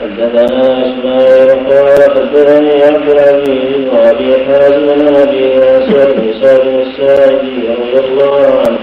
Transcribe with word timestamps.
حدثنا 0.00 0.86
اسماعيل 0.86 1.50
قال 1.50 2.02
حدثني 2.02 2.82
عبد 2.82 3.08
العزيز 3.10 3.88
وابي 3.92 4.44
حازم 4.44 4.86
بن 4.86 5.16
ابي 5.16 5.58
اسود 5.58 6.16
بن 6.16 6.32
سالم 6.42 6.78
الساعدي 6.86 7.68
رضي 7.68 8.08
الله 8.08 8.62
عنه 8.66 8.78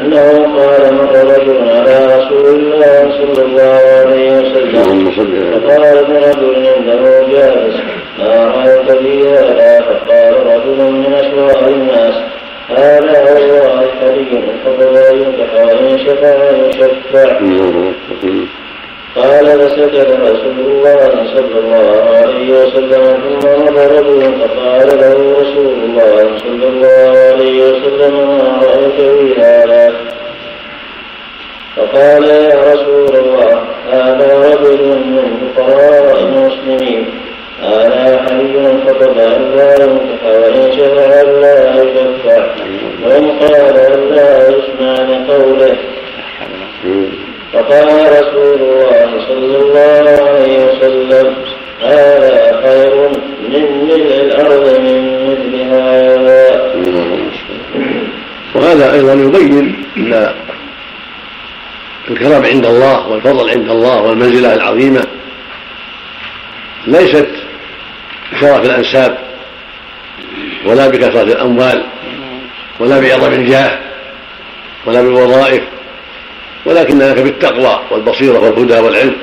انه 0.00 0.56
قال 0.56 0.94
مر 0.94 1.14
رجل 1.34 1.68
على 1.68 2.16
رسول 2.16 2.46
الله 2.46 3.10
صلى 3.18 3.44
الله 3.46 3.80
عليه 4.00 4.32
وسلم 4.38 5.10
فقال 5.10 5.84
ابن 5.84 6.14
رجل 6.14 6.66
عنده 6.66 7.26
جالس 7.32 7.76
ما 8.18 8.44
رايت 8.44 8.90
في 8.90 9.28
هذا 9.28 9.80
فقال 9.80 10.34
رجل 10.46 10.92
من 10.92 11.14
اشرار 11.14 11.68
الناس 11.68 12.14
هذا 12.68 13.38
والله 14.04 14.24
حري 14.24 14.52
فضل 14.64 14.96
ان 14.96 15.98
شفع 15.98 16.34
قال 19.16 19.46
فسكت 19.46 20.10
رسول 20.22 20.58
الله 20.58 21.26
صلى 21.34 21.58
الله 21.58 22.04
عليه 22.10 22.48
وسلم 22.52 23.04
ثم 23.40 23.74
مر 23.74 23.92
رجل 23.92 24.22
فقال 24.40 24.88
له 25.00 25.40
رسول 25.40 25.74
الله 25.84 26.38
صلى 26.38 26.66
الله 26.68 27.18
عليه 27.32 27.62
وسلم 27.62 28.14
ما 28.38 28.60
رايت 28.62 29.00
في 29.00 29.40
هذا 29.40 29.92
فقال 31.76 32.24
يا 32.24 32.72
رسول 32.72 33.16
الله 33.16 33.64
هذا 33.92 34.48
رجل 34.48 34.82
من 34.86 35.52
فقراء 35.56 36.20
المسلمين. 36.20 37.23
هذا 37.64 38.24
حي 38.28 38.54
خطب 38.86 39.18
أن 39.18 39.56
لا 39.56 39.84
ينكح 39.84 40.24
وإن 40.24 40.72
شفع 40.72 41.20
أن 41.20 41.40
لا 41.40 41.82
يشفع 41.82 42.46
وإن 43.04 43.30
قال 43.30 43.76
أن 43.76 44.14
لا 44.14 44.48
يسمع 44.48 44.92
لقوله. 44.92 45.76
فقال 47.52 47.88
رسول 48.12 48.60
الله 48.60 49.26
صلى 49.28 49.56
الله 49.56 50.10
عليه 50.10 50.66
وسلم 50.66 51.34
هذا 51.82 52.60
خير 52.62 53.08
من 53.48 53.84
ملء 53.84 54.20
الأرض 54.20 54.78
من 54.78 55.30
مثل 55.30 55.62
هذا 55.70 56.74
وهذا 58.54 58.92
أيضا 58.92 59.12
يبين 59.12 59.84
أن 59.96 60.34
الكرم 62.10 62.44
عند 62.44 62.66
الله 62.66 63.08
والفضل 63.08 63.50
عند 63.50 63.70
الله 63.70 64.02
والمنزلة 64.02 64.54
العظيمة 64.54 65.04
ليست 66.86 67.43
بشرف 68.32 68.64
الأنساب 68.64 69.18
ولا 70.64 70.88
بكثرة 70.88 71.22
الأموال 71.22 71.84
ولا 72.80 73.00
بعظم 73.00 73.32
الجاه 73.32 73.78
ولا 74.86 75.02
بالوظائف 75.02 75.62
ولكن 76.64 76.98
ذلك 76.98 77.18
بالتقوى 77.18 77.80
والبصيرة 77.90 78.38
والهدى 78.38 78.78
والعلم. 78.78 79.16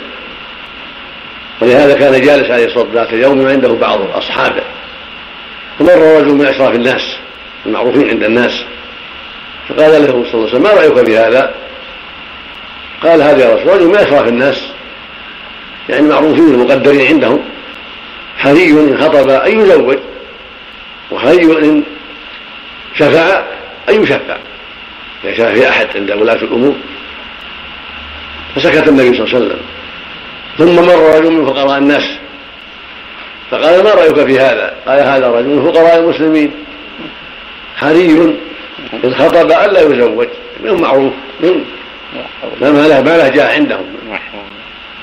ولهذا 1.62 1.94
كان 1.94 2.22
جالس 2.22 2.52
عليه 2.52 2.66
والسلام 2.66 2.92
ذات 2.94 3.14
اليوم 3.14 3.48
عنده 3.48 3.74
بعض 3.74 4.00
أصحابه. 4.14 4.64
فمر 5.80 6.18
رجل 6.18 6.34
من 6.34 6.46
أشراف 6.46 6.76
الناس 6.76 7.16
المعروفين 7.66 8.10
عند 8.10 8.24
الناس 8.24 8.64
فقال 9.70 9.92
له 9.92 10.08
صلى 10.08 10.34
الله 10.34 10.34
عليه 10.34 10.44
وسلم 10.44 10.64
ما 10.64 10.70
رأيك 10.70 11.06
في 11.06 11.18
هذا؟ 11.18 11.56
قال 13.04 13.22
هذا 13.22 13.50
يا 13.50 13.56
رسول 13.56 13.68
رجل 13.68 13.88
من 13.88 13.96
أشراف 13.96 14.28
الناس 14.28 14.64
يعني 15.90 16.08
معروفين 16.08 16.54
المقدرين 16.54 17.08
عندهم. 17.08 17.44
حري 18.42 18.70
إن 18.72 18.98
خطب 19.02 19.30
أن 19.30 19.60
يزوج 19.60 19.98
وحري 21.12 21.44
إن 21.44 21.84
شفع 22.96 23.44
أن 23.90 24.04
يشفع. 24.04 24.38
إذا 25.24 25.34
شفع 25.34 25.54
في 25.54 25.70
أحد 25.70 25.88
عند 25.96 26.12
ولاة 26.12 26.36
الأمور. 26.36 26.76
فسكت 28.56 28.88
النبي 28.88 29.18
صلى 29.18 29.26
الله 29.26 29.36
عليه 29.36 29.46
وسلم. 29.46 29.60
ثم 30.58 30.76
مر 30.76 31.18
رجل 31.18 31.32
من 31.32 31.46
فقراء 31.46 31.78
الناس. 31.78 32.04
فقال 33.52 33.84
ما 33.84 33.90
رأيك 33.94 34.26
في 34.26 34.40
هذا؟ 34.40 34.76
قال 34.88 35.00
هذا 35.00 35.28
رجل 35.28 35.48
من 35.48 35.72
فقراء 35.72 36.00
المسلمين. 36.00 36.52
حري 37.78 38.36
إن 39.04 39.16
خطب 39.16 39.52
ألا 39.52 39.82
يزوج. 39.82 40.28
من 40.64 40.74
معروف؟ 40.82 41.14
من 41.42 41.66
ما 42.62 42.88
له 42.88 43.02
ما 43.02 43.18
له 43.18 43.28
جاه 43.28 43.54
عندهم. 43.54 43.86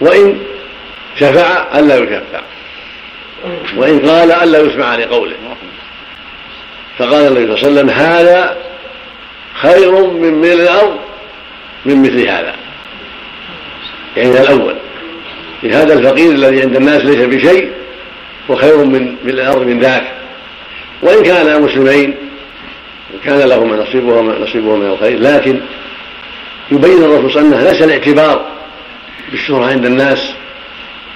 وإن 0.01 0.39
شفع 1.17 1.79
ألا 1.79 1.97
يشفع. 1.97 2.41
وإن 3.77 3.99
قال 4.09 4.33
ألا 4.33 4.59
يسمع 4.59 4.97
لقوله. 4.97 5.35
فقال 6.99 7.27
النبي 7.27 7.57
صلى 7.57 7.69
الله 7.69 7.81
عليه 7.81 7.91
وسلم 7.91 7.91
هذا 7.91 8.57
خير 9.55 10.07
من 10.07 10.35
ملء 10.35 10.63
الأرض 10.63 10.97
من 11.85 12.03
مثل 12.03 12.29
هذا. 12.29 12.55
يعني 14.17 14.31
الأول. 14.31 14.77
لهذا 15.63 15.95
الفقير 15.95 16.33
الذي 16.33 16.63
عند 16.63 16.77
الناس 16.77 17.05
ليس 17.05 17.21
بشيء 17.21 17.73
وخير 18.49 18.77
من 18.77 19.17
الأرض 19.25 19.63
من 19.63 19.81
ذاك. 19.81 20.13
وإن 21.03 21.23
كان 21.23 21.63
مسلمين 21.63 22.15
كان 23.25 23.39
لهما 23.39 23.77
نصيبهما 23.77 24.39
نصيبه 24.39 24.77
من 24.77 24.87
الخير. 24.87 25.19
لكن 25.21 25.61
يبين 26.73 27.05
الرسول 27.05 27.33
صلى 27.33 27.43
الله 27.43 27.57
عليه 27.57 27.69
وسلم 27.69 27.77
ليس 27.77 27.83
الاعتبار 27.83 28.47
بالشهرة 29.31 29.65
عند 29.67 29.87
الناس 29.87 30.33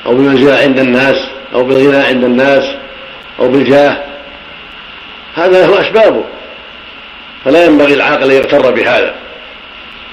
أو 0.07 0.15
بالمنزلة 0.15 0.59
عند 0.59 0.79
الناس. 0.79 1.27
أو 1.55 1.65
بالغنى 1.65 1.97
عند 1.97 2.25
الناس 2.25 2.65
أو 3.41 3.49
بالجاه 3.49 3.97
هذا 5.35 5.67
له 5.67 5.81
أسبابه 5.81 6.25
فلا 7.45 7.65
ينبغي 7.65 7.95
العاقل 7.95 8.31
أن 8.31 8.37
يغتر 8.37 8.71
بهذا 8.71 9.15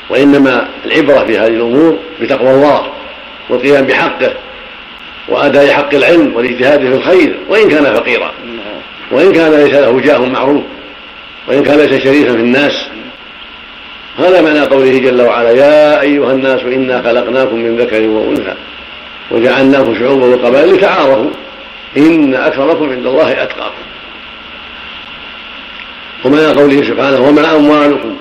وإنما 0.09 0.67
العبرة 0.85 1.25
في 1.25 1.37
هذه 1.37 1.47
الأمور 1.47 1.99
بتقوى 2.21 2.51
الله 2.51 2.87
والقيام 3.49 3.85
بحقه 3.85 4.33
وأداء 5.27 5.67
حق 5.67 5.93
العلم 5.93 6.35
والاجتهاد 6.35 6.79
في 6.79 6.87
الخير 6.87 7.39
وإن 7.49 7.69
كان 7.69 7.93
فقيرا 7.93 8.31
وإن 9.11 9.33
كان 9.33 9.51
ليس 9.51 9.73
له 9.73 9.99
جاه 9.99 10.17
معروف 10.17 10.63
وإن 11.47 11.63
كان 11.63 11.77
ليس 11.79 12.03
شريفا 12.03 12.31
في 12.31 12.39
الناس. 12.39 12.87
هذا 14.17 14.41
معنى 14.41 14.59
قوله 14.59 14.99
جل 14.99 15.21
وعلا 15.21 15.51
يا 15.51 16.01
أيها 16.01 16.31
الناس 16.31 16.61
إنا 16.61 17.01
خلقناكم 17.01 17.55
من 17.55 17.77
ذكر 17.77 18.01
وأنثى. 18.01 18.53
وجعلناكم 19.31 19.99
شعوبا 19.99 20.25
وقبائل 20.25 20.73
لتعارفوا. 20.73 21.31
إن 21.97 22.35
أكرمكم 22.35 22.89
عند 22.89 23.05
الله 23.05 23.43
أتقاكم. 23.43 23.83
ومعنى 26.25 26.47
قوله 26.47 26.83
سبحانه 26.83 27.21
وما 27.21 27.55
أموالكم 27.55 28.15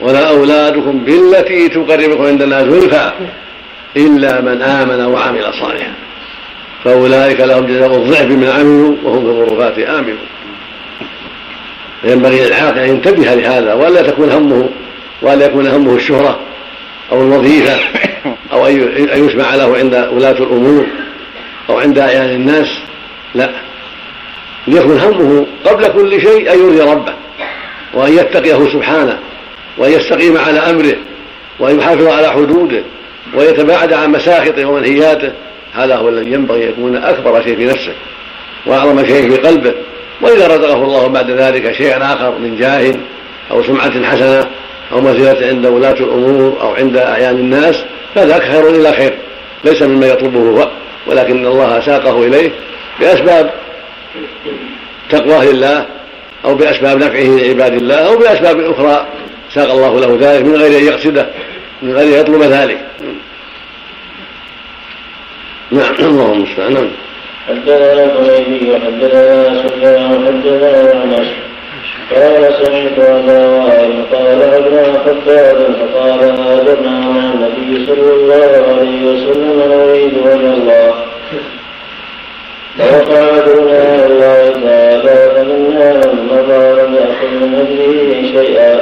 ولا 0.00 0.28
أولادكم 0.28 0.98
بالتي 0.98 1.68
تقربكم 1.68 2.22
عندنا 2.26 2.64
زلفى 2.64 3.12
إلا 3.96 4.40
من 4.40 4.62
آمن 4.62 5.04
وعمل 5.04 5.54
صالحا. 5.60 5.92
فأولئك 6.84 7.40
لهم 7.40 7.66
جزاء 7.66 7.96
الضعف 7.96 8.26
من 8.26 8.48
عملوا 8.48 8.96
وهم 9.02 9.24
في 9.24 9.30
الغرفات 9.30 9.78
آمنون. 9.78 10.18
فينبغي 12.02 12.44
للعاقل 12.48 12.78
أن 12.78 12.88
ينتبه 12.88 13.34
لهذا 13.34 13.72
ولا 13.72 14.02
تكون 14.02 14.30
همه 14.30 14.68
ولا 15.22 15.46
يكون 15.46 15.66
همه 15.66 15.94
الشهرة. 15.94 16.40
أو 17.12 17.22
الوظيفة 17.22 17.78
أو 18.52 18.66
أن 18.66 19.28
يسمع 19.28 19.54
له 19.54 19.76
عند 19.76 20.08
ولاة 20.12 20.30
الأمور 20.30 20.86
أو 21.70 21.78
عند 21.78 21.98
أعيان 21.98 22.30
الناس 22.30 22.68
لا. 23.34 23.50
ليكن 24.66 24.98
همه 24.98 25.46
قبل 25.64 25.86
كل 25.86 26.20
شيء 26.20 26.52
أن 26.52 26.58
يرضي 26.58 26.80
ربه 26.80 27.12
وأن 27.94 28.12
يتقيه 28.12 28.72
سبحانه 28.72 29.18
وأن 29.78 29.92
يستقيم 29.92 30.38
على 30.38 30.58
أمره 30.58 30.96
وأن 31.58 31.78
يحافظ 31.78 32.06
على 32.06 32.28
حدوده 32.28 32.82
ويتباعد 33.34 33.92
عن 33.92 34.10
مساخطه 34.10 34.64
ومنهياته. 34.64 35.32
هذا 35.74 35.96
هو 35.96 36.08
الذي 36.08 36.32
ينبغي 36.32 36.64
أن 36.64 36.68
يكون 36.68 36.96
أكبر 36.96 37.42
شيء 37.42 37.56
في 37.56 37.64
نفسه 37.64 37.92
وأعظم 38.66 39.06
شيء 39.06 39.30
في 39.30 39.36
قلبه. 39.36 39.74
وإذا 40.20 40.46
رزقه 40.46 40.82
الله 40.82 41.06
بعد 41.06 41.30
ذلك 41.30 41.72
شيئا 41.72 42.14
آخر 42.14 42.38
من 42.38 42.56
جاه 42.56 42.94
أو 43.50 43.62
سمعة 43.62 44.04
حسنة 44.04 44.46
أو 44.92 45.00
منزلة 45.00 45.46
عند 45.46 45.66
ولاة 45.66 45.92
الأمور 45.92 46.60
أو 46.60 46.74
عند 46.74 46.96
أعيان 46.96 47.36
الناس 47.36 47.84
فذاك 48.14 48.42
خير 48.42 48.70
إلى 48.70 48.92
خير. 48.92 49.18
ليس 49.64 49.82
مما 49.82 50.06
يطلبه 50.06 50.38
هو 50.38 50.68
ولكن 51.06 51.46
الله 51.46 51.80
ساقه 51.80 52.26
إليه 52.26 52.50
بأسباب 53.00 53.50
تقواه 55.10 55.44
لله 55.44 55.86
أو 56.44 56.54
بأسباب 56.54 56.98
نفعه 56.98 57.36
لعباد 57.36 57.72
الله 57.72 57.94
أو 57.94 58.18
بأسباب 58.18 58.60
أخرى 58.60 59.06
ساق 59.54 59.70
الله 59.70 60.00
له 60.00 60.18
ذلك 60.20 60.44
من 60.44 60.56
غير 60.56 60.78
أن 60.78 60.84
يقصده 60.84 61.26
من 61.82 61.92
غير 61.92 62.14
أن 62.14 62.20
يطلب 62.20 62.42
ذلك. 62.42 62.86
نعم 65.70 65.94
الله 66.00 66.32
المستعان. 66.32 66.74
نعم. 66.74 66.88
حدثنا 67.48 68.04
الحميدي 68.04 68.70
وحدثنا 68.70 69.62
سفيان 69.62 70.12
وحدثنا 70.12 70.80
الاعمش 70.80 71.26
قال 72.14 72.54
سمعت 72.54 72.98
أبا 72.98 73.46
وائل 73.46 74.04
قال 74.12 74.42
ابن 74.42 74.98
خباب 75.04 75.58
فقال 75.80 76.20
هاجرنا 76.20 77.00
مع 77.00 77.32
النبي 77.32 77.86
صلى 77.86 78.12
الله 78.12 78.50
عليه 78.68 79.06
وسلم 79.06 79.62
نريد 79.72 80.14
وجه 80.18 80.54
الله؟ 80.54 80.94
فقالنا 82.78 84.06
الله 84.06 84.52
تعالى 84.64 85.30
فمنا 85.34 85.92
من 85.92 86.28
مضى 86.30 86.82
لم 86.82 86.94
يأخذ 86.94 87.30
من 87.40 87.54
أجله 87.54 88.42
شيئا 88.42 88.72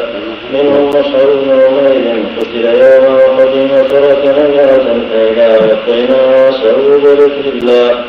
منهم 0.52 0.88
مصعب 0.88 1.26
بن 1.26 1.50
عمير 1.50 2.24
قتل 2.38 2.64
يوم 2.64 3.16
أحد 3.16 3.54
وترك 3.72 4.22
نجرة 4.24 4.86
فإذا 5.12 5.48
وقينا 5.58 6.50
سعود 6.50 7.02
بذكر 7.02 7.44
الله. 7.52 8.04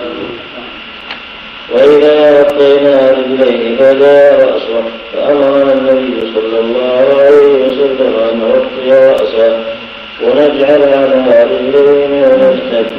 وإذا 1.73 2.41
غطينا 2.41 3.11
رجليه 3.11 3.77
فجاء 3.77 4.45
رأسه. 4.45 4.83
فأمر 5.15 5.73
النبي 5.73 6.33
صلى 6.33 6.59
الله 6.59 7.05
عليه 7.19 7.65
وسلم 7.65 8.13
أن 8.31 8.39
نغطي 8.39 8.91
رأسه 8.91 9.63
ونجعل 10.23 10.81
على 10.83 11.43
رجلين 11.43 12.23
ونجتك 12.23 12.91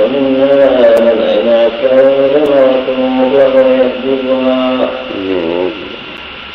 ومنها 0.00 1.00
من 1.00 1.22
عناك 1.22 1.80
وجمعت 1.92 2.88
وهو 2.98 3.60
يكذبها 3.60 4.90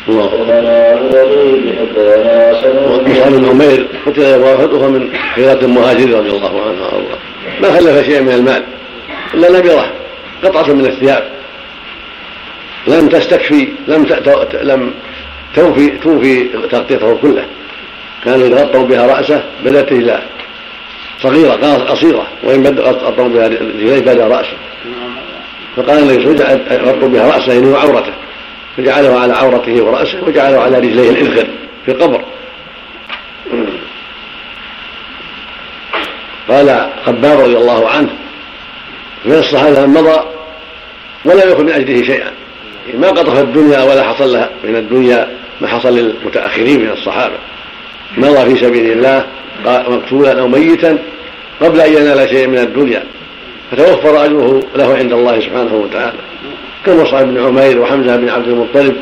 ربنا 0.08 0.92
الولي 0.92 1.60
بحبنا 1.60 2.50
وفي 2.88 3.38
بن 3.38 3.48
عمير 3.48 3.86
حتى 4.06 4.32
يرافقها 4.32 4.88
من 4.88 5.10
خيرات 5.34 5.62
المهاجرين 5.62 6.14
رضي 6.14 6.30
الله 6.30 6.62
عنها. 6.62 6.90
ما 7.60 7.70
خلف 7.70 8.06
شيئا 8.06 8.20
من 8.20 8.32
المال 8.32 8.62
إلا 9.34 9.58
نبره 9.58 9.92
قطعة 10.44 10.72
من 10.72 10.86
الثياب. 10.86 11.39
لم 12.86 13.08
تستكفي 13.08 13.68
لم 13.88 14.06
لم 14.62 14.94
توفي 15.54 15.88
توفي 15.90 16.44
تغطيته 16.70 17.14
كله. 17.14 17.46
كانوا 18.24 18.46
يغطوا 18.46 18.84
بها 18.84 19.06
رأسه 19.06 19.44
بدات 19.64 19.92
رجلاه 19.92 20.22
صغيرة 21.22 21.74
قصيرة 21.74 22.26
وإن 22.42 22.66
غطوا 22.78 23.28
بها 23.28 23.48
رجليه 23.48 24.00
بدأ 24.00 24.26
رأسه. 24.26 24.56
فقال 25.76 25.98
النبي 25.98 26.22
صلى 26.22 26.32
الله 26.32 26.44
عليه 26.44 26.64
وسلم 26.64 26.88
غطوا 26.88 27.08
بها 27.08 27.36
رأسه 27.36 27.52
يعني 27.52 27.66
وعورته 27.66 28.12
فجعله 28.76 29.20
على 29.20 29.32
عورته 29.32 29.82
ورأسه 29.82 30.24
وجعله 30.24 30.60
على 30.60 30.78
رجليه 30.78 31.10
الاذخر 31.10 31.46
في 31.84 31.90
القبر 31.90 32.24
قال 36.48 36.90
خباب 37.06 37.40
رضي 37.40 37.56
الله 37.56 37.88
عنه 37.88 38.10
من 39.24 39.34
الصحابه 39.34 39.86
مضى 39.86 40.20
ولم 41.24 41.50
يكن 41.50 41.64
من 41.66 41.72
أجله 41.72 42.02
شيئا. 42.02 42.32
ما 42.94 43.08
قطف 43.08 43.38
الدنيا 43.38 43.82
ولا 43.82 44.02
حصل 44.02 44.32
له 44.32 44.48
من 44.64 44.76
الدنيا 44.76 45.28
ما 45.60 45.68
حصل 45.68 45.96
للمتأخرين 45.96 46.80
من 46.80 46.90
الصحابة. 46.90 47.34
مضى 48.18 48.54
في 48.54 48.66
سبيل 48.66 48.92
الله 48.92 49.26
مقتولا 49.66 50.40
أو 50.40 50.48
ميتا 50.48 50.98
قبل 51.60 51.80
أن 51.80 51.92
ينال 51.92 52.28
شيء 52.28 52.46
من 52.46 52.58
الدنيا. 52.58 53.02
فتوفر 53.70 54.24
أجره 54.24 54.62
له 54.76 54.96
عند 54.96 55.12
الله 55.12 55.40
سبحانه 55.40 55.74
وتعالى. 55.74 56.18
كمصعب 56.86 57.26
بن 57.26 57.44
عمير 57.46 57.80
وحمزة 57.80 58.16
بن 58.16 58.28
عبد 58.28 58.48
المطلب 58.48 58.96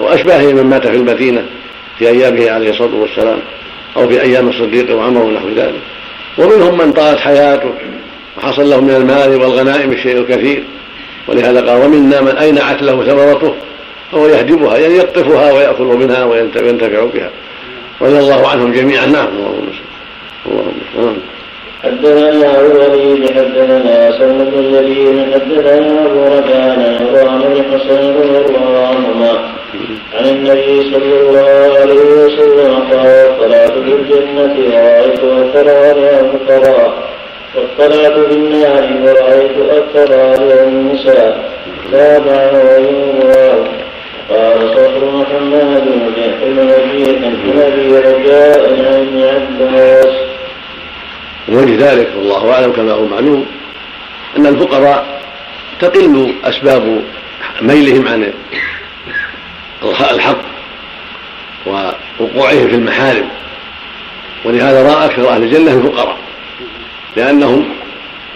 واشباهه 0.00 0.52
من 0.52 0.62
مات 0.62 0.86
في 0.86 0.96
المدينة 0.96 1.44
في 1.98 2.08
أيامه 2.08 2.50
عليه 2.50 2.70
الصلاة 2.70 2.94
والسلام 2.94 3.38
أو 3.96 4.08
في 4.08 4.22
أيام 4.22 4.48
الصديق 4.48 4.96
وعمر 4.96 5.22
ونحو 5.22 5.48
ذلك. 5.56 5.80
ومنهم 6.38 6.78
من 6.78 6.92
طالت 6.92 7.18
حياته 7.18 7.70
وحصل 8.38 8.70
له 8.70 8.80
من 8.80 8.90
المال 8.90 9.40
والغنائم 9.40 9.92
الشيء 9.92 10.18
الكثير. 10.18 10.64
ولهذا 11.28 11.60
قال 11.60 11.84
ومنا 11.84 12.20
من 12.20 12.36
أينعت 12.36 12.82
له 12.82 13.04
ثمرته 13.04 13.54
فهو 14.12 14.26
يهدمها 14.26 14.78
يعني 14.78 14.94
يقطفها 14.94 15.52
وياكل 15.52 15.84
منها 15.84 16.24
وينتفع 16.24 17.04
بها. 17.04 17.30
رضي 18.00 18.18
الله 18.18 18.48
عنهم 18.48 18.72
جميعا. 18.72 19.06
نعم 19.06 19.28
اللهم 19.28 19.68
اللهم 20.46 21.16
حدثنا 21.84 22.60
ابو 22.60 22.66
الوليد 22.66 23.30
حدثنا 23.30 24.18
سلم 24.18 24.50
بن 24.54 24.64
يزيد 24.74 25.34
حدثنا 25.34 26.06
أبو 26.06 26.24
رجاء 26.24 27.28
عن 27.28 27.40
بن 27.40 27.64
حسين 27.70 28.14
رضي 28.16 28.56
الله 28.56 28.86
عنهما 28.86 29.32
عن 30.14 30.24
النبي 30.24 30.92
صلى 30.92 31.20
الله 31.20 31.78
عليه 31.80 32.04
وسلم 32.24 32.74
قال 32.90 33.06
الصلاه 33.06 33.66
في 33.66 33.92
الجنة 33.92 34.54
ورايت 34.66 35.20
أكثر 35.24 35.70
اهلها 35.70 36.20
الفقراء 36.20 36.92
واطلعت 37.54 38.12
في 38.12 38.34
النار 38.34 39.02
ورايت 39.02 39.56
أكثر 39.70 40.14
اهلها 40.14 40.64
النساء. 40.64 41.52
تابعه 41.92 42.76
ايوب 42.76 43.66
قال 44.30 44.70
صخر 44.70 45.02
محمد 45.04 45.84
بن 46.42 46.56
نبي 46.56 47.26
عن 47.26 47.34
أبي 47.58 47.98
رجاء 47.98 48.70
ابن 48.70 49.22
عباس. 49.22 50.14
ووجه 51.48 51.92
ذلك 51.92 52.08
والله 52.16 52.52
أعلم 52.52 52.72
كما 52.72 52.92
هو 52.92 53.04
معلوم 53.04 53.46
أن 54.36 54.46
الفقراء 54.46 55.20
تقل 55.80 56.34
أسباب 56.44 57.02
ميلهم 57.60 58.08
عن 58.08 58.32
الحق 60.10 60.42
ووقوعهم 61.66 62.68
في 62.68 62.74
المحارم. 62.74 63.28
ولهذا 64.44 64.82
رأى 64.82 65.04
أكثر 65.04 65.28
أهل 65.28 65.42
الجنة 65.42 65.72
الفقراء. 65.72 66.21
لأنهم 67.16 67.68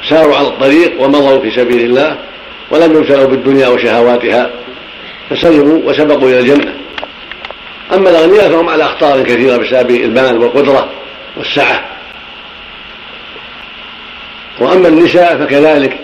ساروا 0.09 0.37
على 0.37 0.47
الطريق 0.47 1.03
ومضوا 1.03 1.39
في 1.39 1.51
سبيل 1.51 1.81
الله 1.81 2.19
ولم 2.71 2.97
يبتلوا 2.97 3.27
بالدنيا 3.27 3.69
وشهواتها 3.69 4.51
فسلموا 5.31 5.81
وسبقوا 5.85 6.29
إلى 6.29 6.41
الجنة. 6.41 6.75
أما 7.95 8.11
الأغنياء 8.11 8.51
فهم 8.51 8.69
على 8.69 8.85
أخطار 8.85 9.23
كثيرة 9.23 9.57
بسبب 9.57 9.91
المال 9.91 10.39
والقدرة 10.39 10.89
والسعة. 11.37 11.85
وأما 14.61 14.89
النساء 14.89 15.39
فكذلك. 15.39 15.99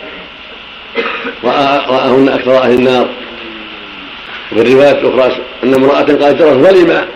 رآهن 1.45 2.29
أكثر 2.29 2.59
أهل 2.63 2.73
النار. 2.73 3.09
وفي 4.53 4.63
الروايات 4.63 4.97
الأخرى 4.97 5.37
أن 5.65 5.75
امرأة 5.75 6.03
قالت 6.03 6.39
جرت 6.39 6.43
ولما 6.43 7.07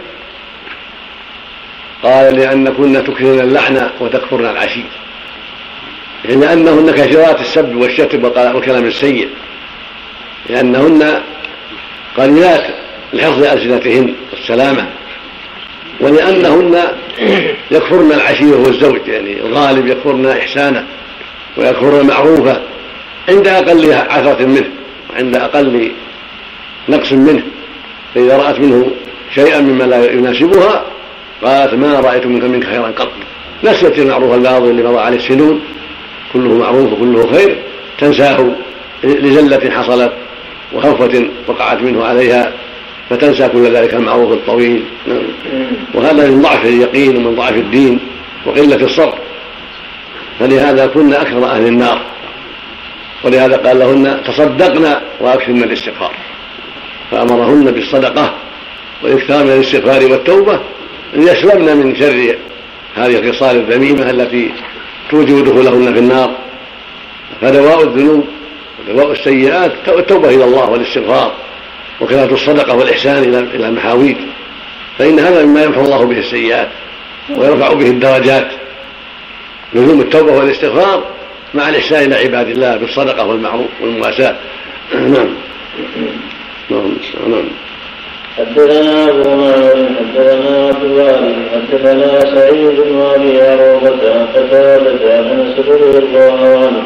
قال 2.02 2.36
لأنكن 2.36 3.04
تكثرن 3.04 3.40
اللحن 3.40 3.90
وتكفرن 4.00 4.46
العشير 4.46 4.90
يعني 6.28 6.52
أنهن 6.52 6.90
كثيرات 6.90 7.40
السب 7.40 7.76
والشتم 7.76 8.24
والكلام 8.24 8.84
السيء. 8.84 9.28
لأنهن 10.48 11.20
قليلات 12.16 12.66
لحفظ 13.12 13.42
ألسنتهن 13.44 14.14
والسلامة. 14.32 14.86
ولأنهن 16.00 16.82
يكفرن 17.70 18.12
العشير 18.12 18.56
والزوج 18.56 19.00
يعني 19.08 19.40
الغالب 19.40 19.86
يكفرن 19.86 20.26
إحسانه 20.26 20.86
ويكفرن 21.56 22.06
معروفه 22.06 22.60
عند 23.28 23.48
أقل 23.48 23.92
عثرة 23.92 24.46
منه 24.46 24.70
وعند 25.10 25.36
أقل 25.36 25.92
نقص 26.88 27.12
منه. 27.12 27.42
فإذا 28.14 28.36
رأت 28.36 28.60
منه 28.60 28.90
شيئا 29.34 29.60
مما 29.60 29.84
لا 29.84 30.12
يناسبها 30.12 30.84
قالت 31.42 31.74
ما 31.74 32.00
رأيت 32.00 32.26
منك 32.26 32.44
منك 32.44 32.64
خيرا 32.64 32.86
قط. 32.86 33.12
نسيت 33.64 33.98
المعروف 33.98 34.34
الباطل 34.34 34.70
اللي 34.70 34.82
مضى 34.82 35.00
عليه 35.00 35.16
السنون. 35.16 35.60
كله 36.32 36.58
معروف 36.58 36.92
وكله 36.92 37.32
خير 37.32 37.56
تنساه 37.98 38.56
لزله 39.04 39.70
حصلت 39.70 40.12
وخوفة 40.74 41.28
وقعت 41.46 41.82
منه 41.82 42.04
عليها 42.04 42.52
فتنسى 43.10 43.48
كل 43.48 43.70
ذلك 43.70 43.94
المعروف 43.94 44.32
الطويل. 44.32 44.84
نعم. 45.06 45.22
وهذا 45.94 46.30
من 46.30 46.42
ضعف 46.42 46.64
اليقين 46.64 47.16
ومن 47.16 47.34
ضعف 47.34 47.52
الدين 47.52 48.00
وقلة 48.46 48.84
الصبر. 48.84 49.18
فلهذا 50.38 50.86
كنا 50.86 51.22
أكثر 51.22 51.44
أهل 51.44 51.66
النار. 51.66 52.00
ولهذا 53.24 53.56
قال 53.56 53.78
لهن 53.78 54.20
تصدقن 54.24 54.94
وأكثرن 55.20 55.62
الاستغفار. 55.62 56.12
فأمرهن 57.10 57.70
بالصدقة 57.70 58.34
والإكثار 59.02 59.44
من 59.44 59.52
الاستغفار 59.52 60.12
والتوبة 60.12 60.60
ليسلمن 61.14 61.76
من 61.76 61.96
شر 61.96 62.36
هذه 62.94 63.18
الخصال 63.18 63.56
الذميمة 63.56 64.10
التي 64.10 64.50
توجب 65.10 65.44
دخولهن 65.44 65.92
في 65.92 65.98
النار. 65.98 66.30
فدواء 67.40 67.82
الذنوب 67.82 68.26
ودواء 68.80 69.12
السيئات 69.12 69.72
التوبة 69.88 70.28
إلى 70.28 70.44
الله 70.44 70.70
والاستغفار 70.70 71.34
وكثرة 72.00 72.34
الصدقة 72.34 72.74
والإحسان 72.74 73.22
إلى 73.54 73.68
المحاويج. 73.68 74.16
فإن 74.98 75.18
هذا 75.18 75.44
مما 75.44 75.62
يمحو 75.62 75.80
الله 75.80 76.04
به 76.04 76.18
السيئات 76.18 76.68
ويرفع 77.36 77.72
به 77.72 77.90
الدرجات. 77.90 78.48
لزوم 79.74 80.00
التوبة 80.00 80.32
والاستغفار 80.32 81.04
مع 81.54 81.68
الإحسان 81.68 82.02
إلى 82.02 82.16
عباد 82.16 82.48
الله 82.48 82.76
بالصدقة 82.76 83.26
والمعروف 83.26 83.70
والمواساة. 83.80 84.36
نعم. 84.94 85.28
نعم. 86.70 86.96
نعم. 87.28 87.44
حدثنا 88.38 89.04
ابو 89.10 89.30
معمر 89.30 89.88
حدثنا 89.98 90.66
عبد 90.68 90.84
الوالي 90.84 91.34
حدثنا 91.52 92.20
سعيد 92.34 92.80
بن 92.80 93.02
ابي 93.14 93.42
عروبه 93.42 94.14
عن 94.14 94.26
عن 95.16 95.24
انس 95.24 95.58
رضي 95.58 95.98
الله 95.98 96.58
عنه 96.58 96.82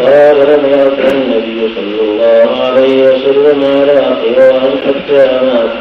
قال 0.00 0.36
لم 0.36 0.64
النبي 1.12 1.74
صلى 1.74 2.00
الله 2.00 2.64
عليه 2.64 3.02
وسلم 3.02 3.64
على 3.64 4.00
قوام 4.00 4.78
حتى 4.86 5.40
مات 5.46 5.72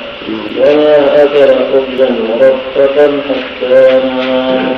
وما 0.59 1.23
أكل 1.23 1.53
خبزا 1.73 2.09
مرفقا 2.09 3.21
حتى 3.29 3.99
مات. 4.05 4.75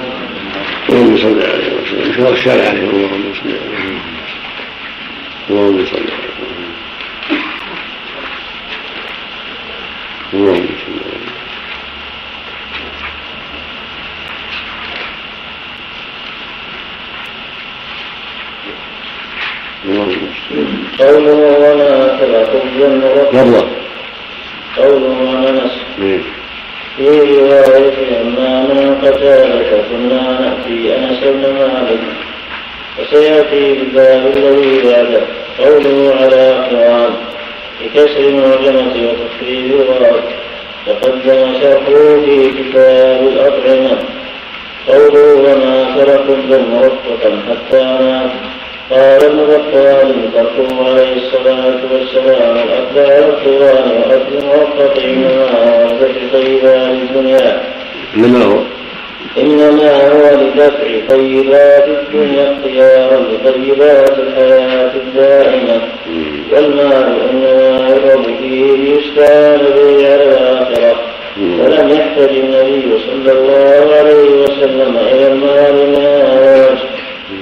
اللهم 0.90 1.18
صل 1.18 1.40
عليه 1.54 1.72
وسلم 1.82 2.28
الشارع 2.34 2.64
عليه 2.70 2.90
اللهم 2.90 3.34
صل 3.34 3.50
عليه 3.50 4.00
اللهم 5.50 5.86
صل 5.86 5.98
عليه 5.98 6.37
اللهم 10.34 10.68
صل 10.86 11.00
عليه 11.08 11.28
قوله 21.00 21.40
أكل 22.06 22.34
خبزا 22.52 22.88
مرفقا 22.88 23.68
قوله 24.78 25.50
أنس 25.50 25.72
في 26.98 27.08
رواية 27.10 28.22
أما 28.22 28.62
من 28.74 28.96
قتال 29.04 29.66
كنا 29.90 30.22
نأتي 30.42 30.96
أنس 30.98 31.20
بن 31.24 31.54
مالك 31.54 32.00
وسيأتي 33.00 33.74
بالباب 33.74 34.38
الذي 34.38 34.82
بعده 34.84 35.22
قوله 35.60 36.16
على 36.16 36.36
أقوال 36.36 37.14
بكسر 37.82 38.20
المعجمة 38.20 38.94
وتخفيف 39.08 39.74
الواو 39.74 40.20
تقدم 40.86 41.54
شرحه 41.62 42.22
في 42.26 42.52
كتاب 42.58 43.28
الأطعمة. 43.28 43.98
قوله 44.88 45.34
وما 45.34 45.96
ترك 45.96 46.26
الدم 46.30 46.64
مرفقا 46.74 47.42
حتى 47.50 47.84
مات. 47.84 48.32
قال 48.92 49.24
ابن 49.24 49.38
بطال 49.38 50.32
تركه 50.34 50.90
عليه 50.90 51.16
الصلاة 51.16 51.78
والسلام 51.92 52.58
الأكبر 52.58 53.30
القرآن 53.30 53.92
وأكل 53.92 54.38
الموقف 54.38 55.06
إنما 55.06 55.84
ورد 55.84 56.12
في 56.14 56.30
طيبات 56.34 56.92
الدنيا. 56.92 57.62
إنما 58.16 58.46
هو؟ 58.46 58.77
إنما 59.40 59.92
هو 60.12 60.42
لدفع 60.42 61.08
طيبات 61.10 61.86
الدنيا 61.88 62.54
اختيارا 62.54 63.20
لطيبات 63.20 64.20
الحياة 64.20 64.92
الدائمة. 64.96 65.82
والمال 66.52 67.16
إنما 67.32 67.90
يرغب 67.90 68.24
فيه 68.40 68.72
ليستعان 68.78 69.60
به 69.60 70.14
على 70.14 70.24
الآخرة 70.24 70.96
ولم 71.38 71.90
يحتج 71.90 72.30
النبي 72.38 72.88
صلى 73.08 73.32
الله 73.32 73.96
عليه 74.00 74.30
وسلم 74.30 74.98
إلى 75.12 75.28
المال 75.28 75.74
من 75.76 76.06
وجه 76.42 76.80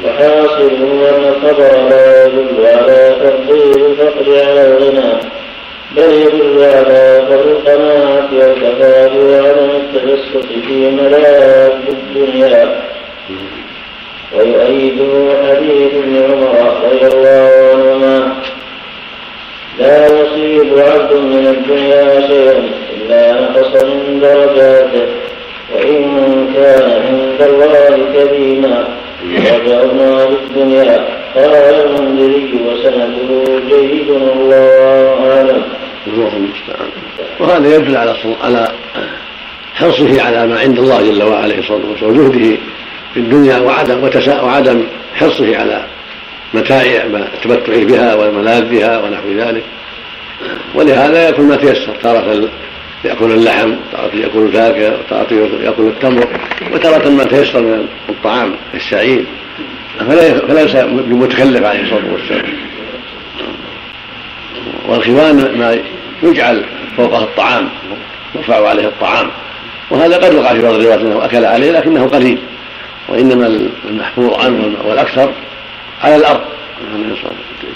وحاصله 0.05 1.09
أن 1.09 1.23
الخبر 1.29 1.89
لا 1.89 2.25
يدل 2.25 2.65
على 2.65 3.15
تفضيل 3.23 3.85
الفقر 3.85 4.45
على 4.49 4.67
الغنى 4.67 5.13
بل 5.95 6.13
يدل 6.13 6.63
على 6.63 7.21
فضل 7.29 7.51
القناعة 7.51 8.29
والكفاف 8.33 9.11
وعدم 9.15 9.69
التبسط 9.95 10.45
في 10.67 10.91
ملاذ 10.91 11.71
الدنيا. 11.87 12.81
ويؤيده 14.35 15.13
حديث 15.47 15.93
ابن 15.93 16.15
عمر 16.23 16.81
رضي 16.83 17.07
الله 17.07 17.49
عنهما. 17.73 18.35
لا 19.79 20.05
يصيب 20.05 20.79
عبد 20.79 21.13
من 21.13 21.47
الدنيا 21.47 22.27
شيئا 22.27 22.63
إلا 22.95 23.41
نقص 23.41 23.83
من 23.83 24.19
درجاته 24.19 25.07
وإن 25.75 26.03
كان 26.55 26.91
عند 27.07 27.41
الله 27.41 27.97
كريما. 28.13 28.87
رجعنا 29.37 30.25
بالدنيا 30.25 31.07
قال 31.35 31.53
المنذري 31.55 32.53
وسنده 32.67 33.59
جيد 33.69 34.09
والله 34.09 35.31
أعلم. 35.31 35.63
الله 36.07 36.31
المستعان. 36.37 36.89
وهذا 37.39 37.75
يدل 37.75 37.97
على 37.97 38.15
على 38.43 38.67
حرصه 39.75 40.21
على 40.21 40.47
ما 40.47 40.59
عند 40.59 40.79
الله 40.79 41.01
جل 41.01 41.23
وعلا 41.23 41.43
عليه 41.43 41.59
الصلاة 41.59 41.81
والسلام 41.89 42.11
وجهده 42.11 42.57
في 43.13 43.19
الدنيا 43.19 43.57
وعدم 43.57 44.09
وعدم 44.43 44.83
حرصه 45.15 45.57
على 45.57 45.85
متاع 46.53 46.81
التمتع 46.81 47.83
بها 47.83 48.15
والملاذ 48.15 48.65
بها 48.65 48.99
ونحو 48.99 49.31
ذلك. 49.37 49.63
ولهذا 50.75 51.25
يأكل 51.25 51.41
ما 51.41 51.55
تيسر 51.55 51.95
تارة 52.03 52.49
يأكل 53.05 53.31
اللحم 53.31 53.75
تارة 53.91 54.15
يأكل 54.15 54.39
الفاكهة 54.39 54.99
وتارة 54.99 55.33
ياكل 55.63 55.83
التمر 55.83 56.27
وتارة 56.73 57.09
ما 57.09 57.23
تيسر 57.23 57.61
من 57.61 57.87
الطعام 58.09 58.55
السعيد 58.73 59.25
فليس 59.99 60.75
بمتكلف 60.85 61.63
عليه 61.65 61.81
الصلاة 61.81 62.13
والسلام. 62.13 62.53
والخوان 64.87 65.57
ما 65.59 65.77
يجعل 66.23 66.65
فوقه 66.97 67.23
الطعام 67.23 67.69
يرفع 68.35 68.67
عليه 68.69 68.87
الطعام. 68.87 69.31
وهذا 69.89 70.17
قد 70.17 70.33
وقع 70.33 70.53
في 70.53 70.61
بعض 70.61 70.73
الروايات 70.73 70.99
أنه 70.99 71.25
أكل 71.25 71.45
عليه 71.45 71.71
لكنه 71.71 72.07
قليل. 72.07 72.39
وإنما 73.09 73.69
المحفوظ 73.89 74.39
عنه 74.45 74.75
والأكثر 74.85 75.33
على 76.03 76.15
الأرض. 76.15 76.41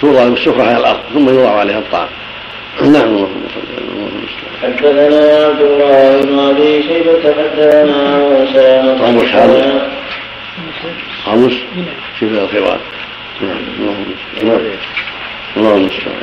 توضع 0.01 0.23
السفره 0.23 0.63
على 0.63 0.77
الأرض 0.77 0.99
ثم 1.13 1.29
يوضع 1.29 1.59
عليها 1.59 1.79
الطعام. 1.79 2.09
نعم 2.81 3.07
اللهم 3.07 3.43
صل 3.55 3.69
حدثنا 4.61 5.45
عبد 5.45 5.61
الله 5.61 6.21
بن 6.21 6.39
أبي 6.39 6.83
شيبة 6.83 7.33
حدثنا 7.33 8.43
اسامه 8.43 9.05
قاموس 9.05 9.25
هذا 9.25 9.91
قاموس 11.25 11.53
في 12.19 12.25
الخيرات. 12.25 12.79
نعم 13.41 13.57
اللهم 13.79 14.05
الله 15.57 15.75
المستعان 15.75 16.15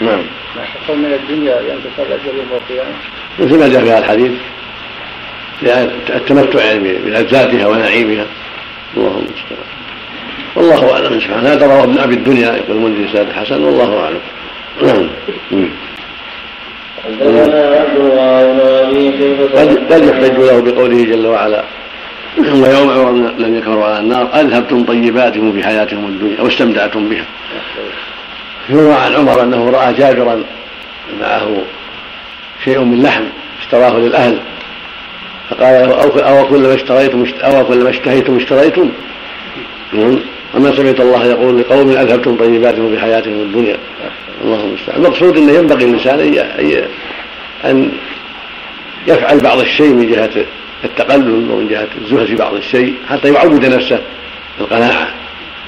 نعم. 0.00 0.22
ما 0.56 0.62
حصل 0.64 0.98
من 0.98 1.12
الدنيا؟ 1.12 1.60
ينتصر 1.60 2.02
الاجر 2.02 2.36
يوم 2.36 2.48
القيامه 2.52 2.94
مثل 3.38 3.58
ما 3.58 3.68
جاء 3.68 3.82
في 3.82 3.90
هذا 3.90 3.98
الحديث. 3.98 4.32
التمتع 5.62 6.64
يعني 6.64 6.92
بلذاتها 7.04 7.66
ونعيمها. 7.66 8.26
الله 8.96 9.08
المستعان. 9.08 9.68
والله 10.56 10.92
أعلم 10.92 11.20
سبحانه 11.20 11.48
هذا 11.48 11.66
رواه 11.66 11.84
ابن 11.84 11.98
أبي 11.98 12.14
الدنيا 12.14 12.56
يقول 12.56 12.76
المنذر 12.76 13.08
سيد 13.12 13.28
الحسن 13.28 13.64
والله 13.64 14.00
أعلم. 14.04 14.20
نعم 14.82 15.08
قد 19.90 20.04
يحتج 20.04 20.38
له 20.38 20.60
بقوله 20.60 21.04
جل 21.04 21.26
وعلا 21.26 21.64
ويوم 22.38 22.90
عمر 22.90 23.32
لم 23.38 23.58
يكفروا 23.58 23.84
على 23.84 23.98
النار 23.98 24.28
أذهبتم 24.34 24.84
طيباتكم 24.84 25.52
في 25.52 25.62
حياتهم 25.66 26.06
الدنيا 26.06 26.42
واستمتعتم 26.42 27.08
بها. 27.08 27.24
يروى 28.68 28.94
عن 28.94 29.14
عمر 29.14 29.42
أنه 29.42 29.70
رأى 29.70 29.94
جابرا 29.94 30.44
معه 31.20 31.62
شيء 32.64 32.80
من 32.80 33.02
لحم 33.02 33.24
اشتراه 33.60 33.98
للأهل. 33.98 34.38
فقال 35.50 35.88
له 35.88 36.38
أو 36.38 36.46
كلما 36.46 36.74
اشتريتم 36.74 37.24
أو 37.42 37.64
كلما 37.64 37.90
اشتهيتم 37.90 38.36
اشتريتم. 38.36 38.90
وما 40.54 40.76
سمعت 40.76 41.00
الله 41.00 41.26
يقول 41.26 41.58
لقوم 41.58 41.90
اذهبتم 41.90 42.36
طيباتهم 42.36 42.94
في 42.94 43.00
حياتهم 43.00 43.32
الدنيا؟ 43.32 43.76
اللهم 44.44 44.68
المستعان. 44.68 45.04
المقصود 45.04 45.36
إنه 45.36 45.52
ينبغي 45.52 45.84
للانسان 45.84 46.20
أن 47.64 47.90
يفعل 49.06 49.40
بعض 49.40 49.58
الشيء 49.58 49.94
من 49.94 50.06
جهة 50.06 50.44
التقلل 50.84 51.50
ومن 51.50 51.68
جهة 51.68 51.88
الزهد 52.00 52.26
في 52.26 52.34
بعض 52.34 52.54
الشيء 52.54 52.94
حتى 53.08 53.32
يعود 53.32 53.66
نفسه 53.66 54.00
القناعة. 54.60 55.08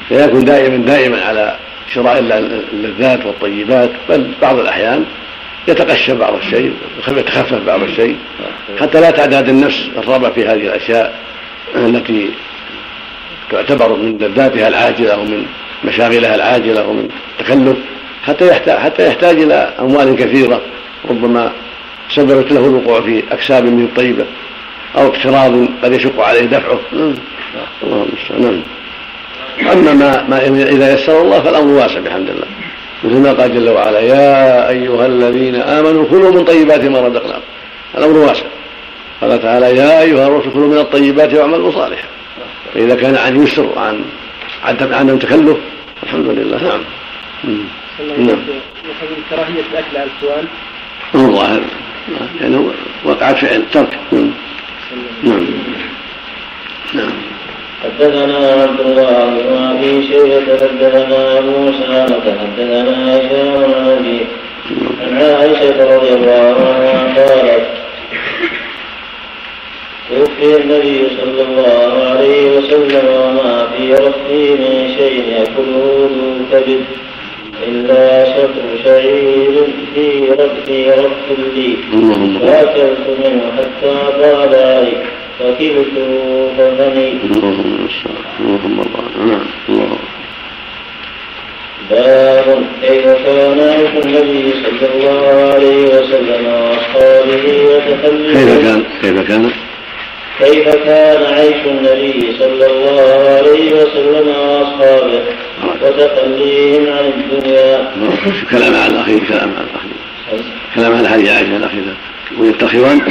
فيكون 0.09 0.45
دائما 0.45 0.77
دائما 0.77 1.25
على 1.25 1.57
شراء 1.95 2.19
اللذات 2.73 3.27
والطيبات. 3.27 3.91
بل 4.09 4.31
بعض 4.43 4.59
الأحيان 4.59 5.05
يتقشف 5.69 6.15
بعض 6.15 6.35
الشيء 6.35 6.73
يتخفف 7.09 7.67
بعض 7.67 7.83
الشيء. 7.83 8.17
حتى 8.81 9.01
لا 9.01 9.11
تعتاد 9.11 9.49
النفس 9.49 9.89
الرغبة 9.97 10.31
في 10.31 10.47
هذه 10.47 10.67
الأشياء 10.67 11.21
التي 11.77 12.31
تعتبر 13.51 13.97
من 13.97 14.19
لذاتها 14.19 14.69
العاجلة 14.69 15.19
ومن 15.19 15.47
مشاغلها 15.85 16.35
العاجلة 16.35 16.87
ومن 16.87 17.09
تكلف 17.39 17.77
حتى 18.23 18.49
يحتاج 18.49 18.79
حتى 18.79 19.07
يحتاج 19.07 19.43
إلى 19.43 19.75
أموال 19.81 20.17
كثيرة. 20.17 20.61
ربما 21.11 21.53
سببت 22.15 22.53
له 22.53 22.67
الوقوع 22.67 23.01
في 23.01 23.23
أكساب 23.33 23.65
من 23.65 23.85
الطيبة 23.85 24.25
أو 24.97 25.07
اقتراض 25.07 25.69
قد 25.83 25.93
يشق 25.93 26.21
عليه 26.21 26.41
دفعه. 26.41 26.81
نعم. 26.93 27.15
الله 27.83 28.07
المستعان 28.09 28.63
نعم. 29.63 29.79
أما 29.79 29.95
ما, 29.95 30.25
ما 30.29 30.47
إذا 30.47 30.95
يسر 30.95 31.23
الله 31.23 31.41
فالأمر 31.41 31.73
واسع 31.73 32.01
بحمد 32.01 32.31
الله. 32.31 32.47
مثل 33.05 33.19
ما 33.19 33.33
قال 33.33 33.55
جل 33.55 33.69
وعلا 33.69 34.01
يا 34.01 34.69
أيها 34.69 35.07
الذين 35.07 35.55
آمنوا 35.55 36.05
كلوا 36.11 36.33
من 36.33 36.45
طيبات 36.45 36.85
ما 36.85 37.01
رزقناكم. 37.01 37.43
الأمر 37.99 38.17
واسع. 38.17 38.47
قال 39.21 39.43
تعالى 39.43 39.77
يا 39.77 40.01
أيها 40.01 40.27
الرسل 40.27 40.51
كلوا 40.51 40.69
من 40.69 40.79
الطيبات 40.79 41.35
واعملوا 41.35 41.73
صالحا. 41.73 42.09
فإذا 42.75 42.95
كان 42.95 43.17
عن 43.17 43.43
يسر 43.43 43.67
وعن 43.77 44.05
عدم 44.65 45.19
تكلف 45.19 45.57
الحمد 46.03 46.27
لله 46.27 46.63
نعم. 46.63 46.81
نعم. 48.19 48.39
كراهية 49.31 49.63
الأكل 49.73 49.97
على 49.97 50.09
السؤال. 50.17 50.45
الظاهر 51.15 51.61
يعني 52.41 52.67
وقعت 53.05 53.37
فعل 53.37 53.63
ترك. 53.73 53.99
نعم 54.13 54.33
نعم. 55.23 55.47
نعم. 56.95 57.13
حدثنا 57.85 58.63
عبد 58.63 58.81
الله 58.81 59.25
بن 59.25 59.57
أبي 59.71 60.07
شيبة 60.07 60.59
حدثنا 60.61 61.39
اسامه 61.71 62.21
حدثنا 62.41 63.17
هشام 63.17 63.75
ابي 63.87 64.21
عن 65.07 65.23
عائشة 65.23 65.97
رضي 65.97 66.09
الله 66.15 66.55
عنها 66.69 67.15
قالت 67.17 67.67
توفي 70.11 70.57
النبي 70.57 71.09
صلى 71.21 71.43
الله 71.43 72.05
عليه 72.11 72.51
وسلم 72.59 73.07
وما 73.09 73.69
في 73.77 73.95
ربي 73.95 74.51
من 74.51 74.95
شيء 74.99 75.25
يأكله 75.29 76.11
ذو 76.15 76.35
كبد 76.53 76.85
إلا 77.69 78.25
شطر 78.25 78.67
شعير 78.85 79.53
في 79.95 80.29
ربي 80.31 80.91
رب 80.91 81.39
لي. 81.55 81.77
فأكلت 82.41 83.07
منه 83.25 83.43
حتى 83.57 84.23
قال 84.23 84.49
ذلك 84.53 85.03
فكلت 85.41 85.95
فمني 86.59 87.13
اللهم 87.23 87.89
اللهم 88.41 88.81
نعم 89.27 89.47
الله 89.69 89.99
باب 91.91 92.65
كيف 92.83 93.05
كان 93.05 93.61
عيش 93.61 94.05
النبي 94.05 94.53
صلى 94.65 94.89
الله 94.95 95.53
عليه 95.55 95.85
وسلم 95.85 96.47
واصحابه 96.47 97.45
وتخليه 97.65 98.35
كيف 98.35 98.59
كان 98.63 98.85
كيف 99.03 99.21
كان? 99.29 99.51
كيف 100.39 100.69
كان 100.69 101.35
عيش 101.35 101.67
النبي 101.67 102.37
صلى 102.39 102.67
الله 102.67 103.29
عليه 103.29 103.73
وسلم 103.73 104.29
واصحابه 104.29 105.23
وتخليهم 105.83 106.93
عن 106.93 107.05
الدنيا. 107.05 107.93
كلام 108.51 108.75
على 108.75 108.93
الأخير 108.93 109.19
كلام 109.29 109.51
على 109.57 109.67
الأخير. 109.71 110.01
كلام 110.75 110.95
على 110.95 111.09
هذه 111.09 111.35
عائشة 111.35 111.57
الاخير 111.57 111.83
ويتخذان 112.39 113.01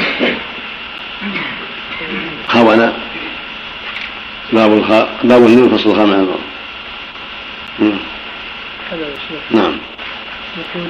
خونه 2.49 2.93
باب 4.53 4.73
الخ... 4.73 4.89
باب 5.23 5.45
النور 5.45 5.77
فصل 5.77 5.99
هذا 5.99 6.25
يا 9.05 9.15
شيخ. 9.27 9.41
نعم. 9.51 9.77
يقول 10.57 10.87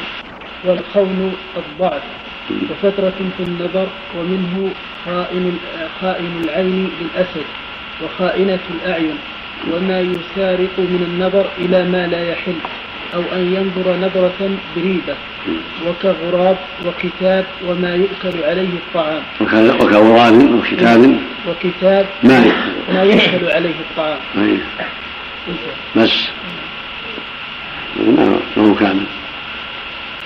والخون 0.65 1.33
الضعف 1.57 2.01
وفترة 2.69 3.13
في 3.37 3.43
النظر 3.43 3.87
ومنه 4.17 4.71
خائن 5.05 5.57
خائن 6.01 6.41
العين 6.43 6.91
للأسد 7.01 7.45
وخائنة 8.03 8.59
الأعين 8.75 9.17
وما 9.71 9.99
يسارق 10.01 10.75
من 10.77 11.03
النظر 11.07 11.45
إلى 11.57 11.83
ما 11.83 12.07
لا 12.07 12.31
يحل. 12.31 12.55
أو 13.13 13.21
أن 13.33 13.53
ينظر 13.53 13.97
نظرة 13.97 14.57
بريبة 14.75 15.15
وكغراب 15.87 16.57
وكتاب 16.85 17.45
وما 17.67 17.95
يؤكل 17.95 18.43
عليه 18.43 18.69
الطعام. 18.73 19.21
وكغراب 19.41 20.53
وكتاب 20.53 21.19
وكتاب 21.47 22.05
ما 22.23 22.45
ما 22.93 23.03
يؤكل 23.03 23.51
عليه 23.51 23.75
الطعام. 23.89 24.17
بس. 25.95 26.11
ما 27.97 28.39
هو 28.57 28.75
كامل. 28.75 29.03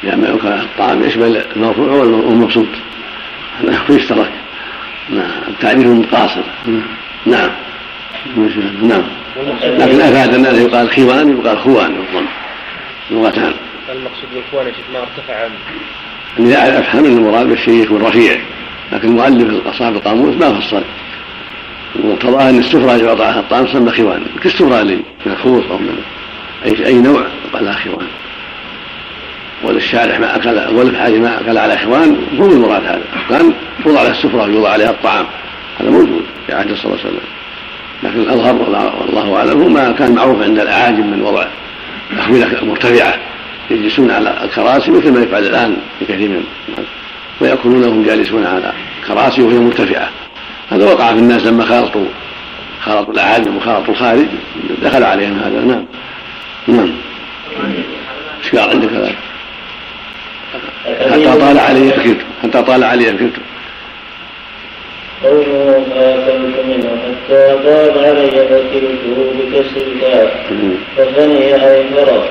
يعني 0.04 0.22
ما 0.22 0.28
يؤكل 0.28 0.48
الطعام. 0.48 1.04
يشمل 1.04 1.46
المرفوع 1.56 1.88
والمقصود 1.88 2.70
هذا 3.62 3.84
يشترك 3.96 4.32
نعم. 5.10 5.32
التعريف 5.48 6.16
قاصر 6.16 6.44
نعم. 7.25 7.52
نعم. 8.82 9.04
لكن 9.63 10.02
افاد 10.02 10.34
أن 10.34 10.56
يقال 10.56 10.90
خوان 10.90 11.38
يقال 11.38 11.60
خوان. 11.60 11.94
بالضم 11.94 12.25
لغتان. 13.12 13.53
المقصود 13.91 14.29
بالخوان 14.33 14.67
يا 14.67 14.74
شيخ 14.74 14.86
ما 14.93 15.00
ارتفع 15.00 15.43
عنه. 15.43 16.50
يعني 16.51 16.79
أفهم 16.79 17.05
أن 17.05 17.17
المراد 17.17 17.45
بالشيء 17.45 17.83
يكون 17.83 18.01
رفيع 18.01 18.38
لكن 18.91 19.07
المؤلف 19.07 19.67
أصحاب 19.67 19.95
القاموس 19.95 20.36
ما 20.36 20.60
فصل. 20.60 20.83
ومقتضاه 22.03 22.50
أن 22.50 22.60
السفرة 22.60 22.95
اللي 22.95 23.12
وضعها 23.12 23.39
الطعام 23.39 23.65
تسمى 23.65 23.91
خوان 23.91 24.25
كالسفرة 24.43 24.81
اللي 24.81 24.95
من 24.95 25.31
الخوص 25.31 25.63
أو 25.72 25.77
من 25.77 25.98
اي 26.65 26.86
أي 26.86 26.93
نوع 26.93 27.27
لها 27.53 27.74
خوان 27.74 28.07
وللشارح 29.63 30.19
ما 30.19 30.36
اكل 30.36 30.75
وللحاج 30.75 31.13
ما 31.13 31.41
أكل 31.41 31.57
على 31.57 31.77
خوان 31.77 32.17
هو 32.39 32.45
المراد 32.45 32.83
هذا. 32.83 33.01
كان 33.29 33.53
توضع 33.83 34.00
على 34.00 34.10
السفرة 34.10 34.48
يوضع 34.48 34.69
عليها 34.69 34.89
الطعام. 34.89 35.25
هذا 35.79 35.89
موجود 35.89 36.25
في 36.48 36.53
عهد 36.53 36.75
صلى 36.75 36.86
الله 36.86 36.98
عليه 37.00 37.10
وسلم. 37.10 37.27
لكن 38.03 38.19
الأظهر 38.19 38.55
والله 39.00 39.38
أعلم 39.38 39.62
هو 39.62 39.69
ما 39.69 39.91
كان 39.91 40.15
معروف 40.15 40.43
عند 40.43 40.60
الأعاجم 40.60 41.07
من 41.07 41.22
وضع 41.22 41.48
أخوذة 42.20 42.65
مرتفعة 42.65 43.15
يجلسون 43.72 44.12
على 44.12 44.43
الكراسي 44.43 44.91
مثل 44.91 45.12
ما 45.12 45.24
يفعل 45.24 45.43
الآن 45.43 45.77
في 46.00 46.05
كثير 46.05 46.29
من 46.29 46.43
ويأكلون 47.41 47.84
وهم 47.84 48.03
جالسون 48.03 48.46
على 48.46 48.74
كراسي 49.08 49.41
وهي 49.41 49.60
مرتفعة. 49.60 50.10
هذا 50.72 50.86
وقع 50.86 51.13
في 51.13 51.20
الناس 51.20 51.46
لما 51.46 51.65
خالطوا 51.65 52.05
خالطوا 52.82 53.13
الأعاجم 53.13 53.58
وخالطوا 53.58 53.93
الخارج 53.93 54.25
دخل 54.84 55.03
عليهم 55.03 55.39
هذا. 55.39 55.62
نعم. 55.65 55.86
نعم. 56.67 56.91
إيش 58.43 58.55
قال 58.55 58.70
عندك 58.70 58.90
هذا؟ 58.90 59.16
حتى 61.11 61.40
طال 61.40 61.59
علي 61.59 61.92
فكرت 61.92 62.18
حتى 62.44 62.61
طال 62.61 62.83
علي 62.83 63.05
فكرت 63.05 63.33
قوله 65.24 65.83
فاكلت 65.96 66.55
منه 66.66 66.90
حتى 67.03 67.55
طاب 67.66 67.98
علي 67.98 68.31
فكلته 68.31 69.33
بكسر 69.33 69.88
الكاف 69.88 70.31
فثني 70.98 71.55
اي 71.55 71.83
فرق 71.83 72.29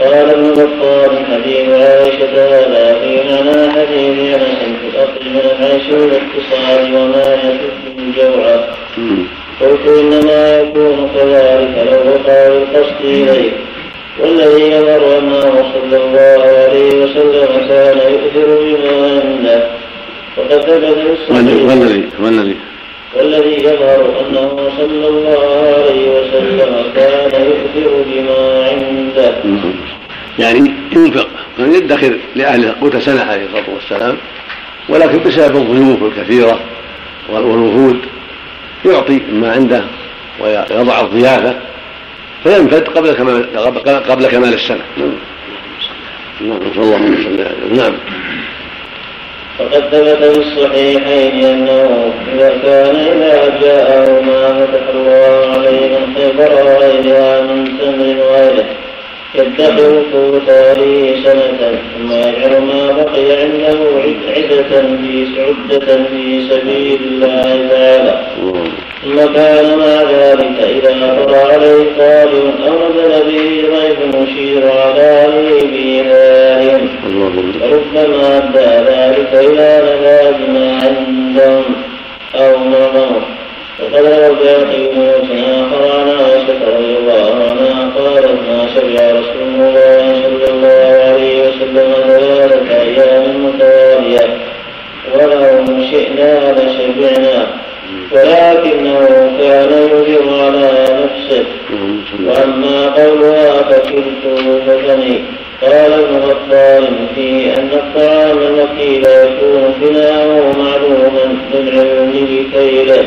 قال 0.00 0.30
ابن 0.30 0.50
بطال 0.52 1.26
حديث 1.26 1.68
عائشة 1.68 2.32
هذا 2.32 2.98
في 3.00 3.16
معنى 3.16 3.72
حديث 3.72 4.34
أنس 4.34 4.58
في 4.80 4.88
الأصل 4.88 5.30
من 5.30 5.40
العيش 5.58 5.88
والاقتصاد 5.90 6.94
وما 6.94 7.34
يشد 7.34 7.98
الجوع 7.98 8.64
قلت 9.60 9.86
إنما 10.00 10.60
يكون 10.60 11.10
كذلك 11.14 11.88
لو 11.92 12.12
وقع 12.12 12.46
القصد 12.46 13.00
إليه 13.04 13.52
والذي 14.20 14.70
يظهر 14.70 15.18
أنه 15.18 15.72
صلى 15.72 15.96
الله 15.96 16.44
عليه 16.44 17.04
وسلم 17.04 17.68
كان 17.68 17.98
يؤثر 17.98 18.58
بما 18.64 19.20
عنده 19.20 19.77
وقد 20.50 20.62
ثبت 20.62 22.08
والذي. 22.20 22.56
والذي 23.14 23.64
يظهر 23.64 24.20
أنه 24.20 24.70
صلى 24.76 25.08
الله 25.08 25.74
عليه 25.76 26.20
وسلم 26.20 26.92
كان 26.96 27.44
يؤثر 27.44 28.04
بما 28.06 28.68
عنده. 28.68 29.34
يعني 30.38 30.72
ينفق 30.92 31.28
يعني 31.58 31.74
يدخر 31.74 32.18
لأهل 32.36 32.72
قوت 32.72 32.96
سنة 32.96 33.22
عليه 33.22 33.46
الصلاة 33.46 33.74
والسلام 33.74 34.16
ولكن 34.88 35.18
بسبب 35.18 35.56
الضيوف 35.56 36.02
الكثيرة 36.02 36.60
والوفود 37.28 37.98
يعطي 38.84 39.20
ما 39.32 39.52
عنده 39.52 39.84
ويضع 40.40 41.00
الضيافة 41.00 41.56
فينفد 42.44 42.88
قبل 42.88 43.12
كمال 43.12 43.56
قبل 44.08 44.26
كمال 44.26 44.54
السنة. 44.54 44.82
نعم. 44.96 45.12
نسأل 46.40 46.82
الله 46.82 46.98
نعم. 47.76 47.92
فقد 49.58 49.82
ثبت 49.90 50.24
في 50.24 50.38
الصحيحين 50.38 51.44
أنه 51.44 52.12
إذا 52.34 52.48
كان 52.62 52.96
إذا 52.96 53.58
جاءه 53.62 54.20
ما 54.20 54.66
فتح 54.66 54.88
الله 54.94 55.46
عليه 55.52 55.98
من 55.98 56.14
خيبر 56.16 56.52
وغيرها 56.52 57.40
من 57.40 57.78
تمر 57.78 58.16
وغيره 58.24 58.64
يدخر 59.34 60.02
قوتاره 60.12 61.16
سنة 61.24 61.78
ثم 61.94 62.12
يجعل 62.12 62.62
ما 62.62 62.92
بقي 62.92 63.42
عنده 63.42 63.78
عدة 64.04 64.96
في 65.02 65.26
عدة 65.38 66.04
في 66.04 66.48
سبيل 66.50 67.00
الله 67.02 67.68
تعالى. 67.68 68.26
ثم 69.04 69.16
كان 69.34 69.78
مع 69.78 70.02
ذلك 70.02 70.60
إذا 70.60 70.94
مر 70.94 71.34
عليه 71.34 71.84
قادم 71.98 72.52
أو 72.66 72.74
نزل 72.88 73.12
به 73.24 73.68
ضيف 73.74 74.16
مشير 74.16 74.70
على 74.70 75.28
بإيمانهم 75.70 76.88
فربما 77.60 78.38
أدى 78.38 78.90
ذلك 78.90 79.34
إلى 79.34 79.82
نفاذ 79.82 80.50
ما 80.50 80.80
عندهم 80.82 81.64
أو 82.34 82.58
مرضهم 82.58 83.22
وقد 83.82 84.06
روى 84.06 84.34
باقي 84.34 84.86
بن 84.92 85.44
آخر 85.44 85.82
عن 85.98 86.08
عائشة 86.08 86.58
رضي 86.66 86.96
الله 86.96 87.34
عنها 87.50 87.90
قالت 87.98 88.40
ما 88.48 88.66
شبع 88.74 89.10
رسول 89.10 89.48
الله 89.60 90.22
صلى 90.22 90.50
الله 90.50 91.02
عليه 91.04 91.48
وسلم 91.48 91.92
ثلاثة 92.06 92.80
أيام 92.80 93.44
متوالية. 93.44 94.38
ولو 95.14 95.82
شئنا 95.90 96.52
لشبعنا. 96.52 97.67
ولكنه 98.12 99.06
كان 99.38 99.72
يجر 99.72 100.44
على 100.44 100.70
نفسه. 101.02 101.44
وأما 102.26 102.86
قولها 102.86 103.62
فكلته 103.62 104.60
فثني 104.66 105.24
قال 105.62 105.92
ابن 105.92 106.16
غفار 106.16 106.88
فيه 107.14 107.54
أن 107.54 107.68
الطعام 107.72 108.38
الوكيل 108.38 109.06
يكون 109.06 109.74
بناؤه 109.80 110.58
معلوما 110.58 111.38
للعلم 111.54 112.10
بكيله 112.12 113.06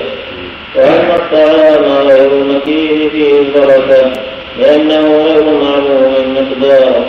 واما 0.76 1.16
الطعام 1.16 2.08
غير 2.08 2.32
المكيل 2.32 3.10
فيه 3.12 3.40
البركة 3.40 4.12
لأنه 4.60 5.24
غير 5.26 5.44
معلوم 5.44 6.14
مقداره 6.36 7.06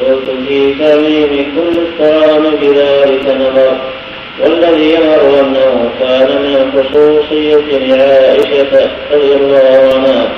قلت 0.00 0.30
في 0.48 0.74
تعميم 0.74 1.52
كل 1.56 1.78
الطعام 1.78 2.42
بذلك 2.60 3.36
نظر. 3.40 3.76
والذي 4.42 4.90
يرى 4.90 5.40
أنه 5.40 5.90
كان 6.00 6.42
من 6.42 6.72
خصوصية 6.72 7.78
لعائشة 7.78 8.90
رضي 9.12 9.32
الله 9.34 9.92
عنها 9.94 10.28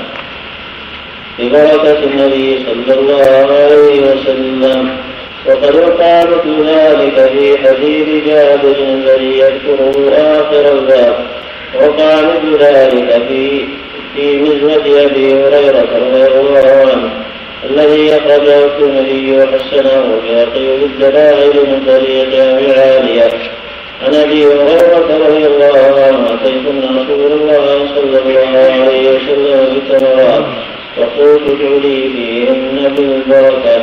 ببركة 1.39 1.99
النبي 2.05 2.67
صلى 2.67 2.95
الله 2.99 3.57
عليه 3.57 4.01
وسلم 4.01 4.97
وقد 5.47 5.75
وقع 5.75 6.23
ذلك 6.67 7.31
في 7.33 7.59
حديث 7.59 8.25
جابر 8.27 8.77
الذي 8.79 9.39
يذكره 9.39 10.13
آخر 10.17 10.79
الباب 10.79 11.17
مثل 11.75 12.65
ذلك 12.65 13.23
في 13.29 13.65
في 14.15 14.37
مزمة 14.37 15.03
أبي 15.05 15.35
هريرة 15.35 15.89
رضي 15.95 16.27
الله 16.41 16.91
عنه 16.93 17.11
الذي 17.71 18.17
أخرجه 18.17 18.65
الترمذي 18.65 19.37
وحسنه 19.37 20.21
في 20.55 20.85
الدلائل 20.85 21.57
من 21.57 21.83
طريق 21.87 22.45
أبي 22.45 22.73
عالية. 22.81 23.31
عن 24.01 24.15
أبي 24.15 24.47
هريرة 24.47 25.27
رضي 25.29 25.47
الله 25.47 26.05
عنه 26.07 26.35
اتيت 26.35 26.67
رسول 26.69 27.33
الله 27.33 27.89
صلى 27.95 28.19
الله 28.19 28.59
عليه 28.59 29.09
وسلم 29.11 29.79
بتمرات 29.79 30.45
فقلت 30.97 31.43
ادعو 31.51 31.79
لي 31.79 32.09
فيهن 32.13 32.95
بالبركة. 32.97 33.83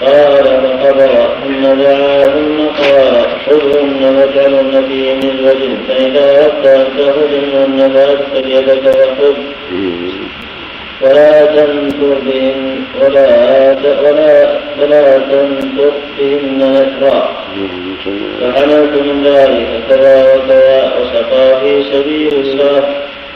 قال 0.00 0.44
فقبر 0.44 1.28
ثم 1.44 1.62
دعا 1.82 2.24
ثم 2.24 2.66
قال 2.66 3.26
خذهن 3.46 4.16
واجعلن 4.16 4.84
في 4.88 5.14
مزوج 5.14 5.62
فإذا 5.88 6.44
أردت 6.44 6.66
أن 6.66 6.86
تأخذن 6.98 7.92
فأدخل 7.94 8.50
يدك 8.50 8.86
وخذ. 8.86 9.36
ولا 11.02 11.46
تنفر 11.46 12.18
بهن 12.26 12.78
ولا 13.00 13.76
ولا 14.02 14.58
ولا 14.80 15.18
تنفر 15.18 15.92
بهن 16.18 16.58
نكرا 16.58 17.28
فحملت 18.40 19.02
من 19.02 19.24
ذلك 19.24 19.68
كذا 19.88 20.34
وكذا 20.34 20.92
وسقى 21.00 21.60
في 21.60 21.84
سبيل 21.92 22.32
الله. 22.34 22.82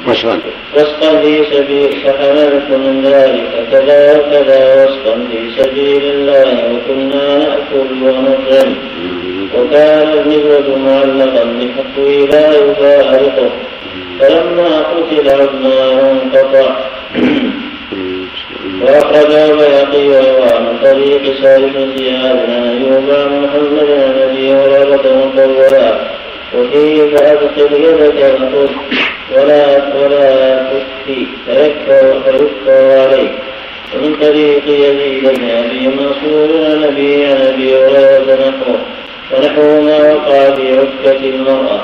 وسقا 0.09 0.39
وسقا 0.77 1.21
في 1.23 1.45
سبيل 1.53 1.93
فحملت 1.93 2.69
من 2.71 3.03
ذلك 3.05 3.69
كذا 3.71 4.19
وكذا 4.19 4.85
وسقا 4.85 5.15
في 5.31 5.63
سبيل 5.63 6.05
الله 6.05 6.73
وكنا 6.73 7.39
نأكل 7.39 8.03
ونطعم. 8.03 8.75
وكان 9.59 10.09
النبوة 10.19 10.79
معلقا 10.79 11.45
بحقه 11.45 12.27
لا 12.33 12.51
يفارقه 12.51 13.51
فلما 14.21 14.79
قتل 14.79 15.31
عدنان 15.31 16.21
انقطع. 16.23 16.77
وأخرج 18.83 19.33
البيهقي 19.33 20.09
وروى 20.09 20.61
من 20.61 20.79
طريق 20.83 21.43
سالم 21.43 21.73
بن 21.73 21.97
زياد 21.97 22.39
عن 22.51 22.63
أيوب 22.69 23.11
عن 23.11 23.43
محمد 23.43 23.91
عن 23.91 24.29
أبي 24.29 24.53
هريرة 24.53 25.27
مطولا 25.27 25.99
وفيه 26.55 27.17
فأدخل 27.17 27.73
يدك 27.73 28.35
وخذ 28.35 28.73
ولا 29.37 29.95
ولا 29.97 30.57
تخفي 30.71 31.27
فيكفر 31.47 32.21
فيكفر 32.25 33.01
عليك. 33.01 33.33
ومن 33.95 34.17
طريق 34.21 34.63
يزيد 34.67 35.25
بن 35.25 35.51
أبي 35.51 35.89
منصور 35.89 36.49
عن 36.65 36.85
أبي 36.85 37.27
عن 37.27 37.37
أبي 37.37 37.77
هريرة 37.77 38.35
نحوه. 38.35 38.79
ونحو 39.33 39.81
ما 39.81 40.13
وقع 40.13 40.55
في 40.55 40.79
عكة 40.79 41.21
المرأة. 41.21 41.81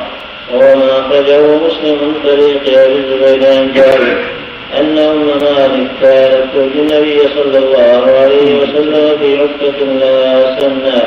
وهو 0.54 0.76
ما 0.76 1.00
أخرجه 1.00 1.40
مسلم 1.40 1.98
من 2.02 2.14
طريق 2.24 2.78
أبي 2.78 2.94
الزبير 2.94 3.52
عن 3.52 3.72
جابر. 3.72 4.37
أن 4.76 4.98
أم 4.98 5.26
مالك 5.26 5.90
كانت 6.00 6.44
تؤتي 6.54 6.78
النبي 6.78 7.18
صلى 7.34 7.58
الله 7.58 8.12
عليه 8.18 8.54
وسلم 8.60 9.18
في 9.18 9.38
عكة 9.40 9.84
لا 9.84 10.60
سنى 10.60 11.02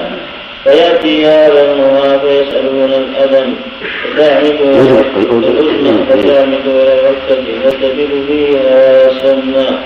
فيأتي 0.63 1.25
هذا 1.25 1.71
المرأة 1.71 2.17
فيسألون 2.17 2.93
الأذن. 2.93 3.55
فتعمدون 4.17 5.43
الأذن 5.43 6.05
فتعمدون 6.09 6.87
فتجد 7.63 8.11
فيها 8.27 9.09
سنا 9.19 9.79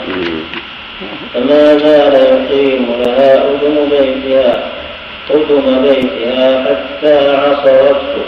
فما 1.34 1.78
زال 1.78 2.14
يقيم 2.14 2.86
لها 3.06 3.44
أذن 3.44 3.90
بيتها 3.92 4.72
قدم 5.30 5.82
بيتها 5.82 6.64
حتى 6.64 7.30
عصرته. 7.30 8.26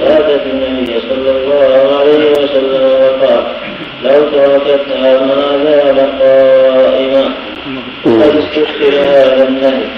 فأتت 0.00 0.42
النبي 0.46 1.00
صلى 1.00 1.30
الله 1.30 1.98
عليه 1.98 2.30
وسلم 2.30 2.84
وقال 3.02 3.44
لو 4.04 4.22
تركتها 4.30 5.20
ما 5.20 5.64
زال 5.64 5.98
قائما 6.20 7.34
قد 8.04 8.36
استشكل 8.36 8.94
هذا 8.94 9.48
النهي. 9.48 9.88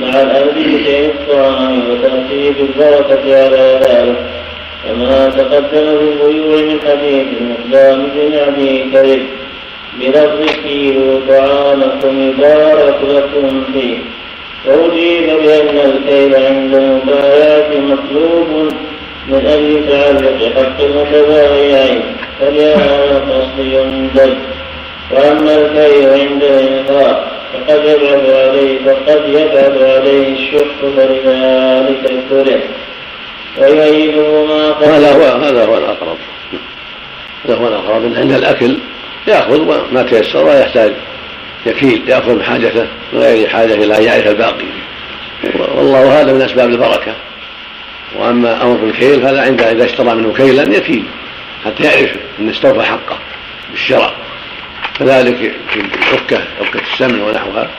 مع 0.00 0.08
الأمر 0.08 0.52
بشيء 0.56 1.10
الطعام 1.10 1.90
وترتيب 1.90 2.56
البركة 2.60 3.44
على 3.44 3.80
ذلك. 3.82 4.16
كما 4.84 5.28
تقدم 5.28 5.68
في 5.70 6.26
البيوع 6.26 6.56
من 6.56 6.80
حديث 6.80 7.26
المقدام 7.40 8.08
بن 8.14 8.38
أبي 8.38 8.90
كريم 8.92 9.26
بلفظ 10.00 10.62
كيلوا 10.62 11.20
طعامكم 11.28 12.28
يبارك 12.28 12.98
لكم 13.08 13.64
فيه. 13.72 13.98
وأجيب 14.66 15.26
بأن 15.26 15.78
الكيل 15.90 16.36
عند 16.36 16.74
المبايعة 16.74 17.70
مطلوب 17.80 18.72
من 19.28 19.46
أجل 19.46 19.88
تعلق 19.88 20.52
حق 20.56 20.80
المتبايعين. 20.80 22.02
فلهذا 22.40 23.16
القصد 23.16 23.58
يندب 23.58 24.38
وأما 25.10 25.54
الكيل 25.54 26.08
عند 26.08 26.42
الإنفاق 26.42 27.38
فقد 27.52 27.84
يبعث 27.84 28.30
عليه 28.30 28.78
فقد 28.84 29.28
يبعث 29.28 29.82
عليه 29.82 30.32
الشح 30.32 30.66
فلذلك 30.96 32.24
كره 32.30 32.60
ويعيده 33.58 34.44
ما 34.44 34.72
قال 34.72 34.90
هذا 34.90 35.12
هو 35.12 35.42
هذا 35.42 35.64
هو 35.64 35.78
الأقرب. 35.78 36.16
هذا 37.44 37.54
هو 37.54 37.68
الأقرب. 37.68 38.14
عند 38.16 38.32
الأكل 38.32 38.78
يأخذ 39.26 39.92
ما 39.92 40.02
تيسر 40.02 40.44
ولا 40.44 40.60
يحتاج 40.60 40.92
يكيل 41.66 42.02
يأخذ 42.08 42.34
من 42.34 42.42
حاجته 42.42 42.86
من 43.12 43.20
غير 43.20 43.48
حاجة 43.48 43.74
إلى 43.74 43.98
أن 43.98 44.02
يعرف 44.02 44.26
الباقي. 44.26 44.66
والله 45.76 46.20
هذا 46.20 46.32
من 46.32 46.42
أسباب 46.42 46.70
البركة. 46.70 47.14
وأما 48.18 48.62
أمر 48.62 48.76
بالكيل 48.76 49.22
فهذا 49.22 49.40
عند 49.40 49.62
إذا 49.62 49.84
اشترى 49.84 50.14
منه 50.14 50.32
كيلا 50.32 50.62
يكيل. 50.62 51.04
حتى 51.64 51.82
يعرف 51.82 52.16
أن 52.40 52.48
استوفى 52.48 52.82
حقه 52.82 53.18
بالشراء. 53.70 54.14
كذلك 54.98 55.54
في 55.70 55.80
العكه 55.80 56.44
عكه 56.60 56.80
السمن 56.92 57.20
ونحوها 57.20 57.70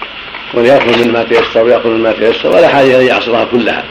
وليأخذ 0.54 1.06
من 1.06 1.14
ما 1.14 1.24
تيسر 1.24 1.64
ويأخذ 1.64 1.90
من 1.90 2.04
ما 2.04 2.12
تيسر 2.12 2.50
ولا 2.50 2.68
حاجة 2.68 3.02
أن 3.02 3.06
يعصرها 3.06 3.46
كلها. 3.46 3.84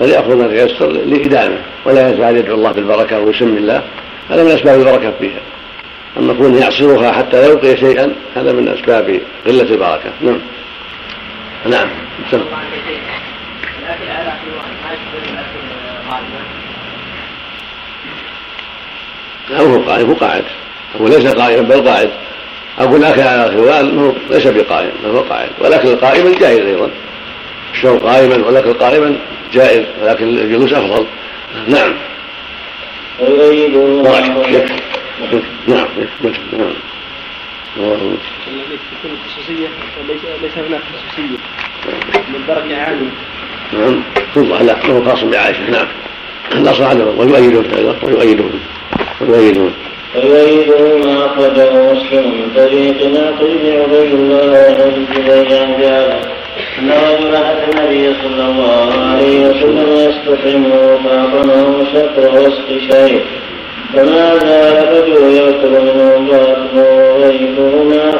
بل 0.00 0.08
يأخذ 0.08 0.36
ما 0.36 0.48
تيسر 0.48 0.86
لإدامة 0.86 1.58
ولا 1.84 2.10
يزال 2.10 2.36
يدعو 2.36 2.54
الله 2.54 2.72
بالبركة 2.72 3.18
ويسمي 3.18 3.58
الله. 3.58 3.82
هذا 4.30 4.44
من 4.44 4.50
أسباب 4.50 4.80
البركة 4.80 5.12
فيها. 5.18 5.40
أما 6.16 6.34
كونه 6.34 6.60
يعصرها 6.60 7.12
حتى 7.12 7.36
لا 7.40 7.46
يلقي 7.46 7.76
شيئا 7.76 8.14
هذا 8.36 8.52
من 8.52 8.68
أسباب 8.68 9.20
قلة 9.46 9.62
البركة. 9.62 10.12
نعم. 10.20 10.40
نعم. 11.66 11.88
لا 12.32 12.46
هو 19.52 19.82
قائم 19.82 20.08
هو 20.08 20.14
قاعد 20.14 20.44
هو 21.00 21.08
ليس 21.08 21.26
قائما 21.26 21.62
بل 21.62 21.88
قاعد 21.88 22.10
أقول 22.78 23.04
الأكل 23.04 23.20
على 23.20 23.46
الخوال 23.46 24.14
ليس 24.30 24.46
بقائم 24.46 24.90
بل 25.04 25.10
هو 25.10 25.20
قاعد 25.20 25.48
والأكل 25.58 25.96
قائما 25.96 26.38
جائز 26.38 26.66
أيضا 26.66 26.90
الشرب 27.74 28.06
قائما 28.06 28.46
والأكل 28.46 28.72
قائما 28.72 29.16
جائز 29.52 29.86
ولكن 30.02 30.28
الجلوس 30.28 30.72
أفضل 30.72 31.06
نعم 31.66 31.94
ويريد 33.20 33.76
نعم 35.66 35.88
نعم 36.56 36.74
تكون 37.76 39.18
خصوصية 39.26 39.68
ليس 40.42 40.58
هناك 40.58 40.80
خصوصية 40.80 41.38
من 42.28 42.44
درجة 42.48 42.82
عالية 42.82 43.10
نعم 43.72 44.02
ثم 44.34 44.54
لا 44.54 44.62
له 44.62 45.04
خاص 45.04 45.24
بعائشة 45.24 45.70
نعم 45.70 45.86
الأصل 46.52 46.84
عدم 46.84 47.18
ويؤيدون 47.18 47.64
أيضا 47.64 47.96
ويؤيدون 48.02 48.60
ويؤيدون 49.28 49.72
ويؤيده 50.16 50.96
ما 50.96 51.26
أخرجه 51.26 51.92
مسلم 51.92 52.24
من 52.24 52.48
طريق 52.56 53.06
ناقل 53.06 53.50
بن 53.62 53.80
عبيد 53.80 54.12
الله 54.14 54.76
عن 54.80 54.92
الزبير 54.96 55.58
عن 55.58 55.80
جابر 55.80 56.20
أن 56.78 56.90
رجلا 56.90 57.52
أتى 57.52 57.64
النبي 57.70 58.14
صلى 58.22 58.44
الله 58.50 58.88
عليه 59.10 59.40
وسلم 59.46 59.88
يستطعمه 59.92 60.98
فأعطمه 61.04 61.84
شطر 61.92 62.40
وسق 62.40 62.68
شيء. 62.90 63.20
فما 63.94 64.38
زال 64.38 64.76
الرجل 64.88 65.22
يأكل 65.36 65.70
منه 65.70 66.30
باطنه 66.30 66.88
وغيثهما 67.14 68.12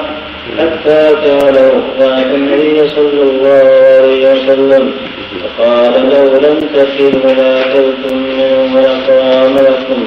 حتى 0.58 1.00
كانوا 1.24 1.80
فأتى 1.98 2.34
النبي 2.34 2.88
صلى 2.88 3.22
الله 3.22 3.70
عليه 3.96 4.32
وسلم 4.32 4.92
فقال 5.58 5.92
لو 5.92 6.24
لم 6.48 6.58
تكن 6.74 7.12
لأكلتم 7.36 8.16
منه 8.16 8.76
ولقام 8.76 9.54
لكم. 9.54 10.06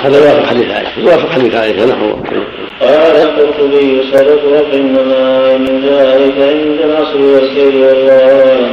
هذا 0.00 0.18
يوافق 0.18 0.46
حديث 0.46 0.70
عائشة 0.70 1.00
يوافق 1.00 1.30
حديث 1.30 1.54
عائشة 1.54 1.86
نحو 1.86 2.12
قال 2.80 3.16
القرطبي 3.16 4.02
صدق 4.12 4.44
وإنما 4.44 5.56
من 5.58 5.80
ذلك 5.80 6.34
عند 6.38 6.80
العصر 6.80 7.20
والسير 7.20 7.76
والله 7.76 8.70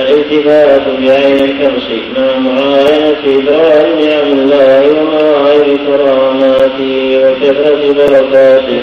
الالتفات 0.00 0.82
بعين 0.98 1.44
الحرص 1.44 1.88
مع 2.16 2.38
معاينة 2.38 3.22
إبراهيم 3.26 4.08
نعم 4.08 4.32
الله 4.32 4.90
ومواهب 4.90 5.78
كراماته 5.86 7.20
وكثرة 7.24 7.92
بركاته. 7.92 8.82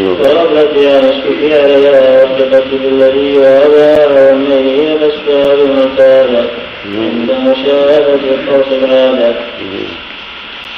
وغفلة 0.00 0.90
عن 0.90 1.04
السفيان 1.04 1.70
عليها 1.70 2.24
والثقة 2.24 2.78
بالذي 2.82 3.38
وهذا 3.38 4.32
ومن 4.32 4.68
هي 4.68 4.92
الأسباب 4.92 5.58
المكانة 5.58 6.46
عند 6.84 7.30
مشاهدة 7.30 8.14
الحرص 8.14 8.66
العادة. 8.72 9.34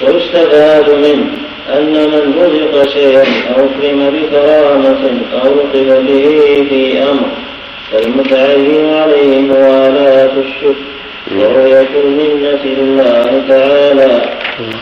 ويستفاد 0.04 0.90
منه 0.90 1.26
أن 1.68 1.92
من 1.92 2.34
رزق 2.38 2.88
شيئا 2.88 3.24
أو 3.56 3.64
أكرم 3.64 4.10
بكرامة 4.10 5.20
أو 5.42 5.54
لطف 5.54 5.74
به 5.74 6.66
في 6.68 7.02
أمر 7.02 7.28
فالمتعين 7.92 8.94
عليه 8.94 9.38
موالاة 9.40 10.30
الشكر 10.38 10.92
ورؤية 11.36 11.88
المنة 12.04 12.64
لله 12.64 13.42
تعالى 13.48 14.22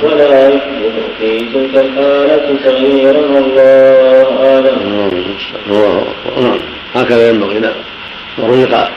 ولا 0.02 0.48
يشبه 0.48 0.92
في 1.18 1.38
تلك 1.38 1.74
الحالة 1.74 2.56
تغييرا 2.64 3.18
والله 3.18 4.46
أعلم. 4.46 5.10
نعم 6.42 6.58
هكذا 6.94 7.28
ينبغي 7.28 7.58
نعم. 7.58 7.72
رزق 8.38 8.88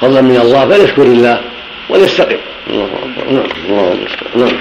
فضلا 0.00 0.20
من 0.20 0.36
الله 0.36 0.68
فليشكر 0.68 1.02
الله 1.02 1.40
وليستقم. 1.88 2.36
الله 2.70 2.84
أكبر. 2.84 3.32
نعم 3.32 3.46
الله 3.68 3.96
نعم. 4.36 4.56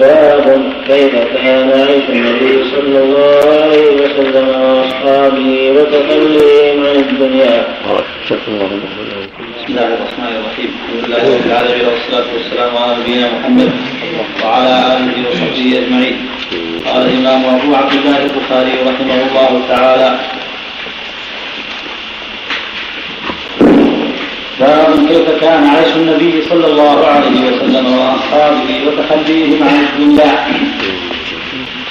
باب 0.00 0.72
كيف 0.86 1.14
كان 1.14 1.70
عيش 1.70 2.04
النبي 2.08 2.64
صلى 2.70 2.98
الله 3.04 3.40
عليه 3.62 3.90
وسلم 4.02 4.48
وأصحابه 4.48 5.70
وتخليهم 5.76 6.86
عن 6.86 6.96
الدنيا. 6.96 7.66
بسم 8.30 8.34
الله 9.68 9.86
الرحمن 9.86 10.32
الرحيم، 10.38 10.70
الحمد 10.82 11.04
لله 11.04 11.22
رب 11.34 11.46
العالمين 11.46 11.86
والصلاة 11.86 12.28
والسلام 12.34 12.76
على 12.76 12.96
نبينا 13.00 13.26
محمد 13.38 13.70
وعلى 14.44 14.74
آله 14.96 15.14
وصحبه 15.28 15.78
أجمعين. 15.82 16.16
قال 16.86 17.02
الإمام 17.08 17.42
أبو 17.44 17.74
عبد 17.74 17.92
الله 17.92 18.18
البخاري 18.22 18.72
رحمه 18.88 19.18
الله 19.28 19.52
تعالى 19.68 20.18
باب 24.60 25.06
كيف 25.08 25.40
كان 25.40 25.64
عيش 25.66 25.96
النبي 25.96 26.42
صلى 26.50 26.66
الله 26.66 27.06
عليه 27.06 27.40
وسلم 27.50 27.86
وأصحابه 27.98 28.70
وتخليهم 28.86 29.62
عن 29.68 29.86
الدنيا 29.86 30.44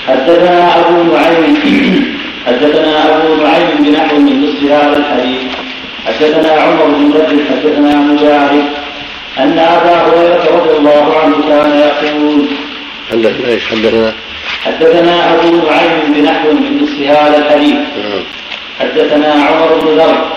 حدثنا 0.07 0.79
أبو 0.79 1.03
نعيم 1.13 1.55
حدثنا 2.47 3.17
أبو 3.17 3.35
نعيم 3.43 3.83
بنحو 3.83 4.17
من 4.17 4.43
نصف 4.43 4.71
هذا 4.71 4.97
الحديث 4.97 5.41
حدثنا 6.07 6.51
عمر 6.61 6.85
بن 6.85 7.13
رجل 7.13 7.45
حدثنا 7.49 7.95
مجاهد 7.95 8.65
أن 9.39 9.59
أبا 9.59 9.95
هريرة 9.95 10.43
رضي 10.57 10.77
الله 10.77 11.19
عنه 11.19 11.35
كان 11.49 11.71
يقول 11.79 12.45
حدثنا 13.11 13.47
إيش 13.47 13.63
حدثنا 13.67 14.13
حدثنا 14.63 15.33
أبو 15.33 15.47
نعيم 15.57 16.13
بنحو 16.13 16.51
من 16.51 16.79
نصف 16.83 17.01
هذا 17.01 17.37
الحديث. 17.37 17.75
حدثنا 18.79 19.33
عمر 19.33 19.79
بن 19.81 19.87
ذر 19.97 20.27